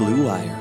Blue 0.00 0.24
Wire. 0.24 0.56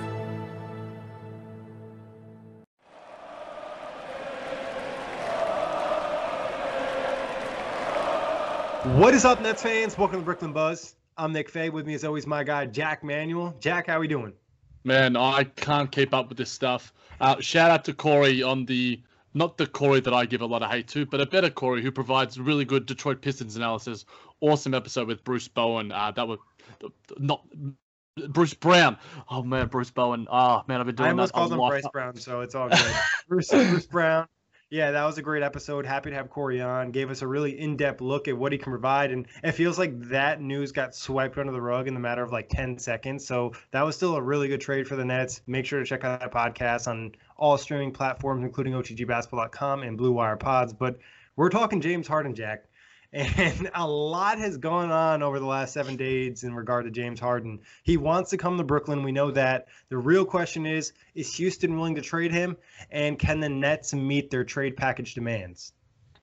What 8.98 9.14
is 9.14 9.24
up, 9.24 9.42
Nets 9.42 9.64
fans? 9.64 9.98
Welcome 9.98 10.20
to 10.20 10.26
Brooklyn 10.26 10.52
Buzz. 10.52 10.96
I'm 11.18 11.32
Nick 11.32 11.50
Fay. 11.50 11.70
With 11.70 11.88
me, 11.88 11.94
as 11.94 12.04
always, 12.04 12.28
my 12.28 12.44
guy 12.44 12.66
Jack 12.66 13.02
Manuel. 13.02 13.56
Jack, 13.62 13.88
how 13.88 13.96
are 13.96 14.02
we 14.02 14.10
doing? 14.10 14.34
Man, 14.84 15.16
I 15.16 15.46
can't 15.46 15.90
keep 15.90 16.14
up 16.14 16.28
with 16.28 16.38
this 16.38 16.52
stuff. 16.52 16.92
Uh, 17.22 17.40
shout 17.40 17.72
out 17.72 17.86
to 17.86 17.94
Corey 17.94 18.44
on 18.44 18.66
the 18.66 19.02
not 19.36 19.58
the 19.58 19.68
Corey 19.68 20.02
that 20.02 20.14
I 20.14 20.26
give 20.26 20.42
a 20.42 20.46
lot 20.46 20.64
of 20.64 20.70
hate 20.70 20.90
to, 20.90 21.06
but 21.06 21.22
a 21.22 21.26
better 21.26 21.50
Corey 21.50 21.82
who 21.82 21.94
provides 21.94 22.38
really 22.38 22.66
good 22.66 22.86
Detroit 22.86 23.22
Pistons 23.22 23.56
analysis. 23.56 24.04
Awesome 24.42 24.74
episode 24.74 25.08
with 25.08 25.24
Bruce 25.24 25.48
Bowen. 25.48 25.94
Uh, 25.94 26.12
that 26.12 26.28
was 26.28 26.40
not 27.18 27.46
Bruce 28.30 28.54
Brown. 28.54 28.98
Oh 29.30 29.44
man, 29.44 29.68
Bruce 29.68 29.92
Bowen. 29.92 30.28
Oh 30.30 30.64
man, 30.68 30.80
I've 30.80 30.86
been 30.86 30.96
doing 30.96 31.08
I 31.08 31.12
almost 31.12 31.34
called 31.34 31.52
him. 31.52 31.60
Bryce 31.60 31.88
Brown, 31.92 32.16
so 32.18 32.42
it's 32.42 32.56
all 32.56 32.70
good. 32.70 32.94
Bruce, 33.28 33.50
Bruce 33.50 33.86
Brown. 33.86 34.28
Yeah, 34.72 34.92
that 34.92 35.06
was 35.06 35.18
a 35.18 35.24
great 35.24 35.42
episode. 35.42 35.88
Happy 35.88 36.12
to 36.12 36.16
have 36.16 36.30
Corey 36.30 36.62
on. 36.62 36.92
Gave 36.92 37.10
us 37.10 37.24
a 37.24 37.28
really 37.28 37.60
in-depth 37.60 38.02
look 38.02 38.28
at 38.28 38.38
what 38.38 38.52
he 38.52 38.60
can 38.60 38.72
provide, 38.72 39.10
and 39.10 39.26
it 39.44 39.54
feels 39.54 39.80
like 39.80 40.00
that 40.10 40.42
news 40.42 40.72
got 40.72 40.94
swiped 40.94 41.40
under 41.40 41.52
the 41.52 41.62
rug 41.62 41.88
in 41.88 41.96
the 41.96 42.00
matter 42.00 42.22
of 42.22 42.32
like 42.32 42.50
10 42.50 42.78
seconds. 42.78 43.26
So 43.26 43.54
that 43.72 43.82
was 43.82 43.96
still 43.96 44.16
a 44.16 44.22
really 44.22 44.48
good 44.48 44.62
trade 44.62 44.88
for 44.88 44.96
the 44.96 45.06
Nets. 45.06 45.42
Make 45.48 45.66
sure 45.66 45.80
to 45.80 45.86
check 45.86 46.04
out 46.04 46.20
that 46.20 46.32
podcast 46.32 46.88
on 46.88 47.14
all 47.36 47.58
streaming 47.58 47.92
platforms, 47.92 48.44
including 48.44 48.74
OTGBasketball.com 48.74 49.82
and 49.82 49.98
Blue 49.98 50.12
Wire 50.12 50.38
Pods. 50.38 50.72
But 50.72 51.00
we're 51.36 51.50
talking 51.50 51.82
James 51.82 52.08
Harden, 52.08 52.36
Jack. 52.36 52.66
And 53.12 53.72
a 53.76 53.88
lot 53.88 54.38
has 54.40 54.58
gone 54.58 54.92
on 54.92 55.24
over 55.24 55.40
the 55.40 55.46
last 55.46 55.74
seven 55.74 55.96
days 55.96 56.44
in 56.44 56.54
regard 56.54 56.86
to 56.86 56.92
James 56.92 57.20
Harden. 57.20 57.62
He 57.84 57.98
wants 57.98 58.30
to 58.32 58.38
come 58.38 58.58
to 58.58 58.64
Brooklyn. 58.64 59.04
We 59.04 59.12
know 59.12 59.32
that. 59.32 59.68
The 59.90 59.98
real 59.98 60.26
question 60.26 60.66
is 60.66 60.94
is 61.16 61.34
Houston 61.36 61.76
willing 61.76 61.96
to 61.96 62.02
trade 62.02 62.32
him? 62.32 62.58
And 62.92 63.18
can 63.18 63.40
the 63.40 63.50
Nets 63.50 63.94
meet 63.94 64.30
their 64.30 64.44
trade 64.44 64.78
package 64.78 65.16
demands? 65.16 65.74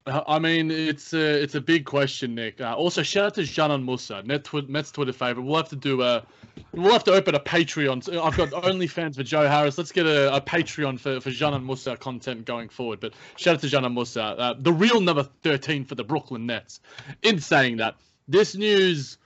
Uh, 0.06 0.22
I 0.28 0.38
mean, 0.38 0.70
it's 0.70 1.12
a 1.14 1.42
it's 1.42 1.56
a 1.56 1.60
big 1.60 1.84
question, 1.84 2.34
Nick. 2.34 2.60
Uh, 2.60 2.74
also, 2.76 3.02
shout 3.02 3.26
out 3.26 3.34
to 3.34 3.40
Dzanan 3.42 3.84
Musa, 3.84 4.22
Net 4.24 4.44
twi- 4.44 4.62
Nets 4.68 4.92
Twitter 4.92 5.12
favorite. 5.12 5.42
We'll 5.42 5.56
have 5.56 5.68
to 5.70 5.76
do 5.76 6.02
a, 6.02 6.22
we'll 6.72 6.92
have 6.92 7.02
to 7.04 7.12
open 7.12 7.34
a 7.34 7.40
Patreon. 7.40 8.08
I've 8.16 8.36
got 8.36 8.50
OnlyFans 8.50 9.16
for 9.16 9.24
Joe 9.24 9.48
Harris. 9.48 9.76
Let's 9.78 9.90
get 9.90 10.06
a, 10.06 10.34
a 10.36 10.40
Patreon 10.40 11.00
for 11.00 11.20
for 11.20 11.30
Dzanan 11.30 11.64
Musa 11.64 11.96
content 11.96 12.44
going 12.44 12.68
forward. 12.68 13.00
But 13.00 13.14
shout 13.36 13.54
out 13.56 13.60
to 13.62 13.66
Dzanan 13.66 13.94
Musa, 13.94 14.22
uh, 14.22 14.54
the 14.56 14.72
real 14.72 15.00
number 15.00 15.24
thirteen 15.42 15.84
for 15.84 15.96
the 15.96 16.04
Brooklyn 16.04 16.46
Nets. 16.46 16.80
In 17.22 17.40
saying 17.40 17.78
that, 17.78 17.96
this 18.28 18.54
news. 18.54 19.18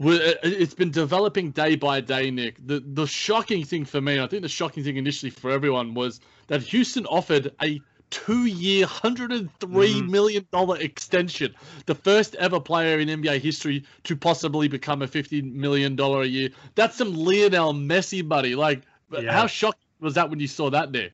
uh, 0.00 0.34
It's 0.44 0.74
been 0.74 0.92
developing 0.92 1.50
day 1.50 1.74
by 1.74 2.00
day, 2.00 2.30
Nick. 2.30 2.64
The 2.64 2.80
the 2.86 3.06
shocking 3.06 3.64
thing 3.64 3.84
for 3.84 4.00
me, 4.00 4.20
I 4.20 4.28
think 4.28 4.42
the 4.42 4.48
shocking 4.48 4.84
thing 4.84 4.96
initially 4.98 5.30
for 5.30 5.50
everyone 5.50 5.94
was 5.94 6.20
that 6.46 6.62
Houston 6.62 7.06
offered 7.06 7.52
a 7.60 7.80
two-year, 8.12 8.86
hundred 8.86 9.32
and 9.32 9.50
three 9.58 10.02
Mhm. 10.02 10.10
million 10.10 10.46
dollar 10.52 10.78
extension. 10.78 11.52
The 11.86 11.94
first 11.96 12.36
ever 12.36 12.60
player 12.60 13.00
in 13.00 13.08
NBA 13.08 13.38
history 13.38 13.84
to 14.04 14.14
possibly 14.16 14.68
become 14.68 15.02
a 15.02 15.08
fifty 15.08 15.42
million 15.42 15.96
dollar 15.96 16.22
a 16.22 16.26
year. 16.26 16.50
That's 16.76 16.96
some 16.96 17.12
Lionel 17.14 17.74
Messi 17.74 18.24
money. 18.24 18.54
Like, 18.54 18.82
Yeah. 19.10 19.32
how 19.32 19.46
shocked 19.48 19.80
was 20.00 20.14
that 20.14 20.30
when 20.30 20.38
you 20.38 20.46
saw 20.46 20.70
that 20.70 20.92
there? 20.92 21.10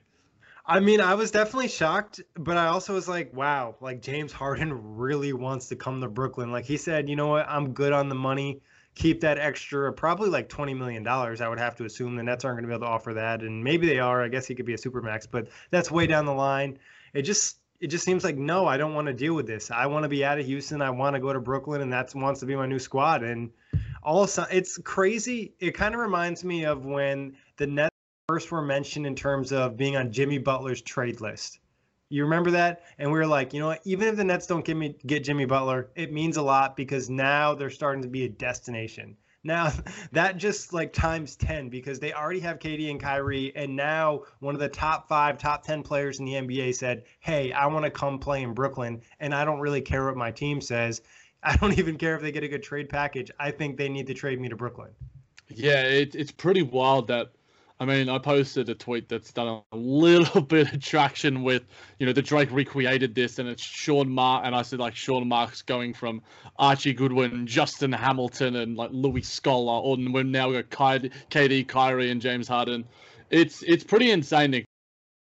I 0.66 0.81
mean, 0.81 1.00
I 1.00 1.14
was 1.14 1.31
definitely 1.31 1.69
shocked, 1.69 2.20
but 2.34 2.56
I 2.58 2.66
also 2.66 2.92
was 2.94 3.08
like, 3.08 3.32
wow, 3.34 3.76
like 3.81 4.02
James 4.02 4.32
Harden 4.32 4.72
really 4.96 5.32
wants 5.32 5.69
to 5.69 5.76
come 5.76 6.00
to 6.02 6.08
Brooklyn. 6.08 6.52
Like 6.52 6.67
he 6.67 6.76
said, 6.76 7.08
you 7.08 7.17
know 7.17 7.28
what, 7.28 7.49
I'm 7.49 7.72
good 7.72 7.93
on 7.93 8.08
the 8.08 8.14
money. 8.14 8.61
Keep 8.94 9.20
that 9.20 9.38
extra, 9.38 9.93
probably 9.93 10.28
like 10.28 10.49
$20 10.49 10.76
million. 10.76 11.06
I 11.06 11.49
would 11.49 11.58
have 11.58 11.76
to 11.76 11.84
assume 11.84 12.17
the 12.17 12.22
Nets 12.22 12.44
aren't 12.44 12.56
going 12.56 12.64
to 12.64 12.69
be 12.69 12.75
able 12.75 12.87
to 12.87 12.93
offer 12.93 13.14
that. 13.14 13.43
And 13.43 13.62
maybe 13.62 13.87
they 13.87 14.00
are. 14.00 14.22
I 14.22 14.28
guess 14.28 14.46
he 14.46 14.55
could 14.56 14.67
be 14.67 14.75
a 14.75 14.78
supermax, 14.78 15.26
but 15.31 15.49
that's 15.70 15.90
way 15.90 16.06
down 16.06 16.26
the 16.26 16.34
line. 16.34 16.78
It 17.14 17.22
just, 17.22 17.58
it 17.81 17.88
just 17.88 18.05
seems 18.05 18.25
like, 18.25 18.37
no, 18.37 18.66
I 18.66 18.76
don't 18.76 18.94
want 18.94 19.06
to 19.06 19.12
deal 19.12 19.34
with 19.34 19.46
this. 19.46 19.70
I 19.70 19.87
want 19.87 20.02
to 20.02 20.08
be 20.08 20.25
out 20.25 20.38
of 20.38 20.46
Houston. 20.46 20.82
I 20.82 20.90
want 20.90 21.14
to 21.14 21.20
go 21.20 21.32
to 21.32 21.40
Brooklyn, 21.40 21.81
and 21.81 21.93
that 21.93 22.14
wants 22.14 22.40
to 22.40 22.46
be 22.46 22.56
my 22.56 22.66
new 22.66 22.78
squad. 22.78 23.22
And 23.22 23.50
also, 24.02 24.44
it's 24.50 24.78
crazy. 24.78 25.55
It 25.60 25.72
kind 25.72 25.94
of 25.94 26.00
reminds 26.00 26.44
me 26.44 26.64
of 26.64 26.84
when 26.84 27.37
the 27.56 27.66
Nets 27.66 27.94
first 28.28 28.50
were 28.50 28.62
mentioned 28.62 29.06
in 29.06 29.14
terms 29.14 29.52
of 29.52 29.76
being 29.76 29.96
on 29.96 30.12
Jimmy 30.12 30.38
Butler's 30.38 30.82
trade 30.82 31.20
list. 31.20 31.60
You 32.10 32.25
remember 32.25 32.50
that? 32.52 32.84
And 32.99 33.12
we 33.12 33.19
were 33.19 33.26
like, 33.26 33.52
you 33.52 33.60
know 33.60 33.69
what? 33.69 33.81
Even 33.84 34.08
if 34.08 34.16
the 34.16 34.25
Nets 34.25 34.46
don't 34.46 34.64
get 34.64 34.76
me 34.76 34.96
get 35.06 35.25
Jimmy 35.25 35.44
Butler, 35.44 35.90
it 35.94 36.12
means 36.12 36.37
a 36.37 36.43
lot 36.43 36.76
because 36.76 37.10
now 37.10 37.55
they're 37.55 37.70
starting 37.70 38.02
to 38.02 38.08
be 38.08 38.25
a 38.25 38.28
destination. 38.28 39.16
Now 39.44 39.73
that 40.12 40.37
just 40.37 40.73
like 40.73 40.93
times 40.93 41.37
10 41.37 41.69
because 41.69 41.99
they 41.99 42.12
already 42.12 42.40
have 42.40 42.58
KD 42.58 42.90
and 42.90 43.00
Kyrie 43.00 43.52
and 43.55 43.76
now 43.76 44.23
one 44.40 44.55
of 44.55 44.61
the 44.61 44.69
top 44.69 45.08
5 45.08 45.38
top 45.38 45.64
10 45.64 45.82
players 45.82 46.19
in 46.19 46.25
the 46.25 46.35
NBA 46.35 46.75
said, 46.75 47.05
"Hey, 47.20 47.52
I 47.52 47.67
want 47.67 47.85
to 47.85 47.90
come 47.90 48.19
play 48.19 48.43
in 48.43 48.55
Brooklyn 48.55 49.02
and 49.20 49.35
I 49.35 49.44
don't 49.44 49.61
really 49.61 49.82
care 49.82 50.06
what 50.06 50.17
my 50.17 50.31
team 50.31 50.61
says. 50.61 51.02
I 51.43 51.56
don't 51.56 51.79
even 51.79 51.99
care 51.99 52.17
if 52.17 52.23
they 52.23 52.32
get 52.32 52.44
a 52.44 52.49
good 52.49 52.62
trade 52.62 52.88
package. 52.88 53.31
I 53.38 53.50
think 53.50 53.76
they 53.76 53.88
need 53.88 54.06
to 54.08 54.14
trade 54.14 54.40
me 54.40 54.49
to 54.49 54.56
Brooklyn." 54.56 54.90
Yeah, 55.49 55.82
it, 55.82 56.14
it's 56.14 56.32
pretty 56.32 56.62
wild 56.62 57.08
that 57.08 57.32
I 57.80 57.84
mean, 57.84 58.08
I 58.08 58.19
posted 58.19 58.69
a 58.69 58.75
tweet 58.75 59.08
that's 59.08 59.32
done 59.32 59.62
a 59.70 59.76
little 59.76 60.40
bit 60.54 60.72
of 60.72 60.82
traction 60.82 61.44
with, 61.44 61.64
you 61.98 62.06
know, 62.06 62.12
the 62.12 62.22
Drake 62.22 62.50
recreated 62.50 63.14
this, 63.14 63.38
and 63.38 63.48
it's 63.48 63.62
Sean 63.62 64.08
Mark, 64.10 64.44
and 64.44 64.54
I 64.54 64.62
said 64.62 64.80
like 64.80 64.96
Sean 64.96 65.28
Marks 65.28 65.62
going 65.62 65.94
from 65.94 66.20
Archie 66.58 66.92
Goodwin, 66.92 67.46
Justin 67.46 67.92
Hamilton, 67.92 68.56
and 68.56 68.76
like 68.76 68.90
Luis 68.92 69.28
Scola, 69.28 69.80
or 69.80 69.96
we're 70.12 70.25
now 70.25 70.50
got 70.50 70.70
KD, 70.70 71.69
Kyrie, 71.69 72.10
and 72.10 72.20
James 72.20 72.48
Harden. 72.48 72.84
It's 73.30 73.62
it's 73.62 73.84
pretty 73.84 74.10
insane, 74.10 74.64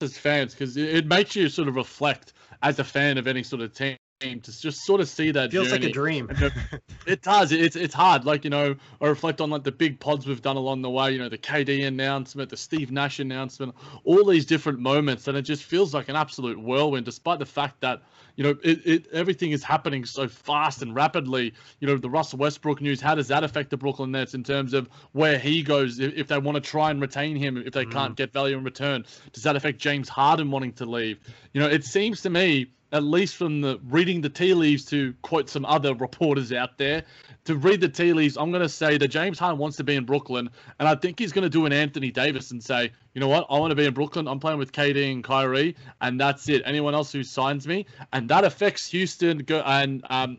as 0.01 0.19
fans, 0.19 0.53
because 0.53 0.77
it, 0.77 0.89
it 0.89 1.07
makes 1.07 1.37
you 1.37 1.49
sort 1.49 1.69
of 1.69 1.77
reflect 1.77 2.33
as 2.63 2.81
a 2.81 2.85
fan 2.85 3.17
of 3.17 3.29
any 3.29 3.45
sort 3.45 3.63
of 3.63 3.73
team 3.73 3.97
to 4.21 4.61
just 4.61 4.85
sort 4.85 5.01
of 5.01 5.09
see 5.09 5.31
that 5.31 5.51
feels 5.51 5.69
journey. 5.69 5.81
like 5.81 5.91
a 5.91 5.93
dream. 5.93 6.31
it 7.07 7.23
does. 7.23 7.53
It's 7.53 7.75
it's 7.75 7.95
hard. 7.95 8.27
Like 8.27 8.45
you 8.45 8.51
know, 8.51 8.77
I 9.01 9.07
reflect 9.07 9.41
on 9.41 9.49
like 9.49 9.65
the 9.65 9.73
big 9.73 9.99
pods 9.99 10.27
we've 10.27 10.43
done 10.43 10.57
along 10.57 10.83
the 10.83 10.91
way. 10.91 11.13
You 11.13 11.19
know, 11.19 11.31
the 11.31 11.39
KD 11.39 11.87
announcement, 11.87 12.51
the 12.51 12.57
Steve 12.57 12.93
Nash 12.93 13.19
announcement, 13.19 13.75
all 14.05 14.27
these 14.27 14.45
different 14.45 14.79
moments, 14.79 15.27
and 15.27 15.39
it 15.39 15.43
just 15.43 15.65
feels 15.65 15.95
like 15.95 16.11
an 16.11 16.17
absolute 16.17 16.61
whirlwind. 16.61 17.07
Despite 17.07 17.39
the 17.39 17.47
fact 17.47 17.81
that 17.81 18.03
you 18.37 18.45
know 18.45 18.57
it, 18.63 18.87
it 18.87 19.07
everything 19.11 19.53
is 19.53 19.65
happening 19.65 20.05
so 20.05 20.29
fast 20.29 20.83
and 20.83 20.95
rapidly. 20.95 21.55
You 21.81 21.87
know, 21.87 21.97
the 21.97 22.11
Russell 22.11 22.41
Westbrook 22.41 22.83
news. 22.83 23.01
How 23.01 23.15
does 23.15 23.29
that 23.29 23.43
affect 23.43 23.71
the 23.71 23.79
Brooklyn 23.79 24.11
Nets 24.11 24.35
in 24.35 24.45
terms 24.45 24.75
of 24.75 24.91
where 25.13 25.39
he 25.39 25.63
goes 25.63 25.99
if, 25.99 26.13
if 26.15 26.29
they 26.29 26.39
want 26.39 26.57
to 26.57 26.61
try 26.61 26.91
and 26.91 27.01
retain 27.01 27.37
him 27.37 27.57
if 27.57 27.73
they 27.73 27.87
mm. 27.87 27.93
can't 27.93 28.17
get 28.17 28.35
value 28.35 28.59
in 28.59 28.65
return? 28.65 29.07
Does 29.33 29.45
that 29.45 29.57
affect 29.57 29.79
James 29.79 30.11
Harden 30.11 30.51
wanting 30.51 30.75
to 30.75 30.85
leave? 30.85 31.19
You 31.55 31.63
know, 31.63 31.69
it 31.69 31.85
seems 31.85 32.21
to 32.23 32.31
me 32.31 32.67
at 32.93 33.05
least 33.05 33.37
from 33.37 33.61
the 33.61 33.81
reading 33.89 34.21
the 34.21 34.29
tea 34.29 34.55
leaves 34.55 34.85
to 34.87 35.15
quote 35.23 35.49
some 35.49 35.65
other 35.65 35.95
reporters 35.95 36.53
out 36.53 36.77
there, 36.79 37.05
to 37.45 37.57
read 37.57 37.81
the 37.81 37.89
tea 37.89 38.13
leaves, 38.13 38.37
I'm 38.37 38.51
going 38.51 38.63
to 38.63 38.69
say 38.69 38.99
that 38.99 39.09
James 39.09 39.39
Harden 39.39 39.59
wants 39.59 39.77
to 39.79 39.85
be 39.85 39.97
in 39.97 40.05
Brooklyn, 40.05 40.51
and 40.79 40.89
I 40.89 40.95
think 40.95 41.19
he's 41.19 41.33
going 41.33 41.43
to 41.43 41.49
do 41.49 41.67
an 41.67 41.73
Anthony 41.73 42.11
Davis 42.11 42.51
and 42.51 42.63
say, 42.63 42.93
you 43.15 43.21
know 43.21 43.29
what, 43.29 43.47
I 43.49 43.59
want 43.59 43.71
to 43.71 43.75
be 43.75 43.87
in 43.87 43.95
Brooklyn. 43.95 44.27
I'm 44.29 44.41
playing 44.41 44.59
with 44.59 44.73
KD 44.73 45.13
and 45.13 45.25
Kyrie, 45.25 45.77
and 46.01 46.21
that's 46.21 46.49
it. 46.49 46.63
Anyone 46.65 46.95
else 46.95 47.13
who 47.13 47.23
signs 47.23 47.67
me, 47.67 47.87
and 48.13 48.29
that 48.29 48.45
affects 48.45 48.87
Houston 48.89 49.45
and 49.49 50.05
um, 50.11 50.39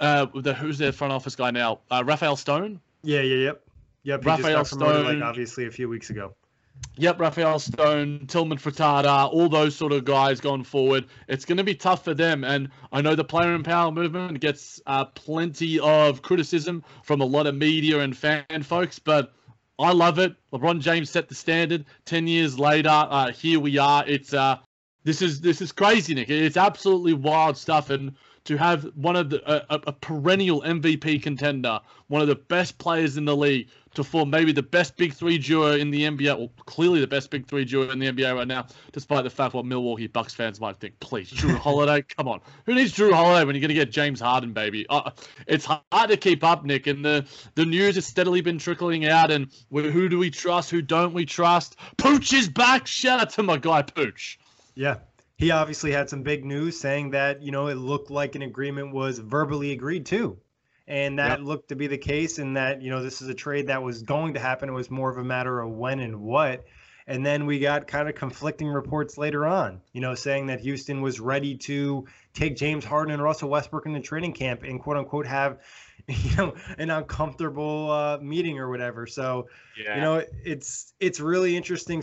uh, 0.00 0.26
the 0.34 0.54
who's 0.54 0.78
their 0.78 0.92
front 0.92 1.12
office 1.12 1.34
guy 1.34 1.50
now, 1.50 1.80
uh, 1.90 2.02
Rafael 2.06 2.36
Stone. 2.36 2.80
Yeah, 3.02 3.20
yeah, 3.20 3.36
yep, 3.36 3.62
yep. 4.02 4.22
He 4.22 4.28
Rafael 4.28 4.58
just 4.60 4.78
got 4.78 4.90
Stone, 4.90 5.04
like 5.04 5.22
obviously 5.22 5.66
a 5.66 5.70
few 5.70 5.88
weeks 5.88 6.10
ago. 6.10 6.34
Yep, 6.96 7.20
Rafael 7.20 7.60
Stone, 7.60 8.26
Tillman 8.26 8.58
Fertitta, 8.58 9.32
all 9.32 9.48
those 9.48 9.76
sort 9.76 9.92
of 9.92 10.04
guys 10.04 10.40
going 10.40 10.64
forward. 10.64 11.06
It's 11.28 11.44
going 11.44 11.58
to 11.58 11.64
be 11.64 11.74
tough 11.74 12.02
for 12.02 12.12
them. 12.12 12.42
And 12.42 12.70
I 12.90 13.00
know 13.00 13.14
the 13.14 13.22
player 13.22 13.56
power 13.62 13.92
movement 13.92 14.40
gets 14.40 14.80
uh, 14.86 15.04
plenty 15.04 15.78
of 15.78 16.22
criticism 16.22 16.82
from 17.04 17.20
a 17.20 17.24
lot 17.24 17.46
of 17.46 17.54
media 17.54 18.00
and 18.00 18.16
fan 18.16 18.62
folks, 18.64 18.98
but 18.98 19.32
I 19.78 19.92
love 19.92 20.18
it. 20.18 20.34
LeBron 20.52 20.80
James 20.80 21.08
set 21.08 21.28
the 21.28 21.36
standard. 21.36 21.84
Ten 22.04 22.26
years 22.26 22.58
later, 22.58 22.90
uh, 22.90 23.30
here 23.30 23.60
we 23.60 23.78
are. 23.78 24.04
It's 24.06 24.34
uh, 24.34 24.58
this 25.04 25.22
is 25.22 25.40
this 25.40 25.60
is 25.60 25.70
crazy, 25.70 26.14
Nick. 26.14 26.30
It's 26.30 26.56
absolutely 26.56 27.12
wild 27.12 27.56
stuff. 27.56 27.90
And 27.90 28.16
to 28.48 28.56
have 28.56 28.84
one 28.94 29.14
of 29.14 29.28
the 29.28 29.42
a, 29.46 29.78
a 29.88 29.92
perennial 29.92 30.62
MVP 30.62 31.22
contender, 31.22 31.80
one 32.06 32.22
of 32.22 32.28
the 32.28 32.34
best 32.34 32.78
players 32.78 33.18
in 33.18 33.26
the 33.26 33.36
league, 33.36 33.68
to 33.92 34.02
form 34.02 34.30
maybe 34.30 34.52
the 34.52 34.62
best 34.62 34.96
big 34.96 35.12
three 35.12 35.36
duo 35.36 35.72
in 35.72 35.90
the 35.90 36.04
NBA, 36.04 36.38
well, 36.38 36.50
clearly 36.64 36.98
the 37.00 37.06
best 37.06 37.30
big 37.30 37.46
three 37.46 37.66
duo 37.66 37.90
in 37.90 37.98
the 37.98 38.10
NBA 38.10 38.34
right 38.34 38.48
now, 38.48 38.66
despite 38.92 39.24
the 39.24 39.30
fact 39.30 39.52
what 39.52 39.66
Milwaukee 39.66 40.06
Bucks 40.06 40.32
fans 40.32 40.62
might 40.62 40.78
think. 40.78 40.98
Please, 40.98 41.30
Drew 41.30 41.56
Holiday, 41.58 42.00
come 42.00 42.26
on, 42.26 42.40
who 42.64 42.74
needs 42.74 42.94
Jrue 42.94 43.12
Holiday 43.12 43.44
when 43.44 43.54
you're 43.54 43.60
going 43.60 43.68
to 43.68 43.74
get 43.74 43.92
James 43.92 44.18
Harden, 44.18 44.54
baby? 44.54 44.86
Uh, 44.88 45.10
it's 45.46 45.66
hard 45.66 46.08
to 46.08 46.16
keep 46.16 46.42
up, 46.42 46.64
Nick, 46.64 46.86
and 46.86 47.04
the 47.04 47.26
the 47.54 47.66
news 47.66 47.96
has 47.96 48.06
steadily 48.06 48.40
been 48.40 48.58
trickling 48.58 49.04
out. 49.04 49.30
And 49.30 49.52
who 49.70 50.08
do 50.08 50.18
we 50.18 50.30
trust? 50.30 50.70
Who 50.70 50.80
don't 50.80 51.12
we 51.12 51.26
trust? 51.26 51.76
Pooch 51.98 52.32
is 52.32 52.48
back. 52.48 52.86
Shout 52.86 53.20
out 53.20 53.30
to 53.30 53.42
my 53.42 53.58
guy 53.58 53.82
Pooch. 53.82 54.38
Yeah, 54.74 54.98
he 55.38 55.50
obviously 55.50 55.92
had 55.92 56.10
some 56.10 56.22
big 56.22 56.44
news 56.44 56.78
saying 56.78 57.10
that 57.10 57.42
you 57.42 57.52
know 57.52 57.68
it 57.68 57.76
looked 57.76 58.10
like 58.10 58.34
an 58.34 58.42
agreement 58.42 58.92
was 58.92 59.18
verbally 59.18 59.72
agreed 59.72 60.06
to. 60.06 60.38
And 60.86 61.18
that 61.18 61.40
yep. 61.40 61.46
looked 61.46 61.68
to 61.68 61.76
be 61.76 61.86
the 61.86 61.98
case 61.98 62.38
and 62.38 62.56
that 62.56 62.82
you 62.82 62.90
know 62.90 63.02
this 63.02 63.22
is 63.22 63.28
a 63.28 63.34
trade 63.34 63.68
that 63.68 63.82
was 63.82 64.02
going 64.02 64.34
to 64.34 64.40
happen. 64.40 64.68
It 64.68 64.72
was 64.72 64.90
more 64.90 65.10
of 65.10 65.18
a 65.18 65.24
matter 65.24 65.60
of 65.60 65.70
when 65.70 66.00
and 66.00 66.20
what. 66.20 66.64
And 67.06 67.24
then 67.24 67.46
we 67.46 67.58
got 67.58 67.86
kind 67.86 68.06
of 68.08 68.14
conflicting 68.14 68.68
reports 68.68 69.16
later 69.16 69.46
on 69.46 69.80
you 69.92 70.02
know 70.02 70.14
saying 70.14 70.48
that 70.48 70.60
houston 70.60 71.00
was 71.00 71.18
ready 71.18 71.56
to 71.56 72.06
take 72.34 72.54
james 72.54 72.84
harden 72.84 73.14
and 73.14 73.22
russell 73.22 73.48
westbrook 73.48 73.86
in 73.86 73.94
the 73.94 74.00
training 74.00 74.34
camp 74.34 74.62
and 74.62 74.78
quote 74.78 74.98
unquote 74.98 75.24
have 75.24 75.58
you 76.08 76.36
know 76.36 76.54
an 76.78 76.90
uncomfortable 76.90 77.90
uh, 77.90 78.18
meeting 78.18 78.58
or 78.58 78.70
whatever. 78.70 79.06
So 79.06 79.48
yeah. 79.82 79.94
you 79.96 80.00
know 80.00 80.24
it's 80.44 80.94
it's 81.00 81.20
really 81.20 81.56
interesting. 81.56 82.02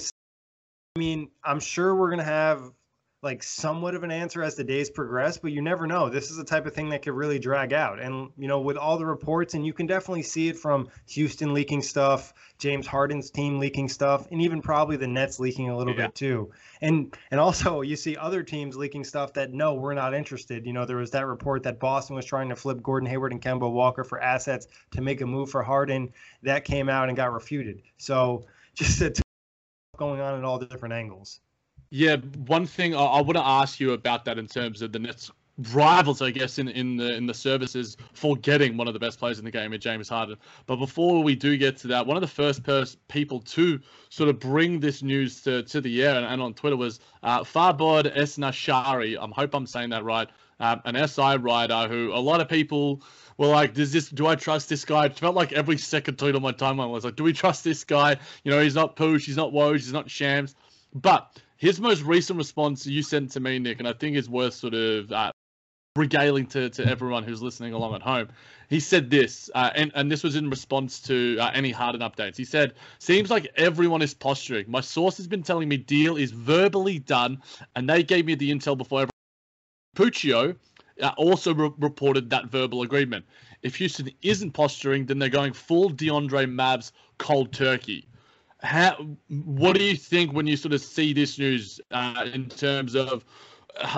I 0.95 0.99
mean 0.99 1.29
i'm 1.43 1.59
sure 1.59 1.93
we're 1.93 2.09
going 2.09 2.19
to 2.19 2.23
have 2.23 2.71
like 3.25 3.41
somewhat 3.41 3.95
of 3.95 4.03
an 4.03 4.11
answer 4.11 4.43
as 4.43 4.53
the 4.53 4.63
days 4.63 4.91
progress, 4.91 5.37
but 5.37 5.51
you 5.51 5.59
never 5.59 5.87
know. 5.87 6.09
This 6.09 6.29
is 6.29 6.37
the 6.37 6.43
type 6.43 6.67
of 6.67 6.75
thing 6.75 6.89
that 6.89 7.01
could 7.01 7.15
really 7.15 7.39
drag 7.39 7.73
out. 7.73 7.99
And, 7.99 8.29
you 8.37 8.47
know, 8.47 8.61
with 8.61 8.77
all 8.77 8.99
the 8.99 9.05
reports, 9.05 9.55
and 9.55 9.65
you 9.65 9.73
can 9.73 9.87
definitely 9.87 10.21
see 10.21 10.47
it 10.47 10.59
from 10.59 10.87
Houston 11.07 11.51
leaking 11.51 11.81
stuff, 11.81 12.35
James 12.59 12.85
Harden's 12.85 13.31
team 13.31 13.57
leaking 13.57 13.89
stuff, 13.89 14.29
and 14.29 14.43
even 14.43 14.61
probably 14.61 14.95
the 14.95 15.07
Nets 15.07 15.39
leaking 15.39 15.69
a 15.69 15.75
little 15.75 15.95
yeah. 15.95 16.05
bit 16.05 16.15
too. 16.15 16.51
And 16.81 17.17
and 17.31 17.39
also 17.39 17.81
you 17.81 17.95
see 17.95 18.15
other 18.15 18.43
teams 18.43 18.77
leaking 18.77 19.03
stuff 19.03 19.33
that 19.33 19.51
no, 19.51 19.73
we're 19.73 19.95
not 19.95 20.13
interested. 20.13 20.63
You 20.63 20.73
know, 20.73 20.85
there 20.85 20.97
was 20.97 21.09
that 21.11 21.25
report 21.25 21.63
that 21.63 21.79
Boston 21.79 22.15
was 22.15 22.25
trying 22.25 22.49
to 22.49 22.55
flip 22.55 22.83
Gordon 22.83 23.09
Hayward 23.09 23.31
and 23.31 23.41
Kemba 23.41 23.69
Walker 23.69 24.03
for 24.03 24.21
assets 24.21 24.67
to 24.91 25.01
make 25.01 25.21
a 25.21 25.25
move 25.25 25.49
for 25.49 25.63
Harden. 25.63 26.13
That 26.43 26.63
came 26.63 26.89
out 26.89 27.09
and 27.09 27.17
got 27.17 27.33
refuted. 27.33 27.81
So 27.97 28.45
just 28.75 29.01
a 29.01 29.09
t- 29.09 29.23
going 29.97 30.21
on 30.21 30.37
at 30.37 30.43
all 30.43 30.59
the 30.59 30.67
different 30.67 30.93
angles. 30.93 31.39
Yeah, 31.89 32.17
one 32.47 32.65
thing 32.65 32.95
I, 32.95 33.03
I 33.03 33.21
want 33.21 33.37
to 33.37 33.45
ask 33.45 33.79
you 33.79 33.93
about 33.93 34.25
that 34.25 34.37
in 34.37 34.47
terms 34.47 34.81
of 34.81 34.91
the 34.91 34.99
Nets 34.99 35.31
rivals, 35.71 36.21
I 36.21 36.31
guess, 36.31 36.57
in, 36.59 36.67
in 36.67 36.97
the 36.97 37.13
in 37.15 37.25
the 37.25 37.33
services 37.33 37.95
for 38.13 38.35
getting 38.35 38.75
one 38.75 38.87
of 38.87 38.93
the 38.93 38.99
best 38.99 39.19
players 39.19 39.39
in 39.39 39.45
the 39.45 39.51
game, 39.51 39.77
James 39.79 40.09
Harden. 40.09 40.37
But 40.65 40.77
before 40.77 41.23
we 41.23 41.35
do 41.35 41.57
get 41.57 41.77
to 41.77 41.87
that, 41.87 42.05
one 42.05 42.17
of 42.17 42.21
the 42.21 42.27
first 42.27 42.63
pers- 42.63 42.97
people 43.07 43.39
to 43.41 43.79
sort 44.09 44.29
of 44.29 44.39
bring 44.39 44.79
this 44.79 45.01
news 45.01 45.41
to, 45.43 45.63
to 45.63 45.81
the 45.81 46.03
air 46.03 46.15
and, 46.15 46.25
and 46.25 46.41
on 46.41 46.53
Twitter 46.53 46.75
was 46.75 46.99
uh, 47.23 47.43
Farbod 47.43 48.13
Esnashari. 48.15 49.17
I 49.17 49.27
hope 49.39 49.53
I'm 49.53 49.67
saying 49.67 49.89
that 49.91 50.03
right. 50.03 50.27
Um, 50.59 50.81
an 50.85 51.07
SI 51.07 51.37
writer 51.37 51.87
who 51.89 52.13
a 52.13 52.19
lot 52.19 52.39
of 52.39 52.47
people 52.47 53.01
were 53.37 53.47
like, 53.47 53.73
"Does 53.73 53.91
this? 53.91 54.09
Do 54.09 54.27
I 54.27 54.35
trust 54.35 54.69
this 54.69 54.85
guy?" 54.85 55.05
It 55.05 55.17
felt 55.17 55.35
like 55.35 55.51
every 55.51 55.77
second 55.77 56.17
tweet 56.17 56.35
on 56.35 56.41
my 56.41 56.53
timeline 56.53 56.91
was 56.91 57.03
like, 57.03 57.17
"Do 57.17 57.23
we 57.23 57.33
trust 57.33 57.65
this 57.65 57.83
guy? 57.83 58.17
You 58.43 58.51
know, 58.51 58.61
he's 58.61 58.75
not 58.75 58.95
Pooch, 58.95 59.25
he's 59.25 59.35
not 59.35 59.51
Woj, 59.51 59.73
he's 59.73 59.91
not 59.91 60.09
Shams." 60.09 60.55
But 60.93 61.41
his 61.57 61.79
most 61.79 62.03
recent 62.03 62.37
response 62.37 62.85
you 62.85 63.01
sent 63.01 63.31
to 63.31 63.39
me, 63.39 63.59
Nick, 63.59 63.79
and 63.79 63.87
I 63.87 63.93
think 63.93 64.15
is 64.15 64.29
worth 64.29 64.53
sort 64.53 64.73
of 64.73 65.11
uh, 65.11 65.31
regaling 65.95 66.45
to, 66.47 66.69
to 66.69 66.85
everyone 66.85 67.23
who's 67.23 67.41
listening 67.41 67.73
along 67.73 67.95
at 67.95 68.01
home. 68.01 68.27
He 68.69 68.79
said 68.79 69.09
this, 69.09 69.49
uh, 69.55 69.69
and, 69.75 69.91
and 69.95 70.11
this 70.11 70.23
was 70.23 70.35
in 70.35 70.49
response 70.49 70.99
to 71.01 71.37
uh, 71.39 71.51
any 71.53 71.71
Harden 71.71 72.01
updates. 72.01 72.35
He 72.35 72.43
said, 72.43 72.73
Seems 72.99 73.29
like 73.29 73.47
everyone 73.55 74.01
is 74.01 74.13
posturing. 74.13 74.65
My 74.69 74.81
source 74.81 75.15
has 75.17 75.27
been 75.27 75.43
telling 75.43 75.69
me 75.69 75.77
deal 75.77 76.17
is 76.17 76.31
verbally 76.31 76.99
done, 76.99 77.41
and 77.75 77.89
they 77.89 78.03
gave 78.03 78.25
me 78.25 78.35
the 78.35 78.51
intel 78.51 78.77
before 78.77 79.03
everyone. 79.03 79.11
Puccio 79.95 80.57
uh, 81.01 81.11
also 81.15 81.53
re- 81.53 81.71
reported 81.79 82.29
that 82.31 82.47
verbal 82.47 82.81
agreement. 82.81 83.23
If 83.61 83.77
Houston 83.77 84.09
isn't 84.21 84.51
posturing, 84.51 85.05
then 85.05 85.19
they're 85.19 85.29
going 85.29 85.53
full 85.53 85.89
DeAndre 85.89 86.51
Mavs 86.51 86.91
cold 87.17 87.53
turkey 87.53 88.07
how, 88.61 89.15
what 89.29 89.75
do 89.75 89.83
you 89.83 89.95
think 89.95 90.33
when 90.33 90.47
you 90.47 90.57
sort 90.57 90.73
of 90.73 90.81
see 90.81 91.13
this 91.13 91.37
news 91.37 91.79
uh, 91.91 92.27
in 92.33 92.47
terms 92.49 92.95
of, 92.95 93.25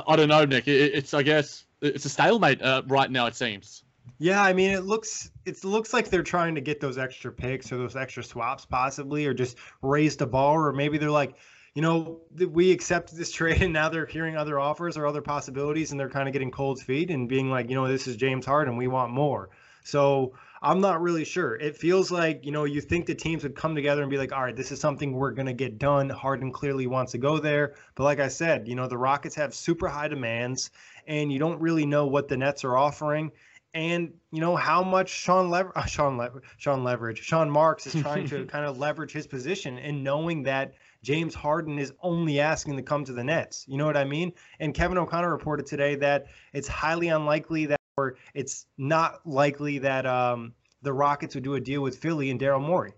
I 0.08 0.16
don't 0.16 0.30
know, 0.30 0.46
Nick? 0.46 0.68
It, 0.68 0.94
it's 0.94 1.14
I 1.14 1.24
guess 1.24 1.66
it's 1.82 2.06
a 2.06 2.10
stalemate 2.10 2.62
uh, 2.62 2.84
right 2.88 3.10
now. 3.10 3.28
It 3.28 3.36
seems. 3.36 3.84
Yeah, 4.20 4.42
I 4.42 4.54
mean, 4.54 4.72
it 4.72 4.84
looks 4.84 5.32
it 5.46 5.64
looks 5.64 5.94
like 5.94 6.10
they're 6.10 6.24
trying 6.24 6.56
to 6.56 6.62
get 6.62 6.80
those 6.80 6.98
extra 6.98 7.32
picks 7.32 7.72
or 7.72 7.78
those 7.78 7.96
extra 7.96 8.24
swaps, 8.24 8.66
possibly, 8.66 9.26
or 9.26 9.34
just 9.34 9.58
raise 9.82 10.18
the 10.18 10.26
bar, 10.26 10.68
or 10.68 10.74
maybe 10.74 10.98
they're 10.98 11.12
like, 11.12 11.36
you 11.76 11.82
know, 11.82 12.22
we 12.50 12.72
accepted 12.72 13.18
this 13.18 13.32
trade, 13.34 13.62
and 13.62 13.74
now 13.74 13.90
they're 13.90 14.08
hearing 14.08 14.36
other 14.36 14.60
offers 14.60 14.98
or 14.98 15.06
other 15.06 15.22
possibilities, 15.22 15.92
and 15.92 16.00
they're 16.00 16.10
kind 16.10 16.28
of 16.28 16.34
getting 16.34 16.50
cold 16.50 16.80
feet 16.82 17.12
and 17.12 17.30
being 17.30 17.52
like, 17.52 17.70
you 17.70 17.76
know, 17.76 17.88
this 17.88 18.08
is 18.08 18.16
James 18.16 18.46
Harden, 18.46 18.76
we 18.76 18.88
want 18.88 19.12
more. 19.12 19.50
So 19.88 20.34
I'm 20.62 20.82
not 20.82 21.02
really 21.02 21.24
sure. 21.24 21.56
It 21.56 21.78
feels 21.78 22.12
like, 22.12 22.46
you 22.46 22.52
know, 22.52 22.66
you 22.66 22.82
think 22.82 23.06
the 23.06 23.16
teams 23.16 23.44
would 23.44 23.56
come 23.56 23.74
together 23.74 24.02
and 24.02 24.12
be 24.12 24.18
like, 24.18 24.34
all 24.34 24.44
right, 24.44 24.56
this 24.56 24.72
is 24.72 24.80
something 24.82 25.14
we're 25.14 25.32
going 25.32 25.46
to 25.46 25.54
get 25.54 25.78
done. 25.80 26.10
Harden 26.10 26.52
clearly 26.52 26.88
wants 26.88 27.14
to 27.14 27.18
go 27.18 27.40
there. 27.40 27.76
But 27.96 28.04
like 28.04 28.20
I 28.20 28.28
said, 28.28 28.68
you 28.68 28.76
know, 28.76 28.88
the 28.88 28.98
Rockets 28.98 29.36
have 29.36 29.54
super 29.54 29.88
high 29.88 30.08
demands 30.10 30.72
and 31.08 31.32
you 31.32 31.40
don't 31.40 31.62
really 31.62 31.86
know 31.86 32.06
what 32.08 32.28
the 32.28 32.36
Nets 32.38 32.64
are 32.66 32.76
offering. 32.76 33.32
and 33.74 34.14
you 34.32 34.42
know 34.42 34.56
how 34.56 34.84
much 34.84 35.10
Sean 35.10 35.50
Lever- 35.50 35.74
Sean 35.88 36.18
Lever- 36.18 36.42
Sean 36.58 36.84
leverage 36.84 37.20
Sean 37.22 37.50
Marks 37.50 37.86
is 37.88 38.02
trying 38.02 38.28
to 38.28 38.46
kind 38.54 38.66
of 38.66 38.78
leverage 38.78 39.12
his 39.12 39.28
position 39.28 39.78
and 39.78 40.04
knowing 40.04 40.44
that 40.44 40.74
James 41.04 41.34
Harden 41.36 41.78
is 41.80 41.94
only 42.02 42.40
asking 42.40 42.76
to 42.78 42.84
come 42.84 43.06
to 43.06 43.14
the 43.14 43.24
Nets. 43.24 43.66
You 43.68 43.78
know 43.78 43.86
what 43.86 43.96
I 43.98 44.04
mean? 44.04 44.34
And 44.60 44.74
Kevin 44.74 44.98
O'Connor 44.98 45.32
reported 45.32 45.66
today 45.66 45.96
that 45.96 46.26
it's 46.54 46.68
highly 46.68 47.08
unlikely 47.10 47.68
that 47.68 47.77
or 47.98 48.16
it's 48.36 48.68
not 48.78 49.26
likely 49.26 49.80
that 49.80 50.06
um, 50.06 50.54
the 50.84 50.94
Rockets 50.94 51.34
would 51.34 51.44
do 51.44 51.56
a 51.56 51.60
deal 51.60 51.82
with 51.82 51.98
Philly 51.98 52.30
and 52.30 52.40
Daryl 52.40 52.62
Morey. 52.62 52.94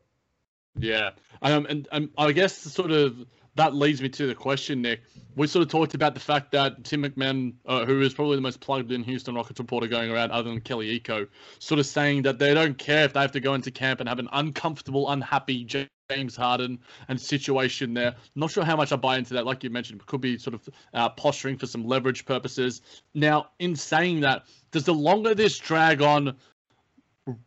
Yeah, 0.78 1.12
um, 1.42 1.66
and, 1.68 1.88
and 1.92 2.10
I 2.18 2.32
guess 2.34 2.56
sort 2.56 2.92
of 2.92 3.26
that 3.60 3.76
leads 3.76 4.02
me 4.02 4.08
to 4.08 4.26
the 4.26 4.34
question, 4.34 4.82
Nick. 4.82 5.02
We 5.36 5.46
sort 5.46 5.64
of 5.64 5.70
talked 5.70 5.94
about 5.94 6.14
the 6.14 6.20
fact 6.22 6.52
that 6.52 6.86
Tim 6.86 7.04
McMahon, 7.04 7.54
uh, 7.66 7.86
who 7.86 8.02
is 8.02 8.14
probably 8.14 8.38
the 8.38 8.42
most 8.42 8.62
plugged 8.62 8.94
in 8.94 9.04
Houston 9.04 9.36
Rockets 9.36 9.60
reporter 9.60 9.88
going 9.88 10.10
around, 10.10 10.32
other 10.32 10.50
than 10.50 10.62
Kelly 10.62 10.98
Iko, 10.98 11.28
sort 11.60 11.78
of 11.78 11.86
saying 11.86 12.22
that 12.22 12.40
they 12.40 12.54
don't 12.54 12.78
care 12.78 13.04
if 13.04 13.12
they 13.12 13.20
have 13.20 13.34
to 13.34 13.42
go 13.42 13.54
into 13.56 13.70
camp 13.70 14.00
and 14.00 14.08
have 14.08 14.18
an 14.18 14.30
uncomfortable, 14.32 15.10
unhappy 15.12 15.66
James 16.10 16.38
Harden 16.38 16.80
and 17.10 17.20
situation 17.20 17.94
there. 17.94 18.16
Not 18.34 18.50
sure 18.50 18.64
how 18.64 18.78
much 18.78 18.94
I 18.94 18.96
buy 18.96 19.18
into 19.18 19.34
that. 19.34 19.46
Like 19.46 19.62
you 19.62 19.70
mentioned, 19.70 20.06
could 20.06 20.22
be 20.22 20.38
sort 20.38 20.54
of 20.54 20.70
uh, 20.94 21.10
posturing 21.10 21.58
for 21.58 21.68
some 21.68 21.86
leverage 21.86 22.26
purposes. 22.26 22.82
Now, 23.14 23.50
in 23.60 23.76
saying 23.76 24.22
that, 24.22 24.46
does 24.72 24.86
the 24.86 24.94
longer 24.94 25.36
this 25.36 25.58
drag 25.58 26.02
on 26.02 26.34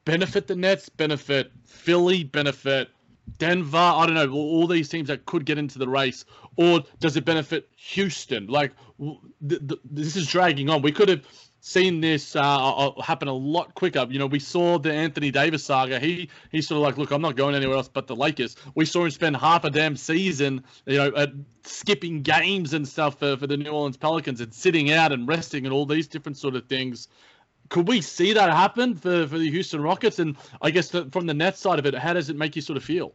benefit 0.04 0.47
the 0.47 0.57
Nets, 0.57 0.90
benefit 0.90 1.52
Philly, 1.64 2.23
benefit 2.23 2.90
Denver, 3.38 3.76
I 3.76 4.07
don't 4.07 4.14
know, 4.14 4.33
all 4.33 4.67
these 4.67 4.88
teams 4.88 5.09
that 5.09 5.26
could 5.26 5.45
get 5.45 5.59
into 5.59 5.79
the 5.79 5.88
race, 5.88 6.25
or 6.57 6.83
does 7.00 7.17
it 7.17 7.25
benefit 7.25 7.69
Houston? 7.76 8.47
Like, 8.47 8.73
th- 8.99 9.67
th- 9.67 9.81
this 9.85 10.17
is 10.17 10.26
dragging 10.26 10.69
on. 10.71 10.83
We 10.83 10.93
could 10.93 11.09
have 11.09 11.23
seen 11.62 12.00
this 12.00 12.35
uh, 12.35 12.41
uh, 12.41 13.00
happen 13.00 13.29
a 13.29 13.33
lot 13.33 13.75
quicker. 13.75 14.05
You 14.11 14.19
know, 14.19 14.26
we 14.26 14.41
saw 14.41 14.79
the 14.79 14.93
Anthony 14.93 15.31
Davis 15.31 15.64
saga. 15.64 15.99
He 16.00 16.29
he's 16.50 16.67
sort 16.67 16.79
of 16.79 16.83
like, 16.83 16.99
look, 16.99 17.12
I'm 17.12 17.23
not 17.23 17.37
going 17.37 17.55
anywhere 17.55 17.76
else 17.76 17.88
but 17.88 18.09
the 18.09 18.17
Lakers. 18.17 18.57
We 18.75 18.85
saw 18.85 19.05
him 19.05 19.11
spend 19.11 19.37
half 19.37 19.64
a 19.64 19.71
damn 19.71 19.97
season, 19.97 20.64
you 20.87 20.99
know, 20.99 21.12
at 21.17 21.31
skipping 21.62 22.23
games 22.23 22.75
and 22.75 22.87
stuff 22.87 23.19
for, 23.19 23.37
for 23.37 23.47
the 23.47 23.57
New 23.57 23.71
Orleans 23.71 23.97
Pelicans 23.97 24.41
and 24.41 24.52
sitting 24.52 24.91
out 24.91 25.12
and 25.12 25.26
resting 25.29 25.64
and 25.64 25.73
all 25.73 25.87
these 25.87 26.09
different 26.09 26.37
sort 26.37 26.57
of 26.57 26.67
things 26.67 27.09
could 27.73 27.88
we 27.88 28.02
see 28.02 28.35
that 28.35 28.50
happen 28.50 28.95
for, 28.95 29.26
for 29.26 29.38
the 29.38 29.50
Houston 29.50 29.81
Rockets? 29.83 30.19
And 30.19 30.37
I 30.61 30.71
guess 30.71 30.91
the, 30.91 31.07
from 31.07 31.25
the 31.26 31.33
net 31.33 31.57
side 31.57 31.79
of 31.79 31.87
it, 31.87 31.95
how 31.95 32.12
does 32.12 32.29
it 32.29 32.37
make 32.37 32.55
you 32.55 32.61
sort 32.61 32.76
of 32.76 32.85
feel? 32.85 33.14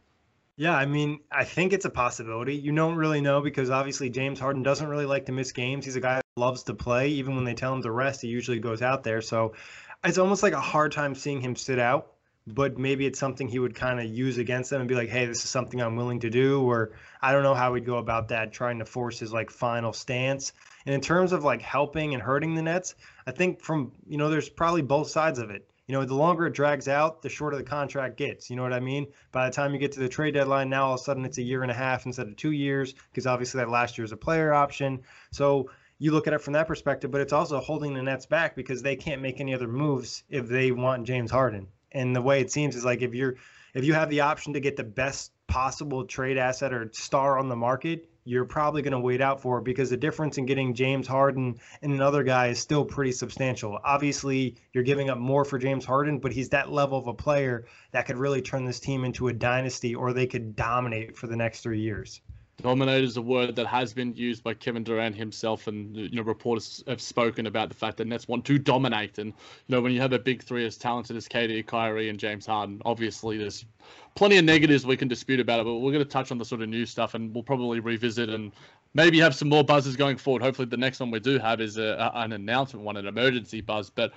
Yeah, 0.56 0.76
I 0.76 0.84
mean, 0.84 1.20
I 1.30 1.44
think 1.44 1.72
it's 1.72 1.84
a 1.84 1.90
possibility. 1.90 2.56
You 2.56 2.74
don't 2.74 2.96
really 2.96 3.20
know 3.20 3.40
because 3.40 3.70
obviously 3.70 4.10
James 4.10 4.40
Harden 4.40 4.64
doesn't 4.64 4.88
really 4.88 5.06
like 5.06 5.26
to 5.26 5.32
miss 5.32 5.52
games. 5.52 5.84
He's 5.84 5.94
a 5.94 6.00
guy 6.00 6.16
that 6.16 6.24
loves 6.36 6.64
to 6.64 6.74
play. 6.74 7.10
Even 7.10 7.36
when 7.36 7.44
they 7.44 7.54
tell 7.54 7.72
him 7.72 7.82
to 7.82 7.90
rest, 7.92 8.22
he 8.22 8.26
usually 8.26 8.58
goes 8.58 8.82
out 8.82 9.04
there. 9.04 9.20
So 9.20 9.54
it's 10.02 10.18
almost 10.18 10.42
like 10.42 10.54
a 10.54 10.60
hard 10.60 10.90
time 10.90 11.14
seeing 11.14 11.40
him 11.40 11.54
sit 11.54 11.78
out. 11.78 12.14
But 12.44 12.78
maybe 12.78 13.06
it's 13.06 13.20
something 13.20 13.46
he 13.46 13.60
would 13.60 13.76
kind 13.76 14.00
of 14.00 14.06
use 14.06 14.38
against 14.38 14.70
them 14.70 14.80
and 14.80 14.88
be 14.88 14.94
like, 14.94 15.10
"Hey, 15.10 15.26
this 15.26 15.44
is 15.44 15.50
something 15.50 15.82
I'm 15.82 15.96
willing 15.96 16.20
to 16.20 16.30
do." 16.30 16.62
Or 16.62 16.92
I 17.20 17.32
don't 17.32 17.42
know 17.42 17.54
how 17.54 17.74
he'd 17.74 17.84
go 17.84 17.98
about 17.98 18.28
that, 18.28 18.52
trying 18.52 18.78
to 18.78 18.86
force 18.86 19.18
his 19.18 19.34
like 19.34 19.50
final 19.50 19.92
stance. 19.92 20.54
And 20.88 20.94
in 20.94 21.02
terms 21.02 21.32
of 21.32 21.44
like 21.44 21.60
helping 21.60 22.14
and 22.14 22.22
hurting 22.22 22.54
the 22.54 22.62
Nets, 22.62 22.94
I 23.26 23.30
think 23.30 23.60
from 23.60 23.92
you 24.06 24.16
know, 24.16 24.30
there's 24.30 24.48
probably 24.48 24.80
both 24.80 25.10
sides 25.10 25.38
of 25.38 25.50
it. 25.50 25.68
You 25.86 25.92
know, 25.92 26.02
the 26.06 26.14
longer 26.14 26.46
it 26.46 26.54
drags 26.54 26.88
out, 26.88 27.20
the 27.20 27.28
shorter 27.28 27.58
the 27.58 27.62
contract 27.62 28.16
gets. 28.16 28.48
You 28.48 28.56
know 28.56 28.62
what 28.62 28.72
I 28.72 28.80
mean? 28.80 29.08
By 29.30 29.44
the 29.44 29.54
time 29.54 29.74
you 29.74 29.78
get 29.78 29.92
to 29.92 30.00
the 30.00 30.08
trade 30.08 30.32
deadline, 30.32 30.70
now 30.70 30.86
all 30.86 30.94
of 30.94 31.00
a 31.00 31.04
sudden 31.04 31.26
it's 31.26 31.36
a 31.36 31.42
year 31.42 31.60
and 31.60 31.70
a 31.70 31.74
half 31.74 32.06
instead 32.06 32.26
of 32.26 32.36
two 32.36 32.52
years, 32.52 32.94
because 33.10 33.26
obviously 33.26 33.58
that 33.58 33.68
last 33.68 33.98
year 33.98 34.06
is 34.06 34.12
a 34.12 34.16
player 34.16 34.54
option. 34.54 35.02
So 35.30 35.68
you 35.98 36.12
look 36.12 36.26
at 36.26 36.32
it 36.32 36.40
from 36.40 36.54
that 36.54 36.66
perspective, 36.66 37.10
but 37.10 37.20
it's 37.20 37.34
also 37.34 37.60
holding 37.60 37.92
the 37.92 38.02
Nets 38.02 38.24
back 38.24 38.56
because 38.56 38.80
they 38.80 38.96
can't 38.96 39.20
make 39.20 39.42
any 39.42 39.52
other 39.52 39.68
moves 39.68 40.24
if 40.30 40.48
they 40.48 40.70
want 40.70 41.06
James 41.06 41.30
Harden. 41.30 41.68
And 41.92 42.16
the 42.16 42.22
way 42.22 42.40
it 42.40 42.50
seems 42.50 42.76
is 42.76 42.84
like 42.86 43.02
if 43.02 43.14
you're 43.14 43.34
if 43.74 43.84
you 43.84 43.92
have 43.92 44.08
the 44.08 44.22
option 44.22 44.54
to 44.54 44.60
get 44.60 44.78
the 44.78 44.84
best 44.84 45.32
possible 45.48 46.06
trade 46.06 46.38
asset 46.38 46.72
or 46.72 46.88
star 46.94 47.38
on 47.38 47.48
the 47.50 47.56
market, 47.56 48.08
you're 48.28 48.44
probably 48.44 48.82
going 48.82 48.92
to 48.92 49.00
wait 49.00 49.22
out 49.22 49.40
for 49.40 49.62
because 49.62 49.88
the 49.88 49.96
difference 49.96 50.36
in 50.36 50.44
getting 50.44 50.74
James 50.74 51.06
Harden 51.06 51.58
and 51.80 51.92
another 51.92 52.22
guy 52.22 52.48
is 52.48 52.58
still 52.58 52.84
pretty 52.84 53.10
substantial. 53.10 53.78
Obviously, 53.82 54.54
you're 54.74 54.84
giving 54.84 55.08
up 55.08 55.16
more 55.16 55.46
for 55.46 55.58
James 55.58 55.86
Harden, 55.86 56.18
but 56.18 56.30
he's 56.30 56.50
that 56.50 56.70
level 56.70 56.98
of 56.98 57.06
a 57.06 57.14
player 57.14 57.64
that 57.92 58.04
could 58.04 58.18
really 58.18 58.42
turn 58.42 58.66
this 58.66 58.80
team 58.80 59.04
into 59.04 59.28
a 59.28 59.32
dynasty 59.32 59.94
or 59.94 60.12
they 60.12 60.26
could 60.26 60.54
dominate 60.54 61.16
for 61.16 61.26
the 61.26 61.36
next 61.36 61.62
three 61.62 61.80
years. 61.80 62.20
Dominate 62.60 63.04
is 63.04 63.16
a 63.16 63.22
word 63.22 63.54
that 63.54 63.68
has 63.68 63.92
been 63.92 64.12
used 64.16 64.42
by 64.42 64.52
Kevin 64.52 64.82
Durant 64.82 65.14
himself, 65.14 65.68
and 65.68 65.94
you 65.96 66.16
know 66.16 66.22
reporters 66.22 66.82
have 66.88 67.00
spoken 67.00 67.46
about 67.46 67.68
the 67.68 67.74
fact 67.74 67.98
that 67.98 68.08
Nets 68.08 68.26
want 68.26 68.44
to 68.46 68.58
dominate. 68.58 69.18
And 69.18 69.28
you 69.28 69.76
know 69.76 69.80
when 69.80 69.92
you 69.92 70.00
have 70.00 70.12
a 70.12 70.18
big 70.18 70.42
three 70.42 70.66
as 70.66 70.76
talented 70.76 71.16
as 71.16 71.28
KD, 71.28 71.64
Kyrie, 71.66 72.08
and 72.08 72.18
James 72.18 72.46
Harden, 72.46 72.82
obviously 72.84 73.38
there's 73.38 73.64
plenty 74.16 74.38
of 74.38 74.44
negatives 74.44 74.84
we 74.84 74.96
can 74.96 75.06
dispute 75.06 75.38
about 75.38 75.60
it. 75.60 75.64
But 75.66 75.74
we're 75.74 75.92
going 75.92 76.04
to 76.04 76.10
touch 76.10 76.32
on 76.32 76.38
the 76.38 76.44
sort 76.44 76.60
of 76.60 76.68
new 76.68 76.84
stuff, 76.84 77.14
and 77.14 77.32
we'll 77.32 77.44
probably 77.44 77.78
revisit 77.78 78.28
and 78.28 78.50
maybe 78.92 79.20
have 79.20 79.36
some 79.36 79.48
more 79.48 79.62
buzzes 79.62 79.94
going 79.94 80.16
forward. 80.16 80.42
Hopefully, 80.42 80.66
the 80.66 80.76
next 80.76 80.98
one 80.98 81.12
we 81.12 81.20
do 81.20 81.38
have 81.38 81.60
is 81.60 81.78
a, 81.78 82.10
an 82.14 82.32
announcement 82.32 82.84
one, 82.84 82.96
an 82.96 83.06
emergency 83.06 83.60
buzz. 83.60 83.88
But 83.88 84.12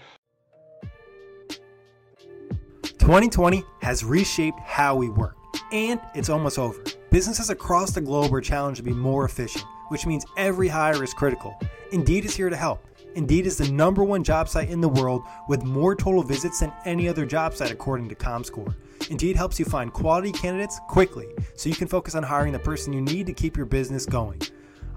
2020 2.82 3.64
has 3.82 4.04
reshaped 4.04 4.60
how 4.62 4.96
we 4.96 5.10
work, 5.10 5.38
and 5.72 6.00
it's 6.14 6.30
almost 6.30 6.60
over. 6.60 6.82
Businesses 7.10 7.50
across 7.50 7.92
the 7.92 8.02
globe 8.02 8.34
are 8.34 8.42
challenged 8.42 8.78
to 8.78 8.84
be 8.84 8.94
more 8.94 9.26
efficient, 9.26 9.66
which 9.90 10.06
means 10.06 10.26
every 10.38 10.68
hire 10.68 11.04
is 11.04 11.14
critical. 11.14 11.60
Indeed 11.92 12.26
is 12.26 12.36
here 12.36 12.50
to 12.50 12.56
help. 12.56 12.86
Indeed 13.16 13.46
is 13.46 13.58
the 13.58 13.70
number 13.72 14.04
one 14.04 14.24
job 14.24 14.48
site 14.48 14.70
in 14.70 14.80
the 14.80 14.88
world 14.88 15.24
with 15.50 15.64
more 15.64 15.96
total 15.96 16.24
visits 16.24 16.62
than 16.62 16.72
any 16.86 17.10
other 17.10 17.26
job 17.26 17.54
site, 17.54 17.72
according 17.72 18.08
to 18.10 18.16
ComScore. 18.16 18.74
Indeed 19.10 19.36
helps 19.36 19.60
you 19.60 19.66
find 19.66 19.92
quality 19.92 20.32
candidates 20.32 20.80
quickly 20.88 21.28
so 21.56 21.68
you 21.68 21.76
can 21.76 21.88
focus 21.88 22.16
on 22.16 22.24
hiring 22.24 22.54
the 22.54 22.60
person 22.60 22.94
you 22.94 23.02
need 23.02 23.26
to 23.26 23.34
keep 23.34 23.58
your 23.58 23.66
business 23.66 24.06
going. 24.06 24.42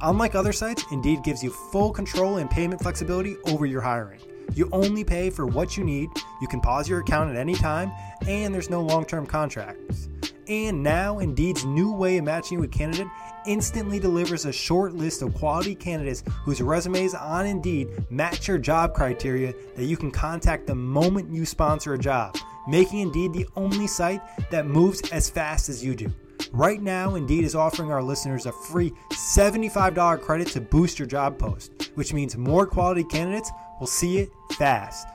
Unlike 0.03 0.35
other 0.35 0.53
sites, 0.53 0.85
Indeed 0.93 1.25
gives 1.25 1.43
you 1.43 1.51
full 1.51 1.91
control 1.91 2.37
and 2.37 2.51
payment 2.51 2.81
flexibility 2.81 3.37
over 3.47 3.67
your 3.67 3.81
hiring. 3.81 4.21
You 4.53 4.69
only 4.73 5.03
pay 5.03 5.31
for 5.31 5.47
what 5.47 5.77
you 5.77 5.85
need, 5.85 6.11
you 6.41 6.47
can 6.47 6.61
pause 6.61 6.89
your 6.89 7.01
account 7.01 7.31
at 7.31 7.37
any 7.37 7.55
time, 7.55 7.91
and 8.29 8.55
there's 8.55 8.71
no 8.71 8.83
long 8.83 9.05
term 9.05 9.27
contracts. 9.27 10.09
And 10.49 10.83
now, 10.83 11.21
Indeed's 11.21 11.65
new 11.65 11.93
way 11.93 12.19
of 12.19 12.25
matching 12.25 12.61
with 12.61 12.71
candidate 12.71 13.07
instantly 13.47 13.99
delivers 13.99 14.45
a 14.45 14.53
short 14.53 14.95
list 14.95 15.23
of 15.23 15.35
quality 15.35 15.75
candidates 15.75 16.23
whose 16.45 16.61
resumes 16.61 17.15
on 17.15 17.47
Indeed 17.47 17.89
match 18.11 18.47
your 18.49 18.59
job 18.59 18.95
criteria 18.95 19.55
that 19.77 19.85
you 19.85 19.97
can 19.97 20.11
contact 20.11 20.67
the 20.67 20.75
moment 20.75 21.33
you 21.33 21.47
sponsor 21.47 21.95
a 21.95 21.99
job, 21.99 22.37
making 22.69 23.01
Indeed 23.01 23.33
the 23.33 23.47
only 23.57 23.87
site 23.87 24.21
that 24.51 24.67
moves 24.67 25.01
as 25.11 25.31
fast 25.31 25.69
as 25.69 25.85
you 25.85 25.95
do. 25.95 26.13
Right 26.53 26.83
now, 26.83 27.15
Indeed 27.15 27.45
is 27.45 27.55
offering 27.55 27.91
our 27.91 28.03
listeners 28.03 28.47
a 28.47 28.53
free 28.53 28.93
$75 29.13 30.21
credit 30.21 30.49
to 30.49 30.61
boost 30.61 30.99
your 30.99 31.09
job 31.09 31.39
post, 31.39 31.91
which 31.95 32.13
means 32.13 32.37
more 32.37 32.67
quality 32.67 33.05
candidates 33.05 33.51
will 33.81 33.87
see 33.87 34.19
it 34.19 34.29
fast. 34.59 35.09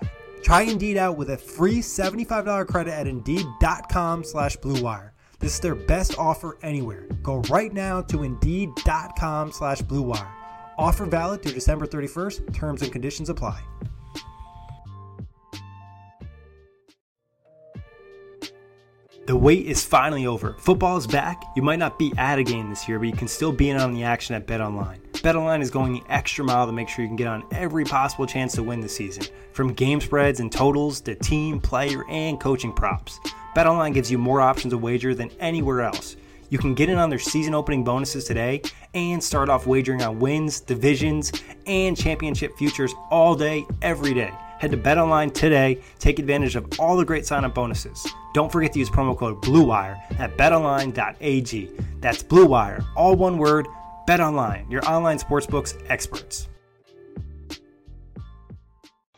Try 0.44 0.64
Indeed 0.64 0.98
out 0.98 1.18
with 1.18 1.30
a 1.30 1.38
free 1.38 1.80
$75 1.80 2.68
credit 2.68 2.94
at 2.94 3.08
Indeed.com 3.08 4.24
slash 4.24 4.58
BlueWire. 4.58 5.12
This 5.40 5.54
is 5.54 5.60
their 5.62 5.76
best 5.76 6.20
offer 6.20 6.58
anywhere. 6.62 7.08
Go 7.24 7.38
right 7.50 7.74
now 7.74 8.02
to 8.04 8.24
Indeed.com 8.24 9.52
slash 9.54 9.82
BlueWire. 9.82 10.28
Offer 10.78 11.06
valid 11.06 11.42
through 11.42 11.54
December 11.54 11.88
31st. 11.88 12.54
Terms 12.54 12.82
and 12.82 12.92
conditions 12.92 13.30
apply. 13.30 13.62
The 19.30 19.38
wait 19.38 19.68
is 19.68 19.86
finally 19.86 20.26
over. 20.26 20.56
Football 20.58 20.98
is 20.98 21.06
back. 21.06 21.44
You 21.56 21.62
might 21.62 21.78
not 21.78 22.00
be 22.00 22.12
at 22.18 22.40
a 22.40 22.44
game 22.44 22.70
this 22.70 22.90
year, 22.90 22.98
but 22.98 23.08
you 23.08 23.14
can 23.14 23.28
still 23.28 23.52
be 23.52 23.70
in 23.70 23.78
on 23.78 23.94
the 23.94 24.04
action 24.04 24.34
at 24.36 24.48
BetOnline. 24.48 25.00
BetOnline 25.12 25.62
is 25.62 25.70
going 25.70 25.94
the 25.94 26.02
extra 26.10 26.44
mile 26.44 26.66
to 26.66 26.72
make 26.72 26.90
sure 26.90 27.04
you 27.04 27.10
can 27.10 27.16
get 27.16 27.28
on 27.28 27.46
every 27.52 27.86
possible 27.86 28.26
chance 28.26 28.54
to 28.54 28.64
win 28.64 28.80
this 28.82 28.96
season, 28.96 29.24
from 29.54 29.74
game 29.74 30.02
spreads 30.02 30.40
and 30.40 30.52
totals 30.52 31.00
to 31.02 31.14
team, 31.14 31.62
player, 31.62 32.04
and 32.10 32.40
coaching 32.40 32.74
props. 32.74 33.20
BetOnline 33.56 33.94
gives 33.94 34.12
you 34.12 34.18
more 34.18 34.42
options 34.42 34.72
to 34.72 34.78
wager 34.78 35.16
than 35.16 35.32
anywhere 35.40 35.82
else. 35.82 36.16
You 36.50 36.58
can 36.58 36.74
get 36.74 36.90
in 36.90 36.98
on 36.98 37.10
their 37.10 37.20
season 37.20 37.54
opening 37.54 37.84
bonuses 37.84 38.26
today 38.26 38.62
and 38.94 39.24
start 39.24 39.50
off 39.50 39.68
wagering 39.68 40.02
on 40.02 40.20
wins, 40.20 40.60
divisions, 40.60 41.32
and 41.68 41.96
championship 41.96 42.58
futures 42.58 42.94
all 43.12 43.36
day, 43.36 43.66
every 43.82 44.14
day. 44.14 44.32
Head 44.60 44.72
to 44.72 44.78
BetOnline 44.78 45.34
today. 45.34 45.82
Take 46.00 46.20
advantage 46.20 46.56
of 46.56 46.68
all 46.80 46.98
the 46.98 47.06
great 47.06 47.26
sign-up 47.26 47.54
bonuses. 47.54 48.06
Don't 48.34 48.52
forget 48.52 48.74
to 48.74 48.80
use 48.80 48.90
promo 48.90 49.18
code 49.18 49.42
BLUEWIRE 49.42 50.20
at 50.20 50.38
betonline.ag. 50.38 51.72
That's 52.00 52.24
BLUEWIRE, 52.24 52.86
all 52.96 53.16
one 53.16 53.38
word. 53.38 53.68
BetOnline, 54.08 54.70
your 54.72 54.84
online 54.90 55.20
sportsbooks 55.20 55.82
experts. 55.88 56.50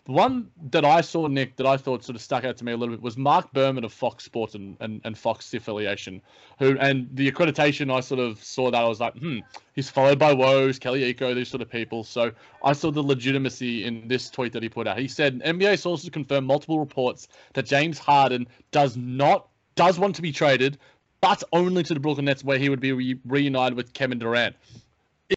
The 0.06 0.14
one 0.14 0.50
that 0.72 0.84
I 0.84 1.02
saw, 1.02 1.28
Nick, 1.28 1.58
that 1.58 1.68
I 1.68 1.78
thought 1.78 2.04
sort 2.04 2.16
of 2.16 2.24
stuck 2.24 2.44
out 2.44 2.58
to 2.58 2.66
me 2.66 2.72
a 2.72 2.78
little 2.78 2.96
bit 2.96 3.04
was 3.04 3.18
Mark 3.18 3.54
Berman 3.54 3.84
of 3.84 3.94
Fox 3.94 4.24
Sports 4.24 4.56
and, 4.56 4.76
and, 4.80 5.00
and 5.04 5.16
Fox 5.16 5.54
affiliation, 5.54 6.24
who 6.58 6.76
and 6.80 7.08
the 7.14 7.32
accreditation 7.32 7.94
I 7.94 8.00
sort 8.00 8.20
of 8.20 8.44
saw 8.44 8.72
that 8.72 8.82
I 8.82 8.88
was 8.88 9.00
like, 9.00 9.16
hmm, 9.18 9.40
he's 9.74 9.92
followed 9.92 10.18
by 10.18 10.34
Woj, 10.34 10.80
Kelly 10.80 11.14
Iko, 11.14 11.36
these 11.36 11.50
sort 11.50 11.62
of 11.62 11.70
people. 11.70 12.04
So 12.04 12.32
I 12.64 12.74
saw 12.74 12.90
the 12.90 13.04
legitimacy 13.04 13.86
in 13.86 14.08
this 14.08 14.32
tweet 14.32 14.54
that 14.54 14.64
he 14.64 14.70
put 14.70 14.88
out. 14.88 14.98
He 14.98 15.08
said 15.08 15.40
NBA 15.42 15.78
sources 15.78 16.10
confirm 16.10 16.46
multiple 16.46 16.80
reports 16.80 17.28
that 17.54 17.68
James 17.68 18.00
Harden 18.00 18.48
does 18.72 18.98
not 18.98 19.50
does 19.76 20.00
want 20.00 20.16
to 20.16 20.24
be 20.24 20.32
traded, 20.32 20.80
but 21.22 21.44
only 21.54 21.84
to 21.84 21.94
the 21.94 22.00
Brooklyn 22.00 22.26
Nets 22.26 22.44
where 22.44 22.58
he 22.58 22.70
would 22.70 22.80
be 22.80 22.92
re- 22.92 23.20
reunited 23.26 23.78
with 23.78 23.94
Kevin 23.94 24.18
Durant. 24.18 24.56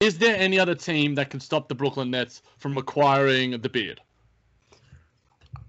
Is 0.00 0.16
there 0.16 0.36
any 0.36 0.58
other 0.58 0.74
team 0.74 1.14
that 1.16 1.28
can 1.28 1.38
stop 1.38 1.68
the 1.68 1.74
Brooklyn 1.74 2.10
Nets 2.10 2.42
from 2.56 2.78
acquiring 2.78 3.60
the 3.60 3.68
beard? 3.68 4.00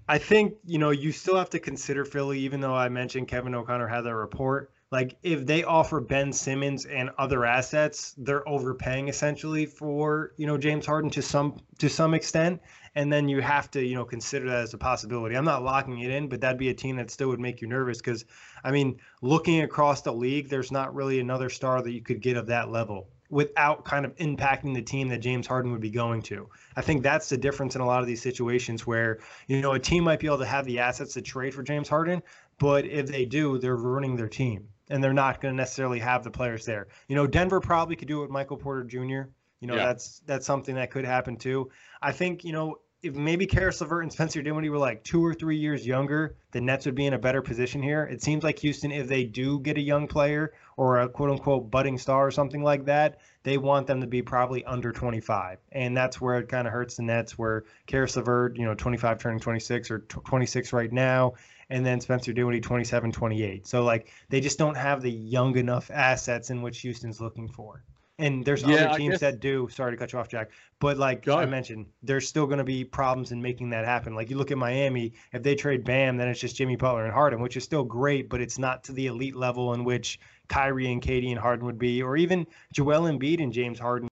I 0.08 0.18
think, 0.18 0.54
you 0.64 0.78
know, 0.78 0.90
you 0.90 1.10
still 1.10 1.36
have 1.36 1.50
to 1.50 1.58
consider 1.58 2.04
Philly, 2.04 2.38
even 2.38 2.60
though 2.60 2.74
I 2.74 2.88
mentioned 2.88 3.26
Kevin 3.26 3.54
O'Connor 3.54 3.88
had 3.88 4.02
that 4.02 4.14
report. 4.14 4.70
Like, 4.92 5.16
if 5.24 5.44
they 5.44 5.64
offer 5.64 6.00
Ben 6.00 6.32
Simmons 6.32 6.86
and 6.86 7.10
other 7.18 7.44
assets, 7.44 8.14
they're 8.16 8.48
overpaying 8.48 9.08
essentially 9.08 9.66
for, 9.66 10.32
you 10.36 10.46
know, 10.46 10.56
James 10.56 10.86
Harden 10.86 11.10
to 11.10 11.22
some 11.22 11.56
to 11.78 11.88
some 11.88 12.14
extent. 12.14 12.60
And 12.94 13.12
then 13.12 13.28
you 13.28 13.42
have 13.42 13.68
to, 13.72 13.84
you 13.84 13.96
know, 13.96 14.04
consider 14.04 14.48
that 14.48 14.62
as 14.62 14.74
a 14.74 14.78
possibility. 14.78 15.36
I'm 15.36 15.44
not 15.44 15.64
locking 15.64 15.98
it 15.98 16.12
in, 16.12 16.28
but 16.28 16.40
that'd 16.40 16.56
be 16.56 16.68
a 16.68 16.74
team 16.74 16.96
that 16.96 17.10
still 17.10 17.28
would 17.28 17.40
make 17.40 17.60
you 17.60 17.66
nervous 17.66 17.98
because, 17.98 18.24
I 18.62 18.70
mean, 18.70 19.00
looking 19.22 19.62
across 19.62 20.02
the 20.02 20.12
league, 20.12 20.48
there's 20.48 20.70
not 20.70 20.94
really 20.94 21.18
another 21.18 21.50
star 21.50 21.82
that 21.82 21.92
you 21.92 22.00
could 22.00 22.22
get 22.22 22.36
of 22.36 22.46
that 22.46 22.70
level 22.70 23.08
without 23.30 23.84
kind 23.84 24.04
of 24.04 24.14
impacting 24.16 24.74
the 24.74 24.82
team 24.82 25.08
that 25.08 25.18
James 25.18 25.46
Harden 25.46 25.72
would 25.72 25.80
be 25.80 25.90
going 25.90 26.22
to. 26.22 26.48
I 26.76 26.82
think 26.82 27.02
that's 27.02 27.28
the 27.28 27.36
difference 27.36 27.74
in 27.74 27.80
a 27.80 27.86
lot 27.86 28.00
of 28.00 28.06
these 28.06 28.22
situations 28.22 28.86
where, 28.86 29.18
you 29.48 29.60
know, 29.60 29.72
a 29.72 29.78
team 29.78 30.04
might 30.04 30.20
be 30.20 30.26
able 30.26 30.38
to 30.38 30.46
have 30.46 30.64
the 30.64 30.78
assets 30.78 31.14
to 31.14 31.22
trade 31.22 31.54
for 31.54 31.62
James 31.62 31.88
Harden, 31.88 32.22
but 32.58 32.84
if 32.86 33.06
they 33.06 33.24
do, 33.24 33.58
they're 33.58 33.76
ruining 33.76 34.16
their 34.16 34.28
team 34.28 34.68
and 34.90 35.02
they're 35.02 35.12
not 35.12 35.40
going 35.40 35.52
to 35.52 35.56
necessarily 35.56 35.98
have 35.98 36.22
the 36.22 36.30
players 36.30 36.64
there. 36.64 36.88
You 37.08 37.16
know, 37.16 37.26
Denver 37.26 37.60
probably 37.60 37.96
could 37.96 38.08
do 38.08 38.18
it 38.20 38.22
with 38.22 38.30
Michael 38.30 38.56
Porter 38.56 38.84
Jr. 38.84 39.30
You 39.60 39.68
know, 39.68 39.76
yeah. 39.76 39.86
that's 39.86 40.20
that's 40.26 40.46
something 40.46 40.74
that 40.74 40.90
could 40.90 41.04
happen 41.04 41.36
too. 41.36 41.70
I 42.02 42.12
think, 42.12 42.44
you 42.44 42.52
know, 42.52 42.78
if 43.06 43.14
maybe 43.14 43.46
Caris 43.46 43.80
LeVert 43.80 44.02
and 44.02 44.12
Spencer 44.12 44.42
Dinwiddie 44.42 44.68
were 44.68 44.78
like 44.78 45.04
two 45.04 45.24
or 45.24 45.32
three 45.32 45.56
years 45.56 45.86
younger, 45.86 46.34
the 46.50 46.60
Nets 46.60 46.86
would 46.86 46.94
be 46.94 47.06
in 47.06 47.14
a 47.14 47.18
better 47.18 47.40
position 47.40 47.82
here. 47.82 48.04
It 48.04 48.22
seems 48.22 48.42
like 48.42 48.58
Houston, 48.58 48.90
if 48.90 49.08
they 49.08 49.24
do 49.24 49.60
get 49.60 49.76
a 49.76 49.80
young 49.80 50.08
player 50.08 50.52
or 50.76 51.00
a 51.00 51.08
quote 51.08 51.30
unquote 51.30 51.70
budding 51.70 51.98
star 51.98 52.26
or 52.26 52.30
something 52.30 52.62
like 52.62 52.86
that, 52.86 53.20
they 53.44 53.58
want 53.58 53.86
them 53.86 54.00
to 54.00 54.06
be 54.06 54.22
probably 54.22 54.64
under 54.64 54.92
25. 54.92 55.58
And 55.70 55.96
that's 55.96 56.20
where 56.20 56.38
it 56.38 56.48
kind 56.48 56.66
of 56.66 56.72
hurts 56.72 56.96
the 56.96 57.04
Nets, 57.04 57.38
where 57.38 57.64
Caris 57.86 58.16
LeVert, 58.16 58.56
you 58.56 58.64
know, 58.64 58.74
25 58.74 59.18
turning 59.18 59.40
26 59.40 59.90
or 59.90 60.00
26 60.00 60.72
right 60.72 60.92
now, 60.92 61.34
and 61.70 61.86
then 61.86 62.00
Spencer 62.00 62.32
Dinwiddie 62.32 62.60
27, 62.60 63.12
28. 63.12 63.66
So 63.66 63.84
like 63.84 64.10
they 64.28 64.40
just 64.40 64.58
don't 64.58 64.76
have 64.76 65.02
the 65.02 65.12
young 65.12 65.56
enough 65.56 65.90
assets 65.90 66.50
in 66.50 66.62
which 66.62 66.80
Houston's 66.80 67.20
looking 67.20 67.48
for. 67.48 67.84
And 68.18 68.44
there's 68.44 68.62
yeah, 68.62 68.86
other 68.86 68.98
teams 68.98 69.20
that 69.20 69.40
do. 69.40 69.68
Sorry 69.70 69.92
to 69.92 69.96
cut 69.98 70.12
you 70.12 70.18
off, 70.18 70.28
Jack. 70.28 70.50
But 70.80 70.96
like 70.96 71.28
I 71.28 71.44
mentioned, 71.44 71.86
there's 72.02 72.26
still 72.26 72.46
going 72.46 72.58
to 72.58 72.64
be 72.64 72.82
problems 72.82 73.30
in 73.30 73.42
making 73.42 73.70
that 73.70 73.84
happen. 73.84 74.14
Like 74.14 74.30
you 74.30 74.38
look 74.38 74.50
at 74.50 74.56
Miami, 74.56 75.12
if 75.32 75.42
they 75.42 75.54
trade 75.54 75.84
Bam, 75.84 76.16
then 76.16 76.28
it's 76.28 76.40
just 76.40 76.56
Jimmy 76.56 76.76
Butler 76.76 77.04
and 77.04 77.12
Harden, 77.12 77.42
which 77.42 77.58
is 77.58 77.64
still 77.64 77.84
great, 77.84 78.30
but 78.30 78.40
it's 78.40 78.58
not 78.58 78.84
to 78.84 78.92
the 78.92 79.06
elite 79.08 79.36
level 79.36 79.74
in 79.74 79.84
which 79.84 80.18
Kyrie 80.48 80.90
and 80.90 81.02
KD 81.02 81.30
and 81.30 81.38
Harden 81.38 81.66
would 81.66 81.78
be, 81.78 82.02
or 82.02 82.16
even 82.16 82.46
Joel 82.72 83.02
Embiid 83.02 83.42
and 83.42 83.52
James 83.52 83.78
Harden, 83.78 84.08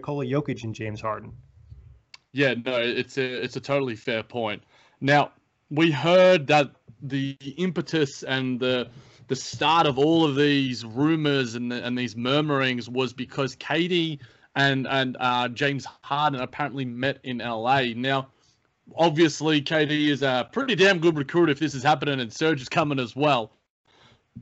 Nikola 0.00 0.24
Jokic 0.24 0.64
and 0.64 0.74
James 0.74 1.00
Harden. 1.00 1.32
Yeah, 2.32 2.54
no, 2.64 2.78
it's 2.78 3.18
a 3.18 3.44
it's 3.44 3.56
a 3.56 3.60
totally 3.60 3.94
fair 3.94 4.22
point. 4.22 4.62
Now 5.00 5.32
we 5.70 5.90
heard 5.90 6.46
that 6.48 6.72
the 7.02 7.36
impetus 7.56 8.22
and 8.22 8.58
the 8.58 8.88
the 9.32 9.36
start 9.36 9.86
of 9.86 9.98
all 9.98 10.26
of 10.26 10.36
these 10.36 10.84
rumors 10.84 11.54
and 11.54 11.72
and 11.72 11.96
these 11.96 12.14
murmurings 12.14 12.90
was 12.90 13.14
because 13.14 13.56
KD 13.56 14.18
and 14.56 14.86
and 14.86 15.16
uh, 15.18 15.48
James 15.48 15.86
Harden 16.02 16.38
apparently 16.38 16.84
met 16.84 17.18
in 17.22 17.38
LA. 17.38 17.94
Now, 17.96 18.28
obviously, 18.94 19.62
KD 19.62 20.08
is 20.08 20.22
a 20.22 20.50
pretty 20.52 20.74
damn 20.74 20.98
good 20.98 21.16
recruit 21.16 21.48
if 21.48 21.58
this 21.58 21.74
is 21.74 21.82
happening, 21.82 22.20
and 22.20 22.30
Serge 22.30 22.60
is 22.60 22.68
coming 22.68 22.98
as 22.98 23.16
well. 23.16 23.52